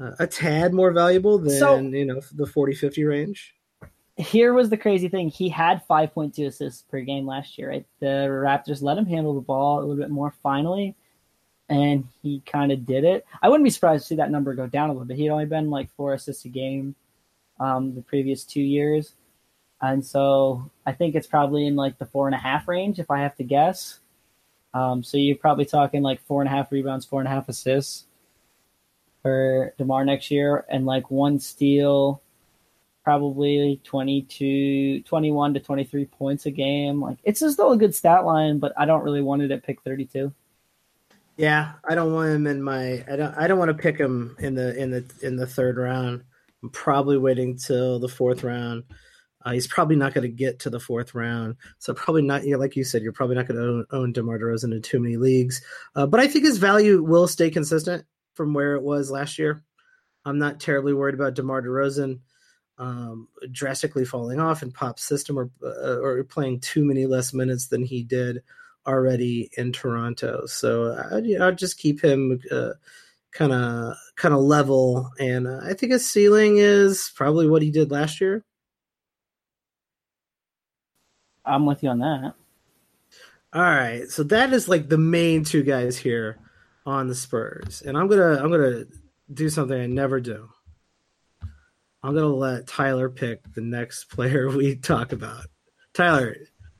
uh, 0.00 0.12
a 0.18 0.26
tad 0.26 0.72
more 0.72 0.90
valuable 0.90 1.38
than 1.38 1.58
so, 1.58 1.78
you 1.78 2.04
know 2.04 2.20
the 2.32 2.46
40 2.46 2.74
50 2.74 3.04
range? 3.04 3.54
Here 4.16 4.52
was 4.52 4.68
the 4.68 4.76
crazy 4.76 5.08
thing. 5.08 5.28
He 5.28 5.48
had 5.48 5.82
5.2 5.88 6.46
assists 6.46 6.82
per 6.82 7.00
game 7.00 7.26
last 7.26 7.56
year, 7.56 7.70
right? 7.70 7.86
The 8.00 8.28
Raptors 8.28 8.82
let 8.82 8.98
him 8.98 9.06
handle 9.06 9.34
the 9.34 9.40
ball 9.40 9.78
a 9.78 9.80
little 9.80 9.96
bit 9.96 10.10
more 10.10 10.34
finally 10.42 10.94
and 11.72 12.06
he 12.22 12.42
kind 12.44 12.70
of 12.70 12.84
did 12.84 13.04
it. 13.04 13.24
I 13.40 13.48
wouldn't 13.48 13.64
be 13.64 13.70
surprised 13.70 14.04
to 14.04 14.08
see 14.08 14.16
that 14.16 14.30
number 14.30 14.54
go 14.54 14.66
down 14.66 14.90
a 14.90 14.92
little 14.92 15.06
bit. 15.06 15.16
He'd 15.16 15.30
only 15.30 15.46
been 15.46 15.70
like 15.70 15.90
four 15.96 16.12
assists 16.12 16.44
a 16.44 16.48
game 16.48 16.94
um, 17.58 17.94
the 17.94 18.02
previous 18.02 18.44
two 18.44 18.60
years, 18.60 19.14
and 19.82 20.06
so 20.06 20.70
I 20.86 20.92
think 20.92 21.16
it's 21.16 21.26
probably 21.26 21.66
in 21.66 21.74
like 21.74 21.98
the 21.98 22.06
four 22.06 22.28
and 22.28 22.34
a 22.34 22.38
half 22.38 22.68
range 22.68 23.00
if 23.00 23.10
I 23.10 23.20
have 23.20 23.34
to 23.36 23.44
guess. 23.44 23.98
Um, 24.72 25.02
so 25.02 25.18
you're 25.18 25.36
probably 25.36 25.66
talking 25.66 26.02
like 26.02 26.24
four 26.24 26.40
and 26.40 26.48
a 26.48 26.52
half 26.52 26.72
rebounds, 26.72 27.04
four 27.04 27.20
and 27.20 27.28
a 27.28 27.30
half 27.30 27.48
assists 27.48 28.06
for 29.20 29.74
Demar 29.76 30.04
next 30.04 30.30
year, 30.30 30.64
and 30.70 30.86
like 30.86 31.10
one 31.10 31.38
steal, 31.38 32.22
probably 33.04 33.80
22, 33.84 35.02
21 35.02 35.54
to 35.54 35.60
23 35.60 36.04
points 36.06 36.46
a 36.46 36.50
game. 36.50 37.02
Like 37.02 37.18
it's 37.24 37.40
still 37.40 37.72
a 37.72 37.76
good 37.76 37.94
stat 37.94 38.24
line, 38.24 38.60
but 38.60 38.72
I 38.78 38.86
don't 38.86 39.04
really 39.04 39.20
want 39.20 39.42
it 39.42 39.50
at 39.50 39.64
pick 39.64 39.82
32. 39.82 40.32
Yeah, 41.36 41.72
I 41.88 41.94
don't 41.94 42.12
want 42.12 42.30
him 42.30 42.46
in 42.46 42.62
my. 42.62 43.04
I 43.10 43.16
don't. 43.16 43.34
I 43.36 43.46
don't 43.46 43.58
want 43.58 43.70
to 43.70 43.82
pick 43.82 43.96
him 43.96 44.36
in 44.38 44.54
the 44.54 44.76
in 44.76 44.90
the 44.90 45.04
in 45.22 45.36
the 45.36 45.46
third 45.46 45.78
round. 45.78 46.22
I'm 46.62 46.68
probably 46.70 47.16
waiting 47.16 47.56
till 47.56 47.98
the 47.98 48.08
fourth 48.08 48.44
round. 48.44 48.84
Uh, 49.44 49.52
he's 49.52 49.66
probably 49.66 49.96
not 49.96 50.14
going 50.14 50.22
to 50.22 50.28
get 50.28 50.60
to 50.60 50.70
the 50.70 50.80
fourth 50.80 51.14
round, 51.14 51.56
so 51.78 51.94
probably 51.94 52.22
not. 52.22 52.44
Yeah, 52.44 52.56
like 52.56 52.76
you 52.76 52.84
said, 52.84 53.02
you're 53.02 53.12
probably 53.12 53.36
not 53.36 53.48
going 53.48 53.60
to 53.60 53.66
own, 53.66 53.86
own 53.90 54.12
Demar 54.12 54.38
Derozan 54.38 54.72
in 54.72 54.82
too 54.82 55.00
many 55.00 55.16
leagues. 55.16 55.62
Uh, 55.94 56.06
but 56.06 56.20
I 56.20 56.26
think 56.26 56.44
his 56.44 56.58
value 56.58 57.02
will 57.02 57.26
stay 57.28 57.50
consistent 57.50 58.04
from 58.34 58.54
where 58.54 58.74
it 58.74 58.82
was 58.82 59.10
last 59.10 59.38
year. 59.38 59.62
I'm 60.24 60.38
not 60.38 60.60
terribly 60.60 60.94
worried 60.94 61.14
about 61.14 61.34
Demar 61.34 61.62
Derozan 61.62 62.20
um, 62.78 63.28
drastically 63.50 64.04
falling 64.04 64.40
off 64.40 64.62
in 64.62 64.72
Pop's 64.72 65.04
system 65.04 65.38
or 65.38 65.50
uh, 65.62 65.98
or 65.98 66.24
playing 66.24 66.60
too 66.60 66.84
many 66.84 67.06
less 67.06 67.32
minutes 67.32 67.68
than 67.68 67.82
he 67.82 68.02
did 68.02 68.42
already 68.86 69.50
in 69.56 69.72
Toronto. 69.72 70.46
So 70.46 70.92
I, 71.10 71.18
you 71.18 71.38
know, 71.38 71.48
I'd 71.48 71.58
just 71.58 71.78
keep 71.78 72.02
him 72.02 72.40
kind 73.32 73.52
of 73.52 73.94
kind 74.16 74.34
of 74.34 74.40
level, 74.40 75.10
and 75.18 75.48
I 75.48 75.74
think 75.74 75.92
his 75.92 76.08
ceiling 76.08 76.58
is 76.58 77.12
probably 77.14 77.48
what 77.48 77.62
he 77.62 77.70
did 77.70 77.90
last 77.90 78.20
year. 78.20 78.44
I'm 81.44 81.66
with 81.66 81.82
you 81.82 81.90
on 81.90 81.98
that. 82.00 82.34
All 83.54 83.62
right, 83.62 84.08
so 84.08 84.22
that 84.24 84.52
is 84.52 84.68
like 84.68 84.88
the 84.88 84.98
main 84.98 85.44
two 85.44 85.62
guys 85.62 85.96
here 85.96 86.38
on 86.86 87.06
the 87.06 87.14
Spurs, 87.14 87.82
and 87.82 87.96
I'm 87.98 88.08
gonna 88.08 88.42
I'm 88.42 88.50
gonna 88.50 88.84
do 89.32 89.48
something 89.50 89.78
I 89.78 89.86
never 89.86 90.20
do. 90.20 90.48
I'm 92.02 92.14
gonna 92.14 92.26
let 92.28 92.66
Tyler 92.66 93.08
pick 93.08 93.52
the 93.54 93.60
next 93.60 94.04
player 94.10 94.48
we 94.48 94.76
talk 94.76 95.12
about. 95.12 95.46
Tyler, 95.92 96.36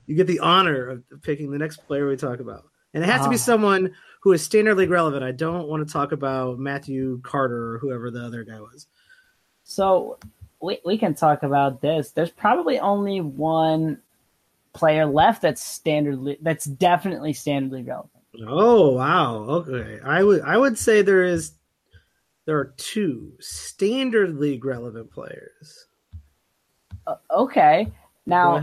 you 0.06 0.16
get 0.16 0.26
the 0.26 0.40
honor 0.40 0.88
of 0.88 1.22
picking 1.22 1.50
the 1.50 1.58
next 1.58 1.86
player 1.86 2.08
we 2.08 2.16
talk 2.16 2.40
about. 2.40 2.64
And 2.94 3.02
it 3.02 3.06
has 3.08 3.22
to 3.22 3.30
be 3.30 3.36
ah. 3.36 3.38
someone 3.38 3.94
who 4.20 4.32
is 4.32 4.42
standard 4.42 4.76
league 4.76 4.90
relevant. 4.90 5.24
I 5.24 5.32
don't 5.32 5.68
want 5.68 5.86
to 5.86 5.92
talk 5.92 6.12
about 6.12 6.58
Matthew 6.58 7.20
Carter 7.22 7.74
or 7.74 7.78
whoever 7.78 8.10
the 8.10 8.24
other 8.24 8.44
guy 8.44 8.60
was. 8.60 8.86
So 9.64 10.18
we 10.60 10.80
we 10.84 10.98
can 10.98 11.14
talk 11.14 11.42
about 11.42 11.80
this. 11.80 12.10
There's 12.10 12.30
probably 12.30 12.78
only 12.78 13.20
one 13.20 14.00
player 14.72 15.06
left 15.06 15.42
that's 15.42 15.64
standard 15.64 16.38
that's 16.40 16.64
definitely 16.64 17.32
standardly 17.32 17.86
relevant. 17.86 18.10
Oh 18.46 18.92
wow. 18.92 19.36
Okay. 19.36 19.98
I 20.04 20.22
would 20.22 20.42
I 20.42 20.56
would 20.56 20.78
say 20.78 21.02
there 21.02 21.24
is 21.24 21.52
there 22.46 22.58
are 22.58 22.74
two 22.76 23.32
standard 23.40 24.36
league 24.36 24.64
relevant 24.64 25.10
players. 25.10 25.86
Uh, 27.06 27.16
okay. 27.30 27.92
Now 28.26 28.62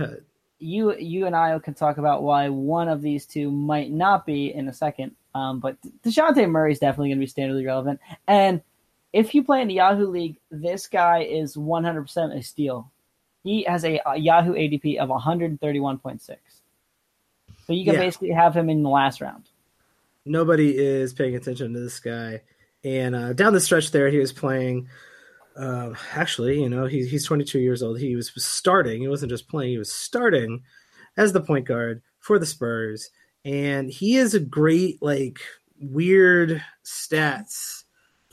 you 0.60 0.96
you 0.98 1.26
and 1.26 1.36
I 1.36 1.58
can 1.60 1.74
talk 1.74 1.98
about 1.98 2.24
why 2.24 2.50
one 2.50 2.90
of 2.90 3.02
these 3.02 3.26
two 3.26 3.52
might 3.52 3.92
not 3.92 4.26
be 4.26 4.54
in 4.54 4.68
a 4.68 4.74
second. 4.74 5.16
Um, 5.36 5.60
but 5.60 5.78
Dejounte 6.04 6.50
Murray 6.50 6.72
is 6.72 6.80
definitely 6.80 7.10
going 7.10 7.20
to 7.20 7.26
be 7.26 7.32
standardly 7.32 7.66
relevant. 7.66 8.00
And 8.28 8.62
if 9.14 9.34
you 9.34 9.44
play 9.44 9.62
in 9.62 9.68
the 9.68 9.76
Yahoo 9.76 10.08
League, 10.08 10.38
this 10.52 10.88
guy 10.88 11.22
is 11.22 11.56
100% 11.56 12.36
a 12.36 12.44
steal. 12.44 12.92
He 13.44 13.64
has 13.64 13.86
a, 13.86 14.02
a 14.06 14.18
Yahoo 14.18 14.54
ADP 14.54 14.98
of 14.98 15.10
131.6. 15.10 16.22
So 17.66 17.74
you 17.74 17.86
can 17.86 17.94
yeah. 17.94 18.00
basically 18.00 18.32
have 18.32 18.56
him 18.56 18.70
in 18.70 18.84
the 18.84 18.90
last 18.90 19.22
round. 19.22 19.50
Nobody 20.26 20.78
is 20.78 21.14
paying 21.14 21.36
attention 21.36 21.74
to 21.74 21.80
this 21.80 22.00
guy. 22.00 22.42
And 22.84 23.16
uh, 23.16 23.34
down 23.34 23.54
the 23.54 23.60
stretch 23.60 23.92
there, 23.92 24.10
he 24.10 24.18
was 24.18 24.32
playing 24.32 24.88
uh, 25.60 25.94
actually, 26.16 26.62
you 26.62 26.70
know, 26.70 26.86
he's 26.86 27.12
he's 27.12 27.26
22 27.26 27.60
years 27.60 27.84
old. 27.84 28.00
He 28.00 28.16
was 28.16 28.32
starting. 28.38 29.02
He 29.02 29.08
wasn't 29.08 29.32
just 29.32 29.50
playing. 29.50 29.72
He 29.72 29.78
was 29.78 29.92
starting 29.92 30.64
as 31.18 31.34
the 31.34 31.42
point 31.42 31.66
guard 31.66 32.02
for 32.20 32.40
the 32.40 32.46
Spurs, 32.46 33.10
and 33.44 33.90
he 33.90 34.16
is 34.16 34.34
a 34.34 34.40
great 34.40 35.02
like 35.02 35.40
weird 35.80 36.64
stats 36.86 37.84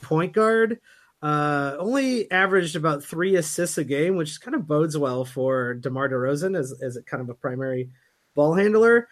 point 0.01 0.33
guard. 0.33 0.79
Uh, 1.21 1.75
only 1.79 2.29
averaged 2.29 2.75
about 2.75 3.03
three 3.03 3.35
assists 3.35 3.77
a 3.77 3.83
game, 3.83 4.15
which 4.15 4.39
kind 4.39 4.53
of 4.53 4.67
bodes 4.67 4.97
well 4.97 5.25
for 5.25 5.73
DeMar 5.73 6.09
DeRozan 6.09 6.57
as 6.57 6.73
as 6.81 6.95
a 6.95 7.03
kind 7.03 7.21
of 7.21 7.29
a 7.29 7.33
primary 7.33 7.89
ball 8.35 8.53
handler. 8.53 9.07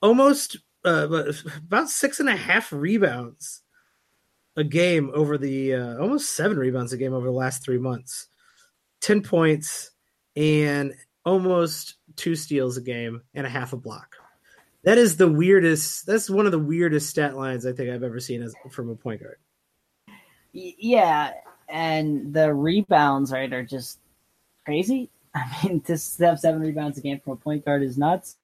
Almost 0.00 0.56
uh, 0.84 1.06
about 1.56 1.90
six 1.90 2.20
and 2.20 2.28
a 2.28 2.36
half 2.36 2.72
rebounds 2.72 3.62
a 4.56 4.64
game 4.64 5.10
over 5.14 5.36
the 5.36 5.74
uh, 5.74 5.98
almost 5.98 6.34
seven 6.34 6.58
rebounds 6.58 6.92
a 6.92 6.96
game 6.96 7.12
over 7.12 7.26
the 7.26 7.32
last 7.32 7.62
three 7.62 7.78
months, 7.78 8.28
ten 9.00 9.22
points, 9.22 9.90
and 10.36 10.94
almost 11.26 11.96
two 12.16 12.34
steals 12.34 12.78
a 12.78 12.82
game 12.82 13.20
and 13.34 13.46
a 13.46 13.50
half 13.50 13.74
a 13.74 13.76
block. 13.76 14.16
That 14.84 14.96
is 14.96 15.18
the 15.18 15.28
weirdest. 15.28 16.06
That's 16.06 16.30
one 16.30 16.46
of 16.46 16.52
the 16.52 16.58
weirdest 16.58 17.10
stat 17.10 17.36
lines 17.36 17.66
I 17.66 17.72
think 17.72 17.90
I've 17.90 18.02
ever 18.02 18.18
seen 18.18 18.42
as, 18.42 18.54
from 18.70 18.88
a 18.88 18.96
point 18.96 19.20
guard. 19.20 19.36
Yeah, 20.52 21.32
and 21.70 22.32
the 22.32 22.52
rebounds 22.52 23.32
right 23.32 23.52
are 23.52 23.62
just 23.62 23.98
crazy. 24.64 25.10
I 25.34 25.46
mean, 25.62 25.80
to 25.82 25.92
have 26.20 26.40
seven 26.40 26.60
rebounds 26.60 26.98
a 26.98 27.00
game 27.00 27.20
from 27.20 27.34
a 27.34 27.36
point 27.36 27.64
guard 27.64 27.82
is 27.82 27.96
nuts. 27.96 28.36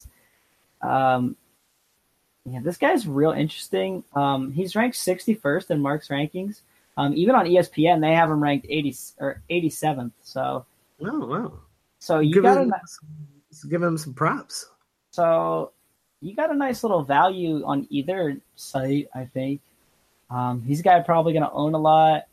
Um, 0.83 1.37
yeah, 2.45 2.61
this 2.63 2.77
guy's 2.77 3.09
real 3.09 3.33
interesting. 3.33 4.05
Um, 4.15 4.53
he's 4.53 4.77
ranked 4.77 4.97
61st 4.97 5.71
in 5.71 5.81
Mark's 5.81 6.09
rankings. 6.09 6.61
Um, 6.97 7.13
even 7.15 7.35
on 7.35 7.47
ESPN, 7.47 8.01
they 8.01 8.13
have 8.13 8.31
him 8.31 8.43
ranked 8.43 8.67
80 8.69 8.97
or 9.19 9.43
87th. 9.51 10.13
So, 10.23 10.65
oh 11.03 11.27
wow! 11.27 11.53
So 11.99 12.21
you 12.21 12.35
give 12.35 12.45
got 12.45 12.63
him, 12.63 12.73
a, 12.73 13.69
give 13.69 13.83
him 13.83 13.99
some 13.99 14.15
props. 14.15 14.71
So 15.11 15.73
you 16.21 16.35
got 16.35 16.51
a 16.51 16.57
nice 16.57 16.83
little 16.85 17.03
value 17.03 17.65
on 17.65 17.87
either 17.91 18.39
site, 18.55 19.09
I 19.15 19.25
think. 19.25 19.61
Um, 20.31 20.63
he's 20.63 20.81
a 20.81 20.83
guy 20.83 21.01
probably 21.01 21.33
going 21.33 21.45
to 21.45 21.53
own 21.53 21.75
a 21.75 21.79
lot. 21.79 22.25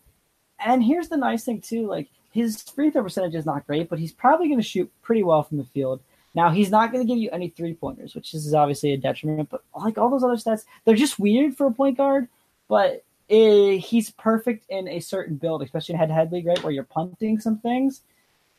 And 0.65 0.83
here's 0.83 1.09
the 1.09 1.17
nice 1.17 1.43
thing 1.43 1.61
too: 1.61 1.87
like 1.87 2.09
his 2.31 2.61
free 2.61 2.89
throw 2.89 3.03
percentage 3.03 3.35
is 3.35 3.45
not 3.45 3.67
great, 3.67 3.89
but 3.89 3.99
he's 3.99 4.11
probably 4.11 4.47
going 4.47 4.59
to 4.59 4.67
shoot 4.67 4.91
pretty 5.01 5.23
well 5.23 5.43
from 5.43 5.57
the 5.57 5.63
field. 5.65 6.01
Now 6.35 6.49
he's 6.49 6.71
not 6.71 6.91
going 6.91 7.05
to 7.05 7.07
give 7.07 7.21
you 7.21 7.29
any 7.31 7.49
three 7.49 7.75
pointers, 7.75 8.15
which 8.15 8.33
is 8.33 8.53
obviously 8.53 8.93
a 8.93 8.97
detriment. 8.97 9.49
But 9.49 9.63
like 9.79 9.97
all 9.97 10.09
those 10.09 10.23
other 10.23 10.35
stats, 10.35 10.65
they're 10.83 10.95
just 10.95 11.19
weird 11.19 11.55
for 11.55 11.67
a 11.67 11.71
point 11.71 11.97
guard. 11.97 12.27
But 12.67 13.03
it, 13.29 13.77
he's 13.77 14.09
perfect 14.11 14.65
in 14.69 14.87
a 14.87 14.99
certain 14.99 15.35
build, 15.35 15.61
especially 15.61 15.93
in 15.93 15.99
head-to-head 15.99 16.31
league, 16.31 16.47
right, 16.47 16.63
where 16.63 16.73
you're 16.73 16.83
punting 16.83 17.39
some 17.39 17.59
things. 17.59 18.01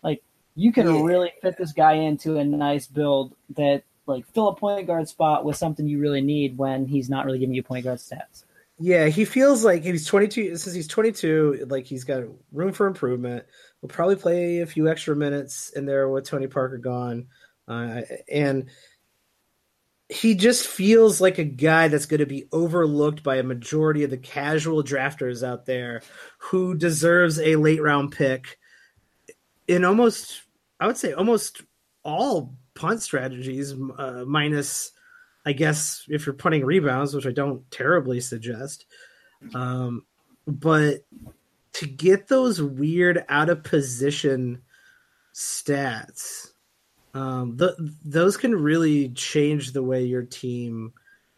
Like 0.02 0.22
you 0.54 0.72
can 0.72 0.86
yeah. 0.86 1.02
really 1.02 1.32
fit 1.42 1.58
this 1.58 1.72
guy 1.72 1.94
into 1.94 2.38
a 2.38 2.44
nice 2.44 2.86
build 2.86 3.34
that 3.56 3.82
like 4.06 4.26
fill 4.26 4.48
a 4.48 4.54
point 4.54 4.86
guard 4.86 5.08
spot 5.08 5.44
with 5.44 5.56
something 5.56 5.88
you 5.88 5.98
really 5.98 6.20
need 6.20 6.56
when 6.56 6.86
he's 6.86 7.10
not 7.10 7.24
really 7.24 7.38
giving 7.38 7.54
you 7.54 7.62
point 7.62 7.84
guard 7.84 7.98
stats. 7.98 8.44
Yeah, 8.78 9.06
he 9.06 9.24
feels 9.24 9.64
like 9.64 9.84
he's 9.84 10.06
22. 10.06 10.56
Since 10.56 10.74
he's 10.74 10.88
22, 10.88 11.66
like 11.68 11.86
he's 11.86 12.04
got 12.04 12.24
room 12.52 12.72
for 12.72 12.86
improvement. 12.86 13.44
He'll 13.80 13.88
probably 13.88 14.16
play 14.16 14.60
a 14.60 14.66
few 14.66 14.88
extra 14.88 15.14
minutes 15.14 15.70
in 15.70 15.86
there 15.86 16.08
with 16.08 16.24
Tony 16.24 16.48
Parker 16.48 16.78
gone, 16.78 17.28
uh, 17.68 18.02
and 18.30 18.68
he 20.08 20.34
just 20.34 20.66
feels 20.66 21.20
like 21.20 21.38
a 21.38 21.44
guy 21.44 21.88
that's 21.88 22.06
going 22.06 22.20
to 22.20 22.26
be 22.26 22.46
overlooked 22.52 23.22
by 23.22 23.36
a 23.36 23.42
majority 23.42 24.04
of 24.04 24.10
the 24.10 24.18
casual 24.18 24.82
drafters 24.82 25.46
out 25.46 25.66
there 25.66 26.02
who 26.38 26.74
deserves 26.74 27.38
a 27.40 27.56
late 27.56 27.82
round 27.82 28.12
pick 28.12 28.58
in 29.66 29.84
almost 29.84 30.42
i 30.78 30.86
would 30.86 30.96
say 30.96 31.14
almost 31.14 31.62
all 32.02 32.54
punt 32.74 33.00
strategies 33.00 33.72
uh, 33.96 34.24
minus 34.26 34.92
i 35.44 35.52
guess 35.52 36.04
if 36.08 36.26
you're 36.26 36.34
punting 36.34 36.64
rebounds 36.64 37.14
which 37.14 37.26
i 37.26 37.32
don't 37.32 37.68
terribly 37.70 38.20
suggest 38.20 38.86
um, 39.54 40.06
but 40.46 41.04
to 41.72 41.86
get 41.86 42.28
those 42.28 42.62
weird 42.62 43.24
out 43.28 43.50
of 43.50 43.62
position 43.62 44.62
stats 45.34 46.52
um, 47.14 47.56
those 48.04 48.36
can 48.36 48.54
really 48.54 49.10
change 49.10 49.72
the 49.72 49.82
way 49.82 50.04
your 50.04 50.22
team 50.22 50.92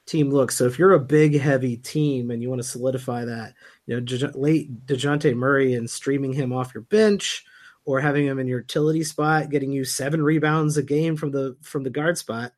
team 0.07 0.31
looks. 0.31 0.57
So 0.57 0.65
if 0.65 0.79
you're 0.79 0.95
a 0.95 1.01
big, 1.01 1.39
heavy 1.39 1.77
team 1.77 2.31
and 2.31 2.41
you 2.41 2.49
want 2.49 2.63
to 2.63 2.69
solidify 2.69 3.25
that, 3.25 3.55
you 3.87 3.95
know, 3.95 4.01
De- 4.01 4.39
late 4.39 4.87
Dejounte 4.87 5.35
Murray 5.35 5.75
and 5.75 5.91
streaming 5.91 6.33
him 6.33 6.53
off 6.53 6.73
your 6.73 6.85
bench 6.85 7.45
or 7.85 8.01
having 8.01 8.27
him 8.27 8.39
in 8.39 8.47
your 8.47 8.61
utility 8.61 9.05
spot, 9.05 9.51
getting 9.51 9.73
you 9.73 9.85
seven 9.85 10.23
rebounds 10.23 10.77
a 10.77 10.83
game 10.83 11.17
from 11.17 11.31
the 11.31 11.57
from 11.61 11.83
the 11.83 11.91
guard 11.91 12.17
spot, 12.17 12.53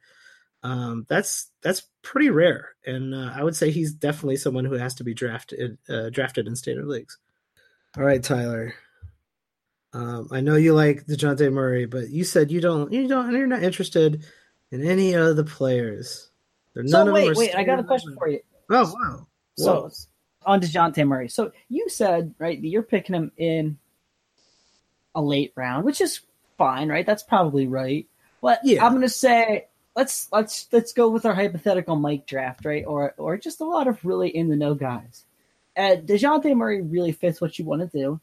um, 0.62 1.07
that's 1.09 1.51
that's 1.62 1.83
pretty 2.03 2.31
rare. 2.31 2.71
And 2.85 3.14
uh, 3.14 3.33
I 3.35 3.44
would 3.44 3.57
say 3.57 3.71
he's 3.71 3.92
definitely 3.92 4.37
someone 4.37 4.64
who 4.64 4.75
has 4.75 4.94
to 4.97 5.05
be 5.05 5.14
drafted 5.14 5.79
uh, 5.88 6.11
drafted 6.11 6.47
in 6.47 6.57
standard 6.57 6.87
leagues. 6.87 7.18
All 7.97 8.05
right, 8.05 8.23
Tyler. 8.23 8.75
Um, 9.92 10.29
I 10.31 10.40
know 10.40 10.57
you 10.57 10.75
like 10.75 11.07
Dejounte 11.07 11.51
Murray, 11.53 11.87
but 11.87 12.11
you 12.11 12.23
said 12.23 12.51
you 12.51 12.61
don't, 12.61 12.92
you 12.92 13.09
don't, 13.09 13.33
you're 13.33 13.47
not 13.47 13.62
interested 13.62 14.23
in 14.71 14.85
any 14.85 15.14
of 15.14 15.37
the 15.37 15.44
players. 15.44 16.31
They're 16.75 16.83
none 16.83 17.07
so 17.07 17.12
wait, 17.12 17.37
wait, 17.37 17.55
I 17.55 17.64
got 17.64 17.79
a 17.79 17.85
question 17.85 18.14
for 18.16 18.29
you. 18.29 18.40
Oh 18.71 18.92
wow! 18.94 19.27
Whoa. 19.57 19.88
So 19.88 19.90
on 20.44 20.61
Dejounte 20.61 21.07
Murray. 21.07 21.29
So 21.29 21.53
you 21.68 21.88
said 21.88 22.35
right 22.38 22.61
that 22.61 22.68
you're 22.68 22.83
picking 22.83 23.14
him 23.14 23.33
in 23.37 23.79
a 25.14 25.23
late 25.23 25.53
round, 25.57 25.85
which 25.85 26.01
is 26.01 26.21
fine, 26.59 26.88
right? 26.88 27.07
That's 27.07 27.23
probably 27.23 27.66
right. 27.66 28.07
But 28.42 28.61
yeah. 28.62 28.85
I'm 28.85 28.92
gonna 28.92 29.09
say 29.09 29.67
let's 29.98 30.28
let's 30.30 30.68
let's 30.70 30.92
go 30.92 31.08
with 31.08 31.26
our 31.26 31.34
hypothetical 31.34 31.96
Mike 31.96 32.24
draft, 32.24 32.64
right? 32.64 32.84
Or 32.87 33.14
or 33.18 33.37
just 33.37 33.61
a 33.61 33.64
lot 33.64 33.88
of 33.88 34.02
really 34.04 34.28
in 34.28 34.48
the 34.48 34.56
know 34.56 34.74
guys. 34.74 35.24
Uh, 35.76 35.96
Dejounte 35.96 36.56
Murray 36.56 36.80
really 36.80 37.12
fits 37.12 37.40
what 37.40 37.58
you 37.58 37.64
want 37.64 37.82
to 37.82 37.98
do. 37.98 38.20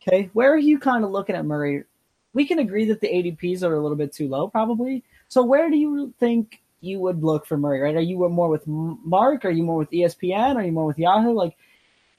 Okay, 0.00 0.30
where 0.32 0.52
are 0.52 0.58
you 0.58 0.78
kind 0.78 1.04
of 1.04 1.10
looking 1.10 1.36
at 1.36 1.44
Murray? 1.44 1.84
We 2.32 2.46
can 2.46 2.58
agree 2.58 2.86
that 2.86 3.00
the 3.00 3.08
ADPs 3.08 3.62
are 3.62 3.74
a 3.74 3.80
little 3.80 3.96
bit 3.96 4.12
too 4.12 4.26
low, 4.26 4.48
probably. 4.48 5.04
So 5.28 5.44
where 5.44 5.68
do 5.68 5.76
you 5.76 6.14
think 6.18 6.62
you 6.80 6.98
would 7.00 7.22
look 7.22 7.46
for 7.46 7.58
Murray? 7.58 7.80
Right? 7.80 7.94
Are 7.94 8.00
you 8.00 8.26
more 8.30 8.48
with 8.48 8.66
Mark? 8.66 9.44
Are 9.44 9.50
you 9.50 9.62
more 9.62 9.76
with 9.76 9.90
ESPN? 9.90 10.56
Are 10.56 10.64
you 10.64 10.72
more 10.72 10.86
with 10.86 10.98
Yahoo? 10.98 11.34
Like, 11.34 11.56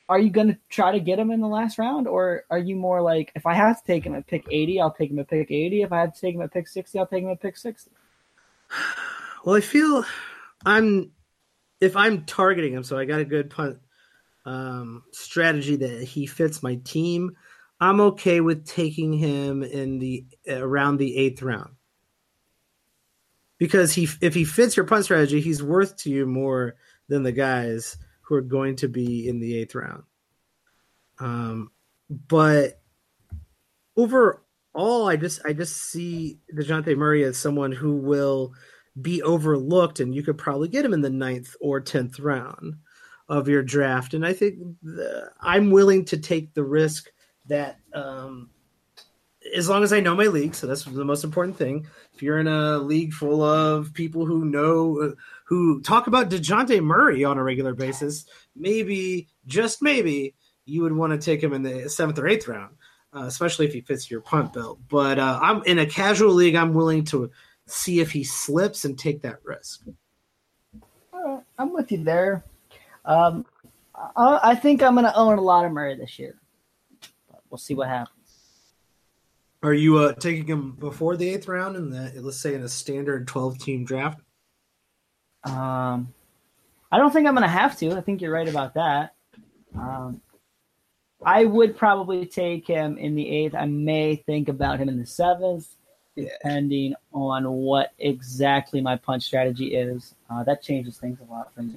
are 0.07 0.19
you 0.19 0.29
going 0.29 0.49
to 0.49 0.57
try 0.69 0.91
to 0.91 0.99
get 0.99 1.17
him 1.17 1.31
in 1.31 1.41
the 1.41 1.47
last 1.47 1.79
round, 1.79 2.07
or 2.07 2.43
are 2.51 2.59
you 2.59 2.75
more 2.75 3.01
like, 3.01 3.31
if 3.35 3.47
I 3.47 3.55
have 3.55 3.81
to 3.81 3.87
take 3.87 4.05
him 4.05 4.13
at 4.13 4.27
pick 4.27 4.45
eighty, 4.51 4.79
I'll 4.79 4.93
take 4.93 5.09
him 5.09 5.17
at 5.17 5.29
pick 5.29 5.49
eighty. 5.49 5.81
If 5.81 5.91
I 5.91 6.01
have 6.01 6.13
to 6.13 6.21
take 6.21 6.35
him 6.35 6.41
at 6.43 6.53
pick 6.53 6.67
sixty, 6.67 6.99
I'll 6.99 7.07
take 7.07 7.23
him 7.23 7.31
at 7.31 7.41
pick 7.41 7.57
sixty. 7.57 7.89
Well, 9.45 9.55
I 9.55 9.61
feel 9.61 10.05
I'm 10.65 11.11
if 11.81 11.97
I'm 11.97 12.25
targeting 12.25 12.73
him, 12.73 12.83
so 12.83 12.97
I 12.97 13.05
got 13.05 13.19
a 13.19 13.25
good 13.25 13.49
punt 13.49 13.79
um, 14.45 15.03
strategy 15.11 15.75
that 15.77 16.03
he 16.03 16.25
fits 16.25 16.63
my 16.63 16.75
team. 16.75 17.35
I'm 17.79 17.99
okay 17.99 18.39
with 18.39 18.65
taking 18.65 19.11
him 19.11 19.63
in 19.63 19.99
the 19.99 20.25
around 20.47 20.97
the 20.97 21.17
eighth 21.17 21.41
round 21.41 21.75
because 23.57 23.93
he 23.93 24.07
if 24.21 24.33
he 24.33 24.45
fits 24.45 24.77
your 24.77 24.85
punt 24.85 25.03
strategy, 25.05 25.41
he's 25.41 25.61
worth 25.61 25.97
to 25.97 26.09
you 26.09 26.25
more 26.25 26.75
than 27.09 27.23
the 27.23 27.31
guys 27.31 27.97
who 28.21 28.35
are 28.35 28.41
going 28.41 28.77
to 28.77 28.87
be 28.87 29.27
in 29.27 29.39
the 29.39 29.57
eighth 29.57 29.75
round. 29.75 30.03
Um, 31.19 31.71
but 32.09 32.81
overall, 34.75 35.07
I 35.07 35.15
just 35.15 35.41
I 35.45 35.53
just 35.53 35.77
see 35.77 36.39
Dejounte 36.53 36.95
Murray 36.97 37.23
as 37.23 37.37
someone 37.37 37.71
who 37.71 37.95
will 37.95 38.53
be 38.99 39.21
overlooked, 39.21 39.99
and 39.99 40.13
you 40.13 40.23
could 40.23 40.37
probably 40.37 40.67
get 40.67 40.85
him 40.85 40.93
in 40.93 41.01
the 41.01 41.09
ninth 41.09 41.55
or 41.59 41.79
tenth 41.79 42.19
round 42.19 42.75
of 43.29 43.47
your 43.47 43.63
draft. 43.63 44.13
And 44.13 44.25
I 44.25 44.33
think 44.33 44.59
the, 44.81 45.31
I'm 45.39 45.71
willing 45.71 46.05
to 46.05 46.17
take 46.17 46.53
the 46.53 46.63
risk 46.63 47.09
that 47.47 47.79
um, 47.93 48.49
as 49.55 49.69
long 49.69 49.83
as 49.83 49.91
I 49.91 49.99
know 49.99 50.15
my 50.15 50.25
league, 50.25 50.55
so 50.55 50.67
that's 50.67 50.83
the 50.83 51.05
most 51.05 51.23
important 51.23 51.57
thing. 51.57 51.87
If 52.13 52.21
you're 52.21 52.39
in 52.39 52.47
a 52.47 52.77
league 52.77 53.13
full 53.13 53.41
of 53.41 53.93
people 53.93 54.25
who 54.25 54.45
know, 54.45 55.01
uh, 55.01 55.11
who 55.45 55.81
talk 55.81 56.07
about 56.07 56.29
Dejounte 56.29 56.83
Murray 56.83 57.23
on 57.23 57.37
a 57.37 57.43
regular 57.43 57.73
basis, 57.73 58.25
maybe, 58.55 59.27
just 59.45 59.81
maybe, 59.81 60.35
you 60.65 60.81
would 60.83 60.93
want 60.93 61.11
to 61.11 61.17
take 61.23 61.43
him 61.43 61.53
in 61.53 61.63
the 61.63 61.89
seventh 61.89 62.19
or 62.19 62.27
eighth 62.27 62.47
round, 62.47 62.75
uh, 63.15 63.23
especially 63.23 63.65
if 63.65 63.73
he 63.73 63.81
fits 63.81 64.09
your 64.09 64.21
punt 64.21 64.53
belt. 64.53 64.79
But 64.89 65.19
uh, 65.19 65.39
I'm 65.41 65.63
in 65.63 65.79
a 65.79 65.85
casual 65.85 66.33
league. 66.33 66.55
I'm 66.55 66.73
willing 66.73 67.03
to 67.05 67.29
see 67.67 67.99
if 67.99 68.11
he 68.11 68.23
slips 68.23 68.85
and 68.85 68.97
take 68.97 69.21
that 69.21 69.39
risk. 69.43 69.85
I'm 71.57 71.73
with 71.73 71.91
you 71.91 72.03
there. 72.03 72.43
Um, 73.05 73.45
I, 73.95 74.39
I 74.43 74.55
think 74.55 74.81
I'm 74.81 74.95
going 74.95 75.05
to 75.05 75.15
own 75.15 75.37
a 75.37 75.41
lot 75.41 75.65
of 75.65 75.71
Murray 75.71 75.95
this 75.95 76.17
year 76.17 76.35
But 77.29 77.41
we'll 77.49 77.57
see 77.57 77.73
what 77.73 77.87
happens. 77.87 78.17
Are 79.61 79.73
you 79.73 79.97
uh, 79.99 80.13
taking 80.13 80.45
him 80.45 80.71
before 80.73 81.15
the 81.15 81.29
eighth 81.29 81.47
round 81.47 81.77
in 81.77 81.89
the 81.89 82.11
let's 82.17 82.37
say 82.37 82.53
in 82.53 82.63
a 82.63 82.69
standard 82.69 83.27
twelve 83.29 83.57
team 83.59 83.85
draft? 83.85 84.19
Um, 85.45 86.13
I 86.91 86.97
don't 86.97 87.13
think 87.13 87.27
I'm 87.27 87.33
going 87.33 87.43
to 87.43 87.47
have 87.47 87.77
to. 87.79 87.91
I 87.91 88.01
think 88.01 88.21
you're 88.21 88.33
right 88.33 88.49
about 88.49 88.73
that. 88.73 89.15
Um, 89.73 90.21
I 91.25 91.45
would 91.45 91.77
probably 91.77 92.25
take 92.25 92.67
him 92.67 92.97
in 92.97 93.15
the 93.15 93.27
eighth. 93.29 93.55
I 93.55 93.65
may 93.65 94.15
think 94.15 94.49
about 94.49 94.79
him 94.79 94.89
in 94.89 94.99
the 94.99 95.05
seventh, 95.05 95.67
yeah. 96.15 96.29
depending 96.41 96.95
on 97.13 97.49
what 97.51 97.91
exactly 97.99 98.81
my 98.81 98.95
punt 98.95 99.23
strategy 99.23 99.75
is. 99.75 100.15
Uh, 100.29 100.43
that 100.43 100.61
changes 100.61 100.97
things 100.97 101.19
a 101.19 101.31
lot 101.31 101.53
for 101.53 101.63
me. 101.63 101.75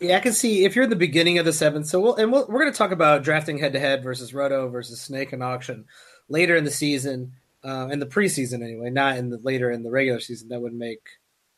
Yeah, 0.00 0.16
I 0.16 0.20
can 0.20 0.32
see 0.32 0.64
if 0.64 0.76
you're 0.76 0.84
in 0.84 0.90
the 0.90 0.96
beginning 0.96 1.38
of 1.38 1.44
the 1.44 1.52
seventh. 1.52 1.86
So 1.86 2.00
we'll 2.00 2.14
and 2.16 2.32
we 2.32 2.38
we 2.38 2.44
are 2.44 2.58
going 2.60 2.72
to 2.72 2.78
talk 2.78 2.92
about 2.92 3.24
drafting 3.24 3.58
head 3.58 3.72
to 3.72 3.80
head 3.80 4.02
versus 4.02 4.32
Roto 4.32 4.68
versus 4.68 5.00
Snake 5.00 5.32
and 5.32 5.42
auction 5.42 5.86
later 6.28 6.54
in 6.54 6.64
the 6.64 6.70
season, 6.70 7.32
uh, 7.64 7.88
in 7.90 7.98
the 7.98 8.06
preseason 8.06 8.62
anyway, 8.62 8.90
not 8.90 9.16
in 9.16 9.30
the 9.30 9.38
later 9.38 9.70
in 9.70 9.82
the 9.82 9.90
regular 9.90 10.20
season. 10.20 10.48
That 10.48 10.60
would 10.60 10.74
make 10.74 11.00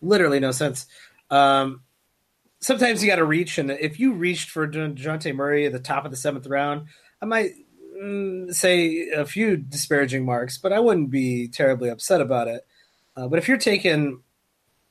literally 0.00 0.40
no 0.40 0.52
sense. 0.52 0.86
Um, 1.28 1.82
sometimes 2.60 3.02
you 3.02 3.10
got 3.10 3.16
to 3.16 3.24
reach, 3.24 3.58
and 3.58 3.70
if 3.70 4.00
you 4.00 4.12
reached 4.14 4.50
for 4.50 4.66
Dejounte 4.66 5.34
Murray 5.34 5.66
at 5.66 5.72
the 5.72 5.78
top 5.78 6.04
of 6.04 6.10
the 6.10 6.16
seventh 6.16 6.46
round, 6.46 6.86
I 7.22 7.26
might 7.26 7.50
mm, 8.00 8.52
say 8.54 9.10
a 9.10 9.24
few 9.24 9.56
disparaging 9.56 10.24
marks, 10.24 10.58
but 10.58 10.72
I 10.72 10.80
wouldn't 10.80 11.10
be 11.10 11.48
terribly 11.48 11.90
upset 11.90 12.20
about 12.20 12.48
it. 12.48 12.66
Uh, 13.16 13.28
but 13.28 13.38
if 13.38 13.48
you're 13.48 13.58
taking 13.58 14.22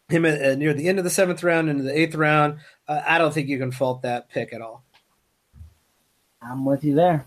him 0.10 0.26
uh, 0.26 0.56
near 0.56 0.74
the 0.74 0.88
end 0.88 0.98
of 0.98 1.04
the 1.04 1.10
seventh 1.10 1.44
round 1.44 1.70
into 1.70 1.84
the 1.84 1.98
eighth 1.98 2.15
round. 2.15 2.60
Uh, 2.88 3.02
I 3.06 3.18
don't 3.18 3.34
think 3.34 3.48
you 3.48 3.60
can 3.60 3.72
fault 3.72 4.02
that 4.02 4.30
pick 4.30 4.54
at 4.54 4.62
all. 4.62 4.84
I'm 6.42 6.65
with 6.65 6.84
you 6.84 6.96
there. 6.96 7.26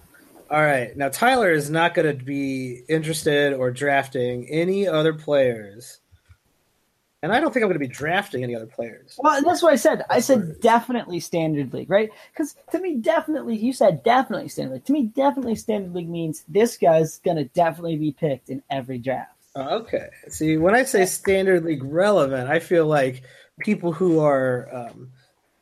All 0.51 0.61
right. 0.61 0.95
Now, 0.97 1.09
Tyler 1.09 1.53
is 1.53 1.71
not 1.71 1.95
going 1.95 2.19
to 2.19 2.25
be 2.25 2.83
interested 2.89 3.55
or 3.55 3.71
drafting 3.71 4.49
any 4.51 4.87
other 4.87 5.15
players. 5.15 6.01
And 7.23 7.33
I 7.33 7.39
don't 7.39 7.53
think 7.53 7.63
I'm 7.63 7.69
going 7.69 7.81
to 7.81 7.87
be 7.87 7.93
drafting 7.93 8.43
any 8.43 8.57
other 8.57 8.67
players. 8.67 9.15
Well, 9.19 9.41
that's 9.43 9.63
what 9.63 9.73
I 9.73 9.77
said. 9.77 10.05
I 10.11 10.19
said 10.19 10.61
definitely 10.61 11.21
standard 11.21 11.73
league, 11.73 11.89
right? 11.89 12.11
Because 12.33 12.57
to 12.73 12.81
me, 12.81 12.97
definitely, 12.97 13.57
you 13.57 13.73
said 13.73 14.03
definitely 14.03 14.49
standard 14.49 14.75
league. 14.75 14.85
To 14.87 14.93
me, 14.93 15.05
definitely 15.05 15.55
standard 15.55 15.95
league 15.95 16.09
means 16.09 16.45
this 16.49 16.77
guy's 16.77 17.19
going 17.21 17.37
to 17.37 17.45
definitely 17.45 17.97
be 17.97 18.11
picked 18.11 18.51
in 18.51 18.61
every 18.71 18.99
draft. 18.99 19.31
Okay. 19.55 20.09
See, 20.29 20.57
when 20.57 20.75
I 20.75 20.83
say 20.83 21.07
standard 21.07 21.65
league 21.65 21.85
relevant, 21.85 22.51
I 22.51 22.59
feel 22.59 22.87
like 22.87 23.23
people 23.61 23.93
who 23.93 24.19
are 24.19 24.69
um, 24.73 25.13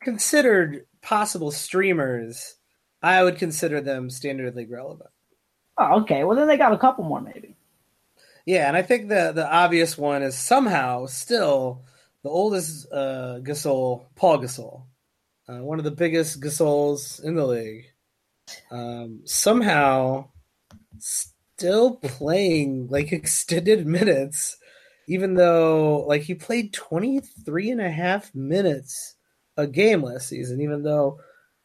considered 0.01 0.87
possible 1.03 1.51
streamers, 1.51 2.55
I 3.03 3.23
would 3.23 3.37
consider 3.37 3.83
them 3.83 4.09
standard 4.09 4.57
league 4.57 4.70
relevant. 4.70 5.11
Oh, 5.77 6.01
okay. 6.01 6.25
Well, 6.25 6.37
then 6.37 6.49
they 6.49 6.57
got 6.57 6.73
a 6.73 6.79
couple 6.79 7.05
more, 7.05 7.20
maybe. 7.20 7.57
Yeah, 8.46 8.68
and 8.68 8.76
I 8.76 8.83
think 8.83 9.09
the 9.09 9.33
the 9.35 9.48
obvious 9.50 9.96
one 9.98 10.22
is 10.22 10.37
somehow 10.37 11.07
still 11.07 11.85
the 12.22 12.31
oldest 12.31 12.87
uh, 12.92 13.38
Gasol, 13.42 14.07
Paul 14.16 14.38
Gasol, 14.38 14.85
uh, 15.48 15.62
one 15.62 15.79
of 15.79 15.85
the 15.85 15.90
biggest 15.90 16.40
Gasols 16.42 17.22
in 17.22 17.35
the 17.35 17.46
league. 17.46 17.87
Um, 18.70 19.22
somehow 19.24 20.31
still 20.98 21.96
playing 21.96 22.88
like 22.88 23.12
extended 23.12 23.87
minutes, 23.87 24.57
even 25.09 25.35
though 25.35 26.05
like 26.09 26.22
he 26.22 26.35
played 26.35 26.72
23 26.72 27.70
and 27.70 27.81
a 27.81 27.90
half 27.90 28.35
minutes 28.35 29.16
a 29.57 29.66
game 29.66 30.03
last 30.03 30.29
season, 30.29 30.61
even 30.61 30.83
though 30.83 31.20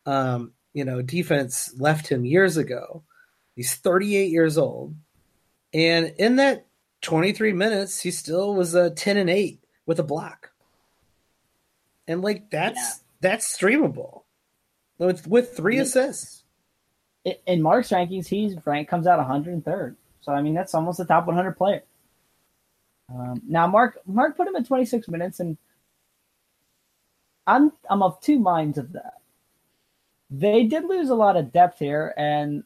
um, 0.06 0.54
you 0.74 0.86
know, 0.86 1.02
defense 1.02 1.74
left 1.80 2.08
him 2.08 2.26
years 2.26 2.58
ago. 2.58 3.04
He's 3.56 3.76
38 3.76 4.30
years 4.30 4.58
old. 4.58 4.96
And 5.76 6.14
in 6.18 6.38
that 6.38 6.68
23 7.02 7.52
minutes, 7.52 8.00
he 8.00 8.10
still 8.10 8.56
was 8.56 8.74
a 8.76 8.92
10 8.92 9.18
and 9.18 9.30
8 9.30 9.60
with 9.86 10.00
a 10.00 10.04
block. 10.04 10.52
And 12.08 12.22
like 12.22 12.50
that's 12.50 12.78
yeah. 12.78 12.94
that's 13.20 13.58
streamable. 13.58 14.22
With 14.98 15.28
with 15.28 15.58
three 15.58 15.80
assists. 15.80 16.44
In 17.46 17.62
Mark's 17.62 17.90
rankings, 17.90 18.28
he's 18.28 18.56
rank 18.66 18.88
comes 18.88 19.06
out 19.06 19.20
103rd. 19.20 19.96
So 20.22 20.32
I 20.32 20.42
mean 20.42 20.54
that's 20.54 20.74
almost 20.74 21.02
a 21.02 21.06
top 21.06 21.28
100 21.28 21.58
player. 21.58 21.84
Um, 23.14 23.42
now 23.46 23.68
Mark 23.68 24.00
Mark 24.06 24.38
put 24.38 24.48
him 24.48 24.56
at 24.56 24.66
26 24.66 25.10
minutes, 25.10 25.42
and 25.42 25.58
I'm 27.48 27.74
I'm 27.90 28.02
of 28.02 28.22
two 28.22 28.40
minds 28.40 28.78
of 28.78 28.94
that. 28.94 29.16
They 30.30 30.64
did 30.64 30.86
lose 30.86 31.10
a 31.10 31.16
lot 31.16 31.36
of 31.36 31.52
depth 31.52 31.80
here, 31.80 32.14
and 32.16 32.64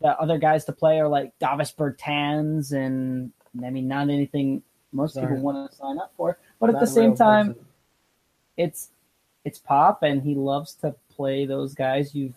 the 0.00 0.08
other 0.18 0.38
guys 0.38 0.64
to 0.66 0.72
play 0.72 1.00
are 1.00 1.08
like 1.08 1.38
Davis 1.38 1.72
Bertans, 1.76 2.72
and 2.72 3.32
I 3.64 3.70
mean 3.70 3.88
not 3.88 4.10
anything 4.10 4.62
most 4.92 5.14
Sorry. 5.14 5.26
people 5.26 5.42
want 5.42 5.70
to 5.70 5.76
sign 5.76 5.98
up 5.98 6.12
for. 6.16 6.38
But 6.60 6.70
at 6.70 6.80
the 6.80 6.86
same 6.86 7.14
time, 7.14 7.48
person. 7.48 7.66
it's 8.56 8.88
it's 9.44 9.58
pop, 9.58 10.02
and 10.02 10.22
he 10.22 10.34
loves 10.34 10.74
to 10.76 10.94
play 11.10 11.46
those 11.46 11.74
guys. 11.74 12.14
You've 12.14 12.36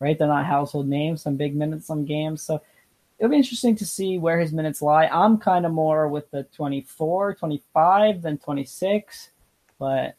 right, 0.00 0.18
they're 0.18 0.28
not 0.28 0.46
household 0.46 0.88
names. 0.88 1.22
Some 1.22 1.36
big 1.36 1.56
minutes, 1.56 1.86
some 1.86 2.04
games, 2.04 2.42
so 2.42 2.62
it'll 3.18 3.30
be 3.30 3.36
interesting 3.36 3.76
to 3.76 3.86
see 3.86 4.18
where 4.18 4.38
his 4.38 4.52
minutes 4.52 4.80
lie. 4.80 5.06
I'm 5.06 5.38
kind 5.38 5.66
of 5.66 5.72
more 5.72 6.08
with 6.08 6.30
the 6.30 6.44
24, 6.44 7.34
25 7.34 8.22
than 8.22 8.38
26, 8.38 9.30
but 9.78 10.16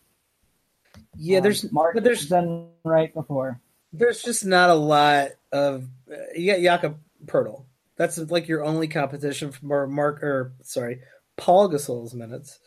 yeah, 1.17 1.37
um, 1.37 1.43
there's 1.43 1.71
Mark 1.71 1.93
but 1.93 2.03
there's 2.03 2.27
done 2.27 2.69
right 2.83 3.13
before. 3.13 3.59
There's 3.93 4.21
just 4.21 4.45
not 4.45 4.69
a 4.69 4.75
lot 4.75 5.29
of 5.51 5.87
uh, 6.11 6.15
you 6.35 6.51
got 6.51 6.61
Jakob 6.61 6.99
Poeltl. 7.25 7.65
That's 7.97 8.17
like 8.17 8.47
your 8.47 8.63
only 8.63 8.87
competition 8.87 9.51
for 9.51 9.87
Mark 9.87 10.23
or 10.23 10.53
sorry, 10.63 11.01
Paul 11.37 11.69
Gasol's 11.69 12.13
minutes. 12.13 12.59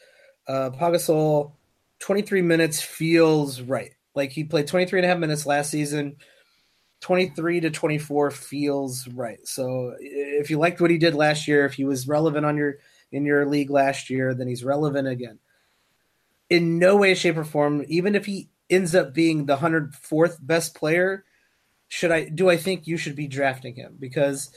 Uh, 0.47 0.71
Paul 0.71 0.93
Gasol, 0.93 1.53
23 2.01 2.43
minutes 2.43 2.83
feels 2.83 3.61
right. 3.61 3.93
Like 4.15 4.33
he 4.33 4.45
played 4.45 4.67
23 4.67 5.01
and 5.01 5.07
a 5.07 5.09
half 5.09 5.19
minutes 5.19 5.47
last 5.47 5.71
season 5.71 6.17
23 7.03 7.61
to 7.61 7.71
24 7.71 8.31
feels 8.31 9.09
right. 9.09 9.47
So 9.47 9.95
if 10.01 10.51
you 10.51 10.59
liked 10.59 10.81
what 10.81 10.91
he 10.91 10.99
did 10.99 11.15
last 11.15 11.49
year, 11.49 11.67
if 11.67 11.75
he 11.75 11.85
was 11.85 12.09
relevant 12.09 12.47
on 12.47 12.57
your 12.57 12.79
in 13.11 13.27
your 13.27 13.45
league 13.45 13.71
last 13.71 14.09
year, 14.09 14.35
then 14.35 14.49
he's 14.49 14.65
relevant 14.65 15.07
again. 15.09 15.39
In 16.49 16.79
no 16.79 16.97
way, 16.97 17.15
shape, 17.15 17.37
or 17.37 17.45
form, 17.45 17.85
even 17.89 18.15
if 18.15 18.25
he 18.25 18.49
ends 18.71 18.95
up 18.95 19.13
being 19.13 19.47
the 19.47 19.57
104th 19.57 20.39
best 20.41 20.75
player, 20.75 21.25
should 21.93 22.11
I 22.11 22.25
do 22.25 22.49
I 22.49 22.57
think 22.57 22.87
you 22.87 22.97
should 22.97 23.15
be 23.15 23.29
drafting 23.29 23.75
him? 23.75 23.97
Because 24.01 24.51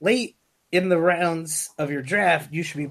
late 0.00 0.36
in 0.70 0.88
the 0.88 0.96
rounds 0.96 1.70
of 1.76 1.90
your 1.90 2.02
draft, 2.02 2.52
you 2.52 2.62
should 2.62 2.76
be 2.76 2.90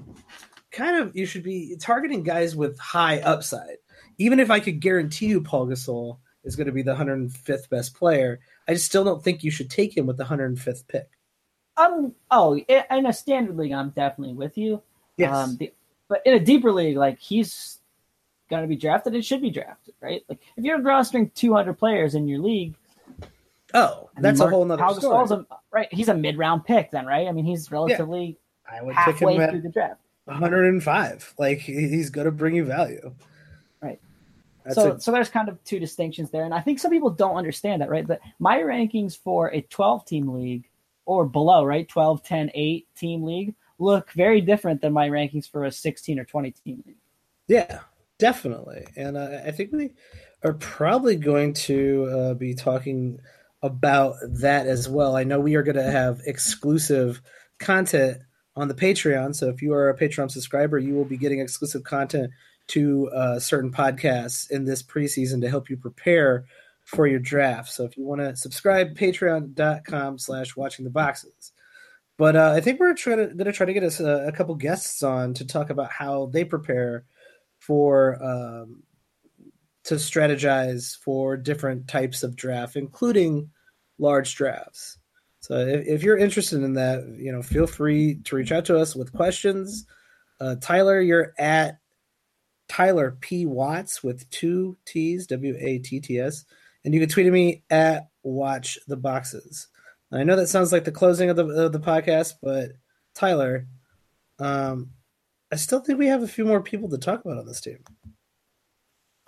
kind 0.70 0.98
of 0.98 1.16
you 1.16 1.24
should 1.24 1.42
be 1.42 1.74
targeting 1.80 2.22
guys 2.22 2.54
with 2.54 2.78
high 2.78 3.20
upside. 3.20 3.78
Even 4.18 4.40
if 4.40 4.50
I 4.50 4.60
could 4.60 4.80
guarantee 4.80 5.28
you 5.28 5.40
Paul 5.40 5.68
Gasol 5.68 6.18
is 6.44 6.54
going 6.54 6.66
to 6.66 6.72
be 6.72 6.82
the 6.82 6.94
105th 6.94 7.70
best 7.70 7.94
player, 7.94 8.40
I 8.68 8.74
still 8.74 9.04
don't 9.04 9.24
think 9.24 9.42
you 9.42 9.50
should 9.50 9.70
take 9.70 9.96
him 9.96 10.04
with 10.04 10.18
the 10.18 10.24
105th 10.24 10.86
pick. 10.86 11.08
Um. 11.78 12.14
Oh, 12.30 12.58
in 12.58 13.06
a 13.06 13.12
standard 13.14 13.56
league, 13.56 13.72
I'm 13.72 13.88
definitely 13.88 14.34
with 14.34 14.58
you. 14.58 14.82
Yes. 15.16 15.34
Um, 15.34 15.56
the, 15.56 15.72
but 16.10 16.20
in 16.26 16.34
a 16.34 16.40
deeper 16.40 16.72
league, 16.72 16.98
like 16.98 17.18
he's 17.18 17.78
going 18.50 18.62
to 18.62 18.68
be 18.68 18.76
drafted, 18.76 19.14
it 19.14 19.24
should 19.24 19.40
be 19.40 19.50
drafted, 19.50 19.94
right? 20.02 20.22
Like 20.28 20.40
if 20.58 20.64
you're 20.64 20.78
rostering 20.78 21.32
200 21.32 21.78
players 21.78 22.14
in 22.14 22.28
your 22.28 22.40
league. 22.40 22.74
Oh, 23.74 24.10
that's 24.18 24.40
a 24.40 24.48
whole 24.48 24.64
nother 24.64 24.88
story. 24.98 25.28
A, 25.30 25.56
right, 25.70 25.88
he's 25.92 26.08
a 26.08 26.14
mid-round 26.14 26.64
pick, 26.64 26.90
then, 26.90 27.06
right? 27.06 27.28
I 27.28 27.32
mean, 27.32 27.44
he's 27.44 27.70
relatively 27.70 28.38
yeah, 28.66 28.78
I 28.78 28.82
would 28.82 28.94
halfway 28.94 29.36
through 29.36 29.60
the 29.60 29.68
draft. 29.68 30.00
105. 30.24 31.34
Like 31.38 31.58
he's 31.58 32.10
going 32.10 32.26
to 32.26 32.30
bring 32.30 32.54
you 32.54 32.64
value. 32.64 33.14
That's 34.68 34.74
so, 34.74 34.92
a... 34.92 35.00
so 35.00 35.12
there's 35.12 35.30
kind 35.30 35.48
of 35.48 35.62
two 35.64 35.78
distinctions 35.78 36.30
there, 36.30 36.44
and 36.44 36.52
I 36.52 36.60
think 36.60 36.78
some 36.78 36.90
people 36.90 37.10
don't 37.10 37.36
understand 37.36 37.80
that, 37.80 37.88
right? 37.88 38.06
But 38.06 38.20
my 38.38 38.58
rankings 38.58 39.16
for 39.16 39.52
a 39.52 39.62
12 39.62 40.04
team 40.04 40.28
league 40.28 40.68
or 41.06 41.24
below, 41.24 41.64
right, 41.64 41.88
12, 41.88 42.22
10, 42.22 42.50
8 42.52 42.86
team 42.94 43.22
league 43.22 43.54
look 43.78 44.10
very 44.12 44.42
different 44.42 44.82
than 44.82 44.92
my 44.92 45.08
rankings 45.08 45.50
for 45.50 45.64
a 45.64 45.72
16 45.72 46.18
or 46.18 46.24
20 46.24 46.50
team 46.50 46.82
league. 46.86 46.96
Yeah, 47.46 47.80
definitely, 48.18 48.86
and 48.94 49.16
uh, 49.16 49.40
I 49.46 49.52
think 49.52 49.72
we 49.72 49.92
are 50.44 50.52
probably 50.52 51.16
going 51.16 51.54
to 51.54 52.08
uh, 52.12 52.34
be 52.34 52.54
talking 52.54 53.20
about 53.62 54.16
that 54.22 54.66
as 54.66 54.88
well. 54.88 55.16
I 55.16 55.24
know 55.24 55.40
we 55.40 55.56
are 55.56 55.62
going 55.62 55.76
to 55.76 55.90
have 55.90 56.20
exclusive 56.26 57.20
content 57.58 58.18
on 58.56 58.68
the 58.68 58.74
Patreon. 58.74 59.34
So 59.34 59.48
if 59.48 59.62
you 59.62 59.72
are 59.72 59.88
a 59.88 59.96
Patreon 59.96 60.30
subscriber, 60.30 60.78
you 60.78 60.94
will 60.94 61.04
be 61.04 61.16
getting 61.16 61.40
exclusive 61.40 61.84
content 61.84 62.32
to 62.68 63.08
uh, 63.10 63.38
certain 63.38 63.72
podcasts 63.72 64.50
in 64.50 64.64
this 64.64 64.82
preseason 64.82 65.40
to 65.40 65.50
help 65.50 65.70
you 65.70 65.76
prepare 65.76 66.44
for 66.84 67.06
your 67.06 67.18
draft. 67.18 67.70
So 67.70 67.84
if 67.84 67.96
you 67.96 68.04
want 68.04 68.20
to 68.20 68.36
subscribe, 68.36 68.96
patreon.com 68.96 70.18
slash 70.18 70.56
watching 70.56 70.84
the 70.84 70.90
boxes. 70.90 71.52
But 72.16 72.34
uh, 72.34 72.52
I 72.56 72.60
think 72.60 72.80
we're 72.80 72.94
going 72.94 73.36
to 73.36 73.52
try 73.52 73.66
to 73.66 73.72
get 73.72 73.84
us 73.84 74.00
a, 74.00 74.26
a, 74.26 74.32
couple 74.32 74.54
guests 74.56 75.04
on 75.04 75.34
to 75.34 75.46
talk 75.46 75.70
about 75.70 75.92
how 75.92 76.26
they 76.32 76.44
prepare 76.44 77.04
for 77.60 78.20
um, 78.20 78.82
to 79.88 79.94
strategize 79.94 80.94
for 80.98 81.34
different 81.38 81.88
types 81.88 82.22
of 82.22 82.36
draft, 82.36 82.76
including 82.76 83.48
large 83.98 84.34
drafts. 84.34 84.98
So 85.40 85.54
if, 85.54 85.86
if, 85.86 86.02
you're 86.02 86.18
interested 86.18 86.62
in 86.62 86.74
that, 86.74 87.16
you 87.18 87.32
know, 87.32 87.40
feel 87.40 87.66
free 87.66 88.16
to 88.24 88.36
reach 88.36 88.52
out 88.52 88.66
to 88.66 88.78
us 88.78 88.94
with 88.94 89.14
questions. 89.14 89.86
Uh, 90.40 90.56
Tyler, 90.60 91.00
you're 91.00 91.32
at 91.38 91.78
Tyler 92.68 93.16
P. 93.18 93.46
Watts 93.46 94.04
with 94.04 94.28
two 94.28 94.76
T's, 94.84 95.26
W 95.28 95.56
A 95.58 95.78
T 95.78 96.00
T 96.00 96.20
S. 96.20 96.44
And 96.84 96.92
you 96.92 97.00
can 97.00 97.08
tweet 97.08 97.26
at 97.26 97.32
me 97.32 97.62
at 97.70 98.10
Watch 98.22 98.78
the 98.88 98.96
Boxes. 98.96 99.68
I 100.12 100.22
know 100.22 100.36
that 100.36 100.48
sounds 100.48 100.70
like 100.70 100.84
the 100.84 100.92
closing 100.92 101.30
of 101.30 101.36
the, 101.36 101.46
of 101.46 101.72
the 101.72 101.80
podcast, 101.80 102.34
but 102.42 102.72
Tyler, 103.14 103.66
um, 104.38 104.90
I 105.50 105.56
still 105.56 105.80
think 105.80 105.98
we 105.98 106.08
have 106.08 106.22
a 106.22 106.28
few 106.28 106.44
more 106.44 106.62
people 106.62 106.90
to 106.90 106.98
talk 106.98 107.24
about 107.24 107.38
on 107.38 107.46
this 107.46 107.62
team. 107.62 107.78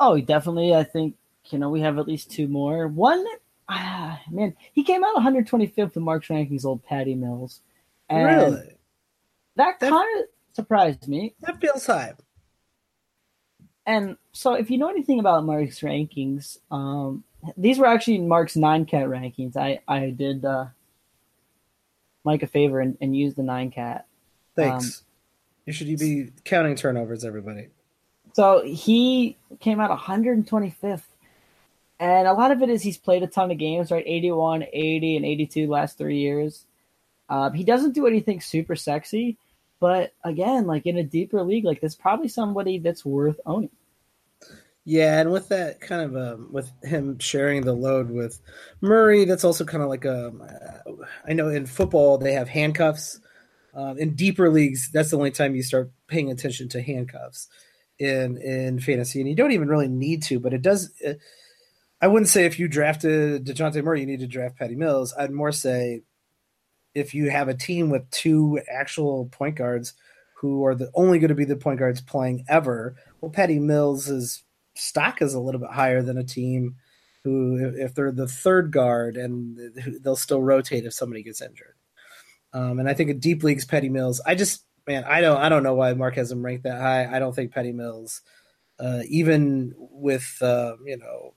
Oh, 0.01 0.21
definitely. 0.21 0.75
I 0.75 0.83
think, 0.83 1.15
you 1.51 1.59
know, 1.59 1.71
we 1.71 1.81
have 1.83 1.99
at 1.99 2.09
least 2.09 2.31
two 2.31 2.49
more. 2.49 2.89
One, 2.89 3.25
ah, 3.69 4.21
man, 4.31 4.57
he 4.73 4.83
came 4.83 5.05
out 5.05 5.15
125th 5.17 5.97
in 5.97 6.03
Mark's 6.03 6.29
rankings, 6.29 6.65
old 6.65 6.83
Patty 6.85 7.15
Mills. 7.15 7.61
And 8.09 8.27
really? 8.27 8.77
That, 9.57 9.79
that 9.79 9.91
kind 9.91 10.21
of 10.21 10.27
surprised 10.55 11.07
me. 11.07 11.35
That 11.43 11.61
feels 11.61 11.87
high 11.87 12.15
and 13.91 14.17
so 14.33 14.55
if 14.55 14.71
you 14.71 14.79
know 14.79 14.89
anything 14.89 15.19
about 15.19 15.45
Mark's 15.45 15.81
rankings, 15.81 16.59
um, 16.71 17.25
these 17.57 17.79
were 17.79 17.87
actually 17.87 18.19
Mark's 18.19 18.57
nine 18.57 18.85
cat 18.85 19.07
rankings. 19.07 19.57
I 19.57 19.81
I 19.89 20.11
did 20.11 20.45
uh, 20.45 20.67
Mike 22.25 22.43
a 22.43 22.47
favor 22.47 22.81
and, 22.81 22.97
and 23.01 23.17
used 23.17 23.37
the 23.37 23.43
nine 23.43 23.71
cat. 23.71 24.07
Thanks. 24.55 24.85
Um, 24.85 25.05
you 25.67 25.73
should 25.73 25.99
be 25.99 26.31
counting 26.45 26.77
turnovers, 26.77 27.25
everybody. 27.25 27.69
So 28.33 28.63
he 28.65 29.37
came 29.61 29.81
out 29.81 29.97
125th. 29.97 31.03
And 31.99 32.27
a 32.27 32.33
lot 32.33 32.51
of 32.51 32.63
it 32.63 32.71
is 32.71 32.83
he's 32.83 32.97
played 32.97 33.23
a 33.23 33.27
ton 33.27 33.51
of 33.51 33.59
games, 33.59 33.91
right? 33.91 34.05
81, 34.07 34.65
80, 34.73 35.17
and 35.17 35.27
82 35.27 35.69
last 35.69 35.99
three 35.99 36.19
years. 36.19 36.65
Uh, 37.29 37.51
he 37.51 37.63
doesn't 37.63 37.93
do 37.93 38.07
anything 38.07 38.41
super 38.41 38.75
sexy, 38.75 39.37
but 39.81 40.13
again, 40.25 40.67
like 40.67 40.87
in 40.87 40.97
a 40.97 41.05
deeper 41.05 41.43
league, 41.43 41.65
like 41.65 41.81
this, 41.81 41.95
probably 41.95 42.29
somebody 42.29 42.79
that's 42.79 43.05
worth 43.05 43.39
owning. 43.45 43.71
Yeah, 44.85 45.21
and 45.21 45.31
with 45.31 45.51
that 45.51 45.81
kind 45.81 46.03
of 46.03 46.17
um, 46.17 46.49
with 46.51 46.73
him 46.83 47.19
sharing 47.19 47.63
the 47.63 47.75
load 47.75 48.11
with 48.11 48.41
Murray, 48.81 49.27
that's 49.27 49.45
also 49.45 49.65
kind 49.65 49.83
of 49.83 49.91
like 49.91 50.07
a. 50.07 50.29
Um, 50.29 50.43
I 51.29 51.35
know 51.35 51.49
in 51.49 51.67
football 51.67 52.17
they 52.19 52.33
have 52.33 52.49
handcuffs. 52.49 53.21
Um, 53.73 53.99
in 53.99 54.17
deeper 54.17 54.51
leagues, 54.51 54.91
that's 54.91 55.11
the 55.11 55.17
only 55.17 55.31
time 55.31 55.55
you 55.55 55.63
start 55.63 55.93
paying 56.09 56.31
attention 56.31 56.69
to 56.71 56.83
handcuffs 56.83 57.49
in 58.01 58.39
in 58.39 58.81
fantasy, 58.81 59.21
and 59.21 59.29
you 59.29 59.37
don't 59.37 59.53
even 59.53 59.69
really 59.69 59.89
need 59.89 60.23
to, 60.25 60.41
but 60.41 60.55
it 60.55 60.63
does. 60.63 60.91
It, 61.01 61.21
I 62.01 62.09
wouldn't 62.09 62.31
say 62.31 62.47
if 62.47 62.59
you 62.59 62.67
drafted 62.67 63.45
Dejounte 63.45 63.85
Murray, 63.85 64.01
you 64.01 64.07
need 64.07 64.21
to 64.21 64.27
draft 64.27 64.57
Patty 64.57 64.75
Mills. 64.75 65.13
I'd 65.17 65.31
more 65.31 65.53
say 65.53 66.01
if 66.95 67.15
you 67.15 67.31
have 67.31 67.49
a 67.49 67.55
team 67.55 67.91
with 67.91 68.11
two 68.11 68.59
actual 68.73 69.27
point 69.27 69.57
guards 69.57 69.93
who 70.39 70.65
are 70.65 70.75
the 70.75 70.91
only 70.95 71.19
going 71.19 71.29
to 71.29 71.35
be 71.35 71.45
the 71.45 71.57
point 71.57 71.79
guards 71.79 72.01
playing 72.01 72.47
ever, 72.49 72.97
well, 73.21 73.31
Patty 73.31 73.59
Mills' 73.59 74.43
stock 74.75 75.21
is 75.21 75.35
a 75.35 75.41
little 75.41 75.61
bit 75.61 75.71
higher 75.71 76.01
than 76.01 76.17
a 76.17 76.25
team 76.25 76.77
who, 77.23 77.75
if 77.77 77.95
they're 77.95 78.13
the 78.13 78.27
third 78.27 78.73
guard, 78.73 79.19
and 79.19 79.59
they'll 80.03 80.17
still 80.17 80.43
rotate 80.43 80.87
if 80.87 80.95
somebody 80.95 81.23
gets 81.23 81.43
injured. 81.43 81.75
Um, 82.55 82.79
and 82.79 82.89
I 82.89 82.95
think 82.95 83.11
in 83.11 83.19
deep 83.19 83.43
leagues, 83.43 83.67
Patty 83.67 83.91
Mills, 83.91 84.23
I 84.25 84.35
just 84.35 84.65
man, 84.87 85.05
I 85.05 85.21
don't, 85.21 85.39
I 85.39 85.49
don't 85.49 85.63
know 85.63 85.75
why 85.75 85.93
Mark 85.95 86.17
has 86.17 86.31
him 86.31 86.45
ranked 86.45 86.65
that 86.65 86.81
high. 86.81 87.07
I 87.15 87.19
don't 87.19 87.35
think 87.35 87.53
Patty 87.53 87.73
Mills, 87.73 88.23
uh, 88.79 89.03
even 89.09 89.75
with 89.77 90.39
uh, 90.41 90.77
you 90.85 90.97
know, 90.97 91.35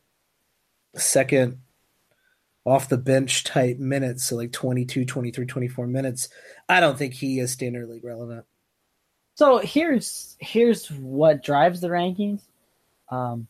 second 0.95 1.59
off 2.65 2.89
the 2.89 2.97
bench 2.97 3.43
type 3.43 3.77
minutes, 3.77 4.25
so 4.25 4.37
like 4.37 4.51
22, 4.51 5.05
23, 5.05 5.45
24 5.45 5.87
minutes, 5.87 6.29
I 6.69 6.79
don't 6.79 6.97
think 6.97 7.13
he 7.13 7.39
is 7.39 7.51
standard 7.51 7.89
league 7.89 8.05
relevant. 8.05 8.45
So 9.35 9.57
here's 9.57 10.37
here's 10.39 10.89
what 10.91 11.43
drives 11.43 11.81
the 11.81 11.87
rankings. 11.87 12.41
Um, 13.09 13.47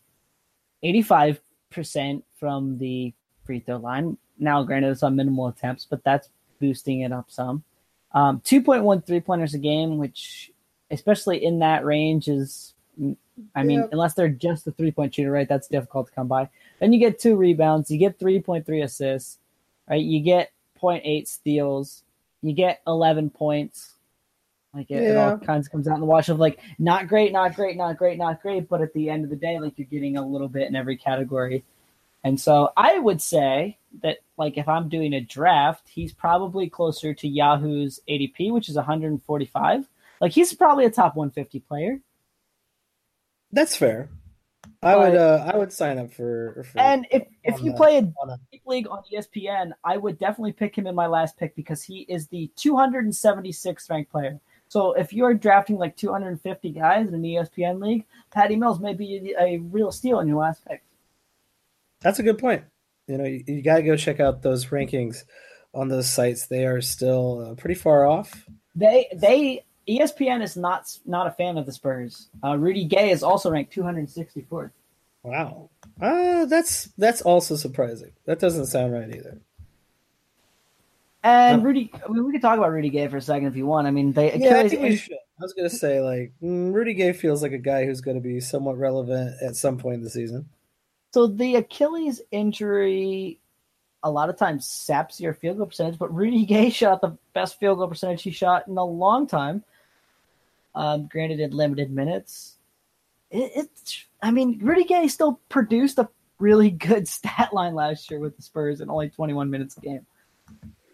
85% 0.84 2.24
from 2.36 2.78
the 2.78 3.14
free 3.46 3.60
throw 3.60 3.78
line. 3.78 4.18
Now, 4.38 4.64
granted, 4.64 4.92
it's 4.92 5.04
on 5.04 5.16
minimal 5.16 5.48
attempts, 5.48 5.86
but 5.90 6.04
that's 6.04 6.30
boosting 6.60 7.02
it 7.02 7.12
up 7.12 7.30
some. 7.30 7.64
Um, 8.14 8.42
2.1 8.42 9.06
three 9.06 9.22
pointers 9.22 9.54
a 9.54 9.58
game, 9.58 9.98
which, 9.98 10.52
especially 10.92 11.44
in 11.44 11.60
that 11.60 11.84
range, 11.84 12.28
is, 12.28 12.74
I 13.56 13.64
mean, 13.64 13.88
unless 13.92 14.14
they're 14.14 14.30
just 14.30 14.68
a 14.68 14.72
three 14.72 14.92
point 14.92 15.16
shooter, 15.16 15.32
right? 15.32 15.50
That's 15.50 15.68
difficult 15.68 16.08
to 16.08 16.14
come 16.14 16.28
by. 16.28 16.50
Then 16.80 16.94
you 16.94 17.00
get 17.00 17.20
two 17.20 17.36
rebounds, 17.36 17.90
you 17.90 17.98
get 17.98 18.20
3.3 18.20 18.84
assists, 18.84 19.40
right? 19.90 20.04
You 20.04 20.20
get 20.22 20.52
0.8 20.82 21.28
steals, 21.28 22.04
you 22.42 22.54
get 22.54 22.82
11 22.86 23.30
points. 23.32 23.94
Like 24.74 24.90
it, 24.90 25.04
yeah. 25.04 25.10
it, 25.10 25.18
all 25.18 25.38
kinds 25.38 25.68
of 25.68 25.72
comes 25.72 25.88
out 25.88 25.96
in 25.96 26.00
the 26.00 26.06
wash 26.06 26.30
of 26.30 26.40
like 26.40 26.60
not 26.80 27.08
great, 27.08 27.32
not 27.32 27.56
great, 27.56 27.78
not 27.78 27.98
great, 27.98 28.18
not 28.18 28.42
great. 28.42 28.68
But 28.68 28.82
at 28.82 28.94
the 28.94 29.10
end 29.10 29.24
of 29.24 29.30
the 29.30 29.36
day, 29.36 29.60
like 29.60 29.78
you're 29.78 29.88
getting 29.88 30.18
a 30.18 30.26
little 30.26 30.48
bit 30.48 30.68
in 30.68 30.76
every 30.76 30.98
category. 30.98 31.64
And 32.24 32.40
so 32.40 32.70
I 32.78 33.00
would 33.00 33.22
say 33.22 33.78
that 34.02 34.20
like 34.38 34.58
if 34.58 34.68
I'm 34.68 34.90
doing 34.90 35.14
a 35.14 35.22
draft, 35.22 35.90
he's 35.90 36.14
probably 36.14 36.70
closer 36.70 37.14
to 37.14 37.28
Yahoo's 37.28 38.00
ADP, 38.10 38.52
which 38.52 38.70
is 38.70 38.76
145. 38.76 39.88
Like 40.22 40.32
he's 40.32 40.54
probably 40.54 40.86
a 40.86 40.90
top 40.90 41.16
150 41.16 41.60
player. 41.60 42.00
That's 43.52 43.76
fair. 43.76 44.10
I 44.82 44.96
would 44.96 45.16
uh, 45.16 45.52
I 45.54 45.58
would 45.58 45.72
sign 45.72 45.98
up 45.98 46.14
for, 46.14 46.66
for 46.72 46.80
and 46.80 47.06
if 47.12 47.24
if 47.44 47.62
you 47.62 47.74
play 47.74 47.98
a 47.98 48.02
deep 48.02 48.64
league 48.66 48.88
on 48.88 49.04
ESPN, 49.12 49.72
I 49.84 49.98
would 49.98 50.18
definitely 50.18 50.54
pick 50.54 50.78
him 50.78 50.88
in 50.88 50.96
my 50.96 51.08
last 51.08 51.38
pick 51.38 51.56
because 51.56 51.84
he 51.84 52.02
is 52.10 52.28
the 52.28 52.50
276th 52.58 53.90
ranked 53.90 54.12
player. 54.12 54.40
So 54.68 54.94
if 54.94 55.14
you're 55.14 55.34
drafting 55.34 55.78
like 55.78 55.96
250 55.96 56.72
guys 56.72 57.08
in 57.08 57.14
an 57.14 57.22
ESPN 57.22 57.82
league, 57.82 58.06
Patty 58.32 58.56
Mills 58.56 58.80
may 58.80 58.94
be 58.94 59.36
a 59.40 59.58
real 59.58 59.92
steal 59.92 60.20
in 60.20 60.28
your 60.28 60.40
last 60.40 60.66
pick. 60.66 60.84
That's 62.04 62.20
a 62.20 62.24
good 62.24 62.38
point. 62.38 62.64
You 63.08 63.18
know, 63.18 63.26
you, 63.26 63.44
you 63.48 63.62
got 63.62 63.78
to 63.78 63.84
go 63.84 63.96
check 63.96 64.20
out 64.20 64.42
those 64.42 64.66
rankings 64.68 65.24
on 65.74 65.88
those 65.88 66.10
sites. 66.10 66.48
They 66.48 66.66
are 66.66 66.82
still 66.82 67.52
uh, 67.52 67.56
pretty 67.56 67.76
far 67.76 68.06
off. 68.06 68.46
They 68.76 69.08
they 69.14 69.66
ESPN 69.88 70.42
is 70.42 70.56
not 70.56 70.98
not 71.06 71.28
a 71.28 71.32
fan 71.32 71.58
of 71.58 71.66
the 71.66 71.72
Spurs. 71.72 72.30
Uh, 72.44 72.58
Rudy 72.58 72.86
Gay 72.86 73.12
is 73.12 73.24
also 73.24 73.52
ranked 73.52 73.76
264th. 73.76 74.72
Wow, 75.24 75.70
uh, 76.02 76.46
that's 76.46 76.86
that's 76.98 77.22
also 77.22 77.56
surprising. 77.56 78.12
That 78.26 78.40
doesn't 78.40 78.66
sound 78.68 78.94
right 78.94 79.14
either. 79.14 79.40
And 81.26 81.64
Rudy, 81.64 81.90
I 81.94 82.12
mean, 82.12 82.26
we 82.26 82.34
could 82.34 82.42
talk 82.42 82.58
about 82.58 82.72
Rudy 82.72 82.90
Gay 82.90 83.08
for 83.08 83.18
a 83.18 83.22
second 83.22 83.48
if 83.48 83.56
you 83.56 83.66
want. 83.66 83.88
I 83.88 83.92
mean, 83.92 84.12
they 84.12 84.38
yeah, 84.38 84.58
I 84.58 84.68
think 84.68 84.82
we 84.82 84.98
should. 84.98 85.14
I 85.14 85.42
was 85.42 85.54
gonna 85.54 85.70
say 85.70 86.02
like 86.02 86.34
mm, 86.44 86.74
Rudy 86.74 86.94
Gay 86.94 87.14
feels 87.14 87.42
like 87.42 87.54
a 87.54 87.58
guy 87.58 87.86
who's 87.86 88.02
going 88.02 88.18
to 88.18 88.22
be 88.22 88.40
somewhat 88.42 88.78
relevant 88.78 89.36
at 89.42 89.56
some 89.56 89.78
point 89.78 89.96
in 89.96 90.04
the 90.04 90.10
season. 90.10 90.50
So 91.14 91.28
the 91.28 91.58
Achilles 91.58 92.22
injury, 92.32 93.40
a 94.02 94.10
lot 94.10 94.30
of 94.30 94.36
times 94.36 94.66
saps 94.66 95.22
your 95.22 95.36
field 95.36 95.58
goal 95.58 95.68
percentage. 95.68 96.00
But 96.00 96.14
Rudy 96.14 96.46
Gay 96.48 96.72
shot 96.72 97.02
the 97.02 97.16
best 97.34 97.60
field 97.60 97.78
goal 97.78 97.88
percentage 97.88 98.24
he 98.24 98.32
shot 98.32 98.68
in 98.68 98.78
a 98.78 98.84
long 98.84 99.28
time. 99.28 99.64
Um, 100.74 101.08
granted, 101.08 101.40
in 101.40 101.52
limited 101.52 101.92
minutes, 101.92 102.58
it, 103.30 103.52
it's. 103.56 104.06
I 104.24 104.32
mean, 104.32 104.58
Rudy 104.60 104.86
Gay 104.86 105.08
still 105.08 105.40
produced 105.50 106.00
a 106.00 106.10
really 106.40 106.70
good 106.90 107.08
stat 107.08 107.54
line 107.54 107.76
last 107.76 108.10
year 108.10 108.20
with 108.20 108.36
the 108.36 108.42
Spurs 108.42 108.82
in 108.82 108.90
only 108.90 109.10
21 109.10 109.52
minutes 109.52 109.78
a 109.78 109.82
game. 109.82 110.08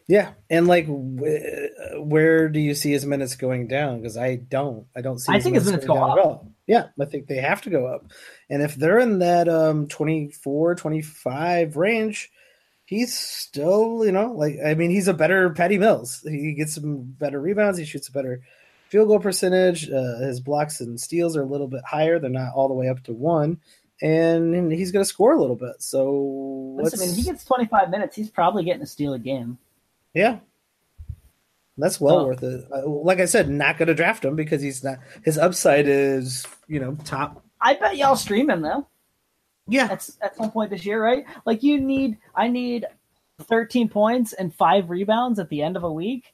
Yeah, 0.09 0.31
and 0.49 0.67
like, 0.67 0.87
where 0.89 2.49
do 2.49 2.59
you 2.59 2.73
see 2.73 2.91
his 2.91 3.05
minutes 3.05 3.35
going 3.35 3.67
down? 3.67 4.01
Because 4.01 4.17
I 4.17 4.37
don't, 4.37 4.87
I 4.95 5.01
don't 5.01 5.19
see. 5.19 5.31
I 5.31 5.39
think 5.39 5.53
his 5.53 5.65
minutes 5.65 5.85
go 5.85 5.93
up. 5.93 6.47
Yeah, 6.65 6.87
I 6.99 7.05
think 7.05 7.27
they 7.27 7.35
have 7.35 7.61
to 7.61 7.69
go 7.69 7.85
up, 7.85 8.07
and 8.49 8.63
if 8.63 8.73
they're 8.73 8.97
in 8.97 9.19
that 9.19 9.47
um 9.47 9.87
24, 9.87 10.73
25 10.73 11.77
range, 11.77 12.31
he's 12.85 13.15
still, 13.15 14.03
you 14.03 14.11
know, 14.11 14.33
like 14.33 14.55
I 14.65 14.73
mean, 14.73 14.89
he's 14.89 15.07
a 15.07 15.13
better 15.13 15.51
Patty 15.51 15.77
Mills. 15.77 16.25
He 16.27 16.55
gets 16.55 16.73
some 16.73 17.03
better 17.03 17.39
rebounds. 17.39 17.77
He 17.77 17.85
shoots 17.85 18.07
a 18.07 18.11
better 18.11 18.41
field 18.87 19.09
goal 19.09 19.19
percentage. 19.19 19.91
Uh, 19.91 20.17
his 20.21 20.39
blocks 20.39 20.81
and 20.81 20.99
steals 20.99 21.37
are 21.37 21.43
a 21.43 21.45
little 21.45 21.67
bit 21.67 21.83
higher. 21.85 22.17
They're 22.17 22.31
not 22.31 22.55
all 22.55 22.67
the 22.67 22.73
way 22.73 22.89
up 22.89 23.03
to 23.03 23.13
one 23.13 23.59
and 24.01 24.71
he's 24.71 24.93
going 24.93 25.03
to 25.03 25.09
score 25.09 25.33
a 25.33 25.39
little 25.41 25.57
bit. 25.57 25.81
So, 25.81 26.77
Listen, 26.81 27.01
I 27.01 27.05
mean, 27.05 27.15
he 27.15 27.23
gets 27.23 27.43
25 27.43 27.89
minutes. 27.89 28.15
He's 28.15 28.29
probably 28.29 28.63
getting 28.63 28.81
a 28.81 28.85
steal 28.85 29.13
a 29.13 29.19
game. 29.19 29.57
Yeah. 30.13 30.39
That's 31.77 31.99
well 31.99 32.19
oh. 32.19 32.25
worth 32.25 32.43
it. 32.43 32.65
Uh, 32.71 32.87
like 32.87 33.19
I 33.19 33.25
said, 33.25 33.49
not 33.49 33.77
going 33.77 33.87
to 33.87 33.95
draft 33.95 34.25
him 34.25 34.35
because 34.35 34.61
he's 34.61 34.83
not. 34.83 34.99
His 35.23 35.37
upside 35.37 35.87
is, 35.87 36.45
you 36.67 36.79
know, 36.79 36.97
top. 37.05 37.43
I 37.61 37.75
bet 37.75 37.97
y'all 37.97 38.15
stream 38.15 38.49
him 38.49 38.61
though. 38.61 38.87
Yeah, 39.67 39.85
at, 39.85 40.09
at 40.21 40.35
some 40.35 40.51
point 40.51 40.71
this 40.71 40.85
year, 40.85 41.01
right? 41.01 41.25
Like 41.45 41.61
you 41.61 41.79
need, 41.79 42.17
I 42.35 42.47
need 42.47 42.85
13 43.43 43.87
points 43.87 44.33
and 44.33 44.53
five 44.53 44.89
rebounds 44.89 45.39
at 45.39 45.49
the 45.49 45.61
end 45.61 45.77
of 45.77 45.83
a 45.83 45.91
week. 45.91 46.33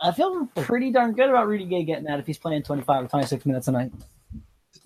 I 0.00 0.12
feel 0.12 0.46
pretty 0.56 0.90
darn 0.90 1.12
good 1.12 1.28
about 1.28 1.48
Rudy 1.48 1.66
Gay 1.66 1.84
getting 1.84 2.04
that 2.04 2.18
if 2.18 2.26
he's 2.26 2.38
playing 2.38 2.62
25 2.62 3.04
or 3.04 3.08
26 3.08 3.46
minutes 3.46 3.68
a 3.68 3.72
night. 3.72 3.92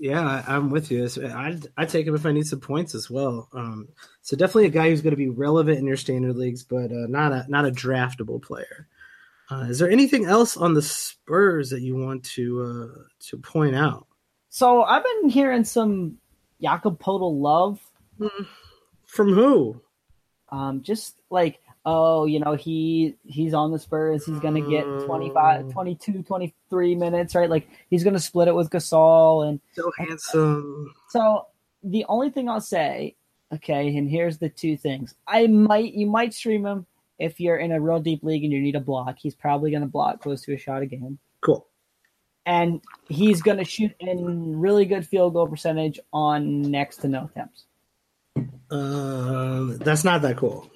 Yeah, 0.03 0.43
I'm 0.49 0.71
with 0.71 0.91
you. 0.91 1.07
I 1.27 1.59
I 1.77 1.85
take 1.85 2.07
him 2.07 2.15
if 2.15 2.25
I 2.25 2.33
need 2.33 2.47
some 2.47 2.61
points 2.61 2.95
as 2.95 3.11
well. 3.11 3.51
Um, 3.53 3.89
so 4.23 4.35
definitely 4.35 4.65
a 4.65 4.71
guy 4.71 4.89
who's 4.89 5.03
going 5.03 5.11
to 5.11 5.17
be 5.17 5.29
relevant 5.29 5.79
in 5.79 5.85
your 5.85 5.99
standard 5.99 6.37
leagues, 6.37 6.63
but 6.63 6.91
uh, 6.91 7.07
not 7.07 7.33
a 7.33 7.45
not 7.49 7.67
a 7.67 7.71
draftable 7.71 8.41
player. 8.41 8.89
Uh, 9.51 9.67
is 9.69 9.79
there 9.79 9.91
anything 9.91 10.25
else 10.25 10.57
on 10.57 10.73
the 10.73 10.81
Spurs 10.81 11.69
that 11.69 11.83
you 11.83 11.97
want 11.97 12.25
to 12.25 12.63
uh, 12.63 13.03
to 13.27 13.37
point 13.37 13.77
out? 13.77 14.07
So 14.49 14.85
I've 14.85 15.05
been 15.05 15.29
hearing 15.29 15.65
some 15.65 16.17
Jakob 16.63 16.99
Poeltl 16.99 17.39
love 17.39 17.87
hmm. 18.17 18.45
from 19.05 19.35
who? 19.35 19.83
Um, 20.49 20.83
just 20.83 21.21
like 21.29 21.61
oh, 21.85 22.27
you 22.27 22.41
know, 22.41 22.55
he 22.55 23.17
he's 23.25 23.55
on 23.55 23.73
the 23.73 23.79
Spurs, 23.79 24.25
he's 24.25 24.39
going 24.41 24.63
to 24.63 24.71
get 24.71 24.85
25, 25.07 25.67
mm. 25.67 25.73
22, 25.73 26.23
23 26.23 26.95
minutes, 26.95 27.35
right? 27.35 27.51
Like 27.51 27.69
he's 27.89 28.05
going 28.05 28.15
to 28.15 28.21
split 28.21 28.49
it 28.49 28.55
with 28.55 28.71
Gasol 28.71 29.49
and 29.49 29.61
so 29.73 29.91
handsome. 29.99 30.95
So 31.09 31.47
the 31.83 32.05
only 32.09 32.31
thing 32.31 32.49
I'll 32.49 32.61
say, 32.61 33.17
okay, 33.53 33.97
and 33.97 34.09
here's 34.09 34.39
the 34.39 34.49
two 34.49 34.77
things. 34.77 35.15
I 35.27 35.47
might 35.47 35.95
you 35.95 36.07
might 36.07 36.35
stream 36.35 36.67
him 36.67 36.87
if 37.19 37.41
you're 37.41 37.59
in 37.59 37.73
a 37.73 37.81
real 37.81 38.01
deep 38.01 38.23
league 38.23 38.45
and 38.45 38.53
you 38.53 38.61
need 38.61 38.77
a 38.77 38.81
block. 38.81 39.19
He's 39.19 39.35
probably 39.35 39.71
going 39.71 39.83
to 39.83 39.89
block 39.89 40.21
close 40.21 40.43
to 40.43 40.55
a 40.55 40.59
shot 40.59 40.83
a 40.83 40.87
game. 40.87 41.19
Cool. 41.41 41.67
And 42.47 42.81
he's 43.09 43.43
going 43.43 43.59
to 43.59 43.65
shoot 43.65 43.93
in 44.01 44.59
really 44.59 44.87
good 44.87 45.07
field 45.07 45.35
goal 45.35 45.47
percentage 45.47 46.01
on 46.13 46.63
next 46.63 46.99
to 46.99 47.09
no 47.09 47.27
attempts. 47.27 47.65
Uh, 48.71 49.77
that's 49.79 50.05
not 50.05 50.23
that 50.23 50.37
cool. 50.37 50.71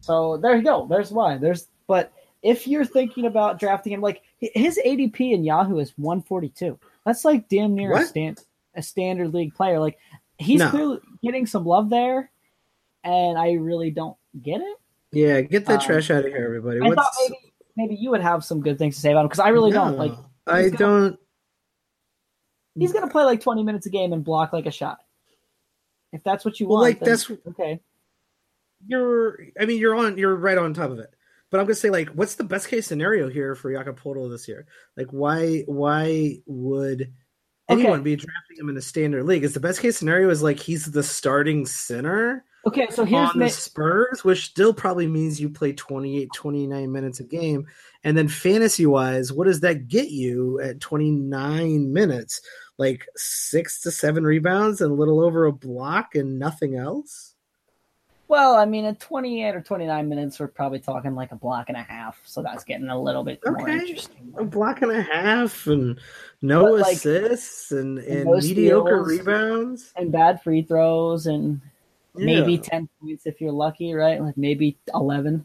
So 0.00 0.36
there 0.38 0.56
you 0.56 0.62
go. 0.62 0.86
There's 0.88 1.10
why. 1.10 1.36
There's 1.36 1.68
but 1.86 2.12
if 2.42 2.66
you're 2.66 2.84
thinking 2.84 3.26
about 3.26 3.58
drafting 3.58 3.92
him, 3.92 4.00
like 4.00 4.22
his 4.38 4.78
ADP 4.84 5.32
in 5.32 5.44
Yahoo 5.44 5.78
is 5.78 5.92
142. 5.96 6.78
That's 7.04 7.24
like 7.24 7.48
damn 7.48 7.74
near 7.74 7.92
a, 7.96 8.04
stand, 8.04 8.42
a 8.74 8.82
standard 8.82 9.34
league 9.34 9.54
player. 9.54 9.78
Like 9.78 9.98
he's 10.38 10.60
no. 10.60 11.00
getting 11.22 11.46
some 11.46 11.64
love 11.64 11.90
there, 11.90 12.30
and 13.04 13.38
I 13.38 13.52
really 13.52 13.90
don't 13.90 14.16
get 14.42 14.60
it. 14.60 14.76
Yeah, 15.12 15.40
get 15.40 15.66
that 15.66 15.80
um, 15.80 15.86
trash 15.86 16.10
out 16.10 16.24
of 16.24 16.30
here, 16.30 16.44
everybody. 16.44 16.80
I 16.80 16.94
thought 16.94 17.12
maybe 17.20 17.38
maybe 17.76 17.94
you 17.96 18.10
would 18.10 18.22
have 18.22 18.44
some 18.44 18.60
good 18.60 18.78
things 18.78 18.94
to 18.94 19.00
say 19.00 19.12
about 19.12 19.22
him 19.22 19.26
because 19.26 19.40
I 19.40 19.48
really 19.48 19.70
no, 19.70 19.84
don't. 19.84 19.98
Like 19.98 20.12
I 20.46 20.68
gonna, 20.68 20.76
don't. 20.78 21.20
He's 22.78 22.92
gonna 22.92 23.08
play 23.10 23.24
like 23.24 23.40
20 23.40 23.64
minutes 23.64 23.86
a 23.86 23.90
game 23.90 24.12
and 24.12 24.24
block 24.24 24.52
like 24.52 24.66
a 24.66 24.70
shot. 24.70 24.98
If 26.12 26.22
that's 26.24 26.44
what 26.44 26.58
you 26.60 26.68
well, 26.68 26.80
want, 26.80 27.00
like 27.00 27.00
that's 27.00 27.30
okay 27.48 27.80
you're 28.86 29.38
I 29.60 29.66
mean 29.66 29.78
you're 29.78 29.94
on 29.94 30.18
you're 30.18 30.36
right 30.36 30.58
on 30.58 30.74
top 30.74 30.90
of 30.90 30.98
it. 30.98 31.14
But 31.50 31.58
I'm 31.58 31.66
gonna 31.66 31.74
say 31.74 31.90
like 31.90 32.08
what's 32.10 32.36
the 32.36 32.44
best 32.44 32.68
case 32.68 32.86
scenario 32.86 33.28
here 33.28 33.54
for 33.54 33.72
Jakob 33.72 34.00
this 34.30 34.48
year? 34.48 34.66
Like 34.96 35.08
why 35.10 35.64
why 35.66 36.38
would 36.46 37.12
anyone 37.68 38.00
okay. 38.00 38.02
be 38.02 38.16
drafting 38.16 38.58
him 38.58 38.68
in 38.68 38.76
a 38.76 38.82
standard 38.82 39.24
league? 39.24 39.44
Is 39.44 39.54
the 39.54 39.60
best 39.60 39.80
case 39.80 39.96
scenario 39.96 40.30
is 40.30 40.42
like 40.42 40.58
he's 40.58 40.86
the 40.86 41.02
starting 41.02 41.66
center 41.66 42.44
Okay, 42.66 42.88
so 42.90 43.04
here's 43.04 43.30
on 43.30 43.38
the 43.38 43.48
Spurs, 43.48 44.22
which 44.22 44.44
still 44.44 44.74
probably 44.74 45.06
means 45.06 45.40
you 45.40 45.48
play 45.48 45.72
28, 45.72 46.28
29 46.34 46.92
minutes 46.92 47.20
a 47.20 47.24
game. 47.24 47.66
And 48.04 48.16
then 48.16 48.28
fantasy 48.28 48.84
wise, 48.84 49.32
what 49.32 49.46
does 49.46 49.60
that 49.60 49.88
get 49.88 50.10
you 50.10 50.60
at 50.60 50.80
29 50.80 51.92
minutes? 51.92 52.42
Like 52.76 53.06
six 53.16 53.80
to 53.82 53.90
seven 53.90 54.24
rebounds 54.24 54.82
and 54.82 54.90
a 54.90 54.94
little 54.94 55.20
over 55.20 55.46
a 55.46 55.52
block 55.52 56.14
and 56.14 56.38
nothing 56.38 56.76
else? 56.76 57.29
Well, 58.30 58.54
I 58.54 58.64
mean, 58.64 58.84
at 58.84 59.00
28 59.00 59.56
or 59.56 59.60
29 59.60 60.08
minutes, 60.08 60.38
we're 60.38 60.46
probably 60.46 60.78
talking 60.78 61.16
like 61.16 61.32
a 61.32 61.34
block 61.34 61.64
and 61.66 61.76
a 61.76 61.82
half. 61.82 62.20
So 62.24 62.44
that's 62.44 62.62
getting 62.62 62.86
a 62.86 62.96
little 62.96 63.24
bit 63.24 63.40
okay. 63.44 63.58
more 63.58 63.68
interesting. 63.68 64.32
A 64.38 64.44
block 64.44 64.82
and 64.82 64.92
a 64.92 65.02
half 65.02 65.66
and 65.66 65.98
no 66.40 66.76
assists 66.76 67.72
and, 67.72 67.98
and, 67.98 68.18
and 68.18 68.24
no 68.26 68.36
mediocre 68.36 69.02
rebounds. 69.02 69.92
And 69.96 70.12
bad 70.12 70.40
free 70.44 70.62
throws. 70.62 71.26
And 71.26 71.60
maybe 72.14 72.56
10 72.56 72.88
points 73.00 73.26
if 73.26 73.40
you're 73.40 73.50
lucky, 73.50 73.94
right? 73.94 74.22
Like 74.22 74.36
maybe 74.36 74.78
11. 74.94 75.44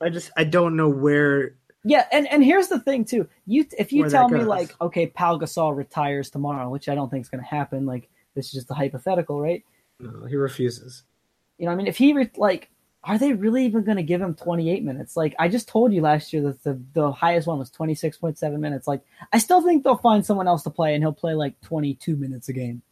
I 0.00 0.08
just 0.08 0.32
I 0.36 0.42
don't 0.42 0.74
know 0.74 0.88
where 0.88 1.54
Yeah, 1.84 2.06
and, 2.10 2.26
and 2.26 2.42
here's 2.44 2.66
the 2.66 2.80
thing 2.80 3.04
too. 3.04 3.28
You 3.46 3.66
if 3.78 3.92
you 3.92 4.10
tell 4.10 4.28
me 4.28 4.42
like, 4.42 4.74
okay, 4.80 5.06
Pau 5.06 5.38
Gasol 5.38 5.76
retires 5.76 6.28
tomorrow, 6.30 6.70
which 6.70 6.88
I 6.88 6.96
don't 6.96 7.08
think 7.08 7.22
is 7.22 7.28
going 7.28 7.44
to 7.44 7.48
happen. 7.48 7.86
Like 7.86 8.08
this 8.34 8.46
is 8.46 8.52
just 8.52 8.70
a 8.72 8.74
hypothetical, 8.74 9.40
right? 9.40 9.62
no, 10.00 10.26
he 10.26 10.34
refuses. 10.34 11.04
You 11.58 11.66
know, 11.66 11.72
I 11.72 11.74
mean, 11.74 11.86
if 11.86 11.96
he 11.96 12.12
re- 12.12 12.30
like, 12.36 12.70
are 13.04 13.18
they 13.18 13.32
really 13.32 13.64
even 13.64 13.84
going 13.84 13.96
to 13.96 14.02
give 14.02 14.20
him 14.20 14.34
28 14.34 14.82
minutes? 14.82 15.16
Like 15.16 15.34
I 15.38 15.48
just 15.48 15.68
told 15.68 15.92
you 15.92 16.02
last 16.02 16.32
year 16.32 16.42
that 16.42 16.62
the 16.62 16.80
the 16.92 17.12
highest 17.12 17.46
one 17.46 17.58
was 17.58 17.70
26.7 17.70 18.58
minutes. 18.58 18.88
Like 18.88 19.02
I 19.32 19.38
still 19.38 19.62
think 19.62 19.84
they'll 19.84 19.96
find 19.96 20.26
someone 20.26 20.48
else 20.48 20.62
to 20.64 20.70
play, 20.70 20.94
and 20.94 21.02
he'll 21.02 21.12
play 21.12 21.34
like 21.34 21.60
22 21.62 22.16
minutes 22.16 22.48
a 22.48 22.52
game. 22.52 22.82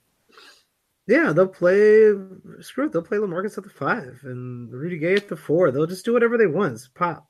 Yeah, 1.07 1.33
they'll 1.33 1.49
play. 1.49 2.13
Screw 2.61 2.87
it. 2.87 2.93
They'll 2.93 3.03
play 3.03 3.19
Lamarcus 3.19 3.59
at 3.59 3.65
the 3.65 3.71
five 3.71 4.21
and 4.23 4.73
Rudy 4.73 4.99
Gay 4.99 5.15
at 5.15 5.29
the 5.29 5.37
four. 5.37 5.71
They'll 5.71 5.87
just 5.87 6.05
do 6.05 6.15
whatever 6.15 6.39
they 6.39 6.47
want. 6.47 6.75
It's 6.75 6.89
pop. 6.89 7.29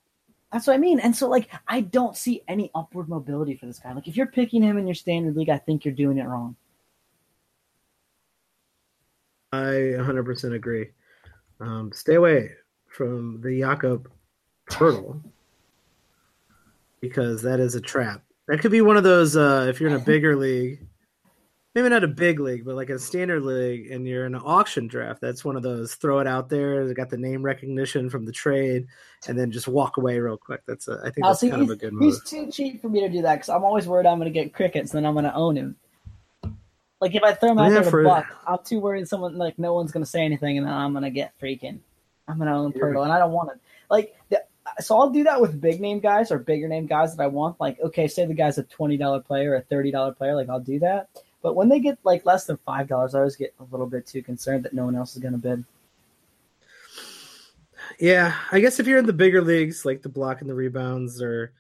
That's 0.53 0.69
what 0.69 0.75
I 0.75 0.79
mean. 0.79 1.01
And 1.01 1.17
so, 1.17 1.29
like, 1.29 1.49
I 1.67 1.81
don't 1.81 2.17
see 2.17 2.45
any 2.47 2.71
upward 2.77 3.09
mobility 3.09 3.57
for 3.57 3.67
this 3.67 3.81
guy. 3.81 3.93
Like, 3.93 4.07
if 4.07 4.17
you're 4.17 4.27
picking 4.27 4.63
him 4.63 4.79
in 4.79 4.87
your 4.87 4.95
standard 4.95 5.35
league, 5.35 5.49
I 5.49 5.59
think 5.59 5.85
you're 5.85 5.93
doing 5.95 6.19
it 6.19 6.29
wrong. 6.29 6.55
I 9.53 9.97
100% 9.99 10.55
agree. 10.55 10.91
Um, 11.61 11.93
stay 11.93 12.15
away 12.15 12.51
from 12.89 13.41
the 13.41 13.61
Jakob 13.61 14.11
Turtle 14.71 15.21
because 17.01 17.43
that 17.43 17.61
is 17.61 17.75
a 17.75 17.81
trap. 17.81 18.23
That 18.49 18.61
could 18.61 18.71
be 18.71 18.81
one 18.81 18.97
of 18.97 19.05
those. 19.05 19.37
Uh, 19.37 19.67
if 19.69 19.81
you're 19.81 19.91
in 19.91 19.97
a 19.97 20.05
bigger 20.05 20.37
league, 20.37 20.87
maybe 21.75 21.89
not 21.89 22.05
a 22.05 22.09
big 22.09 22.41
league, 22.41 22.65
but 22.65 22.77
like 22.77 22.91
a 22.91 22.99
standard 22.99 23.43
league, 23.43 23.91
and 23.91 24.07
you're 24.07 24.27
in 24.27 24.35
an 24.35 24.43
auction 24.45 24.87
draft, 24.87 25.21
that's 25.21 25.45
one 25.45 25.57
of 25.57 25.63
those. 25.63 25.95
Throw 25.95 26.21
it 26.21 26.27
out 26.27 26.49
there. 26.49 26.87
They 26.87 26.95
got 26.95 27.11
the 27.11 27.17
name 27.17 27.43
recognition 27.43 28.09
from 28.09 28.25
the 28.25 28.33
trade, 28.33 28.87
and 29.29 29.39
then 29.39 29.51
just 29.51 29.69
walk 29.69 29.97
away 29.97 30.19
real 30.19 30.37
quick. 30.37 30.61
That's 30.67 30.89
a, 30.89 31.01
I 31.01 31.05
think 31.05 31.19
Now, 31.19 31.29
that's 31.29 31.41
see, 31.41 31.51
kind 31.51 31.63
of 31.63 31.71
a 31.71 31.77
good 31.77 31.93
move. 31.93 32.03
he's 32.05 32.23
too 32.25 32.51
cheap 32.51 32.81
for 32.81 32.89
me 32.89 33.01
to 33.01 33.09
do 33.09 33.23
that 33.23 33.37
because 33.37 33.49
I'm 33.49 33.65
always 33.65 33.87
worried 33.87 34.07
I'm 34.07 34.19
going 34.19 34.33
to 34.33 34.39
get 34.39 34.55
crickets, 34.55 34.93
and 34.93 34.99
then 34.99 35.07
I'm 35.07 35.15
going 35.15 35.25
to 35.25 35.35
own 35.35 35.57
him. 35.57 35.77
Like, 37.01 37.15
if 37.15 37.23
I 37.23 37.33
throw 37.33 37.53
him 37.53 37.59
out 37.59 37.65
Yeah, 37.65 37.75
there 37.75 37.83
to 37.85 37.91
for- 37.91 38.05
buck, 38.05 38.27
I'm 38.47 38.59
too 38.65 38.81
worried 38.81 39.07
someone, 39.09 39.37
like, 39.37 39.59
no 39.59 39.75
one's 39.75 39.93
going 39.93 40.05
to 40.05 40.11
say 40.11 40.25
anything, 40.25 40.59
and 40.59 40.67
then 40.67 40.73
I'm 40.73 40.93
going 40.93 41.05
to 41.05 41.11
get 41.11 41.39
freaking. 41.41 41.81
I'm 42.29 42.39
going 42.39 42.49
to 42.49 42.55
own 42.55 42.73
Poeltl, 42.73 43.03
and 43.03 43.13
I 43.13 43.19
don't 43.19 43.33
want 43.33 43.51
it. 43.51 43.59
Like, 43.91 44.15
the, 44.31 44.43
so 44.81 44.99
I'll 44.99 45.11
do 45.11 45.25
that 45.25 45.41
with 45.41 45.61
big 45.61 45.81
name 45.81 46.01
guys 46.01 46.33
or 46.33 46.39
bigger 46.39 46.69
name 46.69 46.87
guys 46.87 47.15
that 47.15 47.23
I 47.23 47.27
want. 47.27 47.61
Like, 47.61 47.79
okay, 47.81 48.09
say 48.09 48.25
the 48.25 48.33
guy's 48.33 48.57
a 48.59 48.65
$20 48.65 49.25
player 49.25 49.53
or 49.53 49.57
a 49.57 49.63
$30 49.63 50.17
player, 50.17 50.35
like, 50.35 50.49
I'll 50.49 50.61
do 50.61 50.79
that. 50.79 51.09
But 51.43 51.57
when 51.57 51.69
they 51.69 51.81
get, 51.81 51.99
like, 52.05 52.25
less 52.25 52.47
than 52.47 52.57
$5, 52.67 53.15
I 53.15 53.19
always 53.19 53.37
get 53.37 53.53
a 53.61 53.65
little 53.71 53.87
bit 53.87 54.07
too 54.07 54.23
concerned 54.23 54.65
that 54.65 54.73
no 54.73 54.87
one 54.87 54.95
else 54.97 55.15
is 55.15 55.21
going 55.21 55.33
to 55.33 55.39
bid. 55.39 55.65
Yeah, 57.99 58.35
I 58.51 58.61
guess 58.61 58.81
if 58.81 58.87
you're 58.87 58.99
in 58.99 59.07
the 59.07 59.13
bigger 59.13 59.43
leagues, 59.43 59.85
like 59.85 60.01
the 60.01 60.09
block 60.09 60.41
and 60.41 60.49
the 60.49 60.55
rebounds, 60.55 61.21
or 61.21 61.53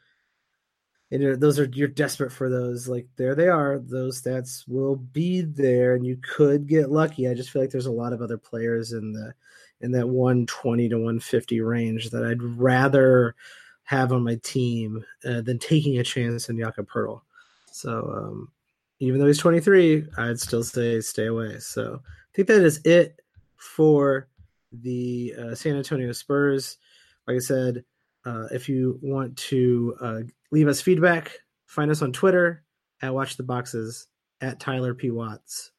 know, 1.10 1.36
those 1.36 1.58
are 1.58 1.68
you're 1.72 1.88
desperate 1.88 2.32
for 2.32 2.48
those. 2.48 2.88
Like 2.88 3.06
there 3.16 3.34
they 3.34 3.48
are; 3.48 3.78
those 3.78 4.20
stats 4.20 4.66
will 4.66 4.96
be 4.96 5.42
there, 5.42 5.94
and 5.94 6.06
you 6.06 6.16
could 6.16 6.66
get 6.66 6.90
lucky. 6.90 7.28
I 7.28 7.34
just 7.34 7.50
feel 7.50 7.62
like 7.62 7.70
there's 7.70 7.86
a 7.86 7.92
lot 7.92 8.12
of 8.12 8.22
other 8.22 8.38
players 8.38 8.92
in 8.92 9.12
the 9.12 9.34
in 9.80 9.92
that 9.92 10.08
120 10.08 10.88
to 10.88 10.96
150 10.96 11.60
range 11.60 12.10
that 12.10 12.24
I'd 12.24 12.42
rather 12.42 13.34
have 13.84 14.12
on 14.12 14.24
my 14.24 14.36
team 14.42 15.04
uh, 15.26 15.42
than 15.42 15.58
taking 15.58 15.98
a 15.98 16.04
chance 16.04 16.48
in 16.48 16.58
Jakob. 16.58 16.88
So 17.70 18.12
um, 18.16 18.52
even 18.98 19.20
though 19.20 19.26
he's 19.26 19.38
23, 19.38 20.06
I'd 20.16 20.40
still 20.40 20.64
say 20.64 21.00
stay 21.00 21.26
away. 21.26 21.58
So 21.58 22.00
I 22.04 22.30
think 22.34 22.48
that 22.48 22.62
is 22.62 22.80
it 22.84 23.20
for 23.56 24.28
the 24.72 25.34
uh, 25.38 25.54
San 25.54 25.76
Antonio 25.76 26.12
Spurs. 26.12 26.78
Like 27.26 27.36
I 27.36 27.40
said, 27.40 27.84
uh, 28.24 28.46
if 28.52 28.68
you 28.68 28.98
want 29.02 29.36
to 29.36 29.96
uh, 30.00 30.20
leave 30.50 30.68
us 30.68 30.80
feedback, 30.80 31.32
find 31.66 31.90
us 31.90 32.02
on 32.02 32.12
Twitter 32.12 32.62
at 33.02 33.14
Watch 33.14 33.36
the 33.36 33.42
Boxes 33.42 34.06
at 34.40 34.60
Tyler 34.60 34.94
P 34.94 35.10
Watts, 35.10 35.70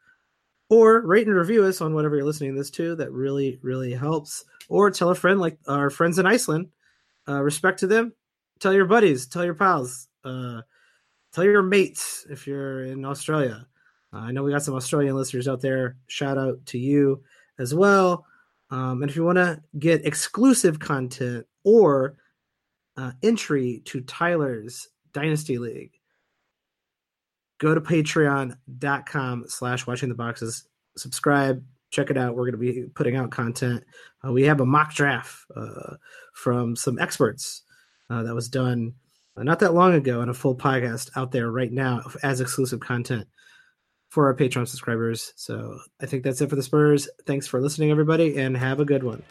or 0.69 1.01
rate 1.01 1.27
and 1.27 1.35
review 1.35 1.63
us 1.63 1.81
on 1.81 1.93
whatever 1.93 2.15
you're 2.15 2.25
listening 2.25 2.53
to 2.53 2.59
this 2.59 2.71
to. 2.71 2.95
That 2.95 3.11
really 3.11 3.59
really 3.61 3.93
helps. 3.93 4.45
Or 4.67 4.89
tell 4.89 5.09
a 5.09 5.15
friend, 5.15 5.39
like 5.39 5.57
our 5.67 5.89
friends 5.89 6.17
in 6.17 6.25
Iceland. 6.25 6.69
Uh, 7.27 7.41
respect 7.41 7.79
to 7.79 7.87
them. 7.87 8.13
Tell 8.59 8.73
your 8.73 8.85
buddies. 8.85 9.27
Tell 9.27 9.45
your 9.45 9.53
pals. 9.53 10.07
Uh, 10.23 10.61
tell 11.33 11.43
your 11.43 11.61
mates 11.61 12.25
if 12.29 12.47
you're 12.47 12.85
in 12.85 13.05
Australia. 13.05 13.67
Uh, 14.13 14.17
I 14.17 14.31
know 14.31 14.43
we 14.43 14.51
got 14.51 14.63
some 14.63 14.75
Australian 14.75 15.15
listeners 15.15 15.47
out 15.47 15.61
there. 15.61 15.97
Shout 16.07 16.37
out 16.37 16.65
to 16.67 16.77
you 16.77 17.23
as 17.59 17.73
well. 17.73 18.25
Um, 18.71 19.01
and 19.01 19.09
if 19.09 19.15
you 19.15 19.23
want 19.23 19.37
to 19.37 19.61
get 19.77 20.05
exclusive 20.05 20.79
content 20.79 21.45
or 21.63 22.17
uh, 22.97 23.11
entry 23.23 23.81
to 23.85 24.01
Tyler's 24.01 24.87
Dynasty 25.13 25.57
League, 25.57 25.91
go 27.59 27.73
to 27.73 27.81
patreon.com 27.81 29.45
slash 29.47 29.87
watching 29.87 30.09
the 30.09 30.15
boxes. 30.15 30.67
Subscribe, 30.97 31.63
check 31.89 32.09
it 32.09 32.17
out. 32.17 32.35
We're 32.35 32.51
going 32.51 32.63
to 32.63 32.73
be 32.73 32.83
putting 32.93 33.15
out 33.15 33.31
content. 33.31 33.83
Uh, 34.25 34.31
we 34.31 34.43
have 34.43 34.61
a 34.61 34.65
mock 34.65 34.93
draft 34.93 35.37
uh, 35.55 35.95
from 36.33 36.75
some 36.75 36.99
experts 36.99 37.63
uh, 38.09 38.23
that 38.23 38.35
was 38.35 38.49
done 38.49 38.93
not 39.37 39.59
that 39.59 39.73
long 39.73 39.93
ago 39.93 40.21
and 40.21 40.31
a 40.31 40.33
full 40.33 40.55
podcast 40.55 41.09
out 41.15 41.31
there 41.31 41.51
right 41.51 41.71
now 41.71 42.01
as 42.23 42.39
exclusive 42.39 42.79
content 42.79 43.27
for 44.07 44.27
our 44.27 44.35
Patreon 44.35 44.67
subscribers. 44.67 45.33
So 45.35 45.77
I 46.01 46.05
think 46.05 46.23
that's 46.23 46.39
it 46.39 46.49
for 46.49 46.55
the 46.55 46.63
Spurs. 46.63 47.09
Thanks 47.25 47.47
for 47.47 47.59
listening, 47.59 47.91
everybody, 47.91 48.37
and 48.37 48.55
have 48.55 48.79
a 48.79 48.85
good 48.85 49.03
one. 49.03 49.21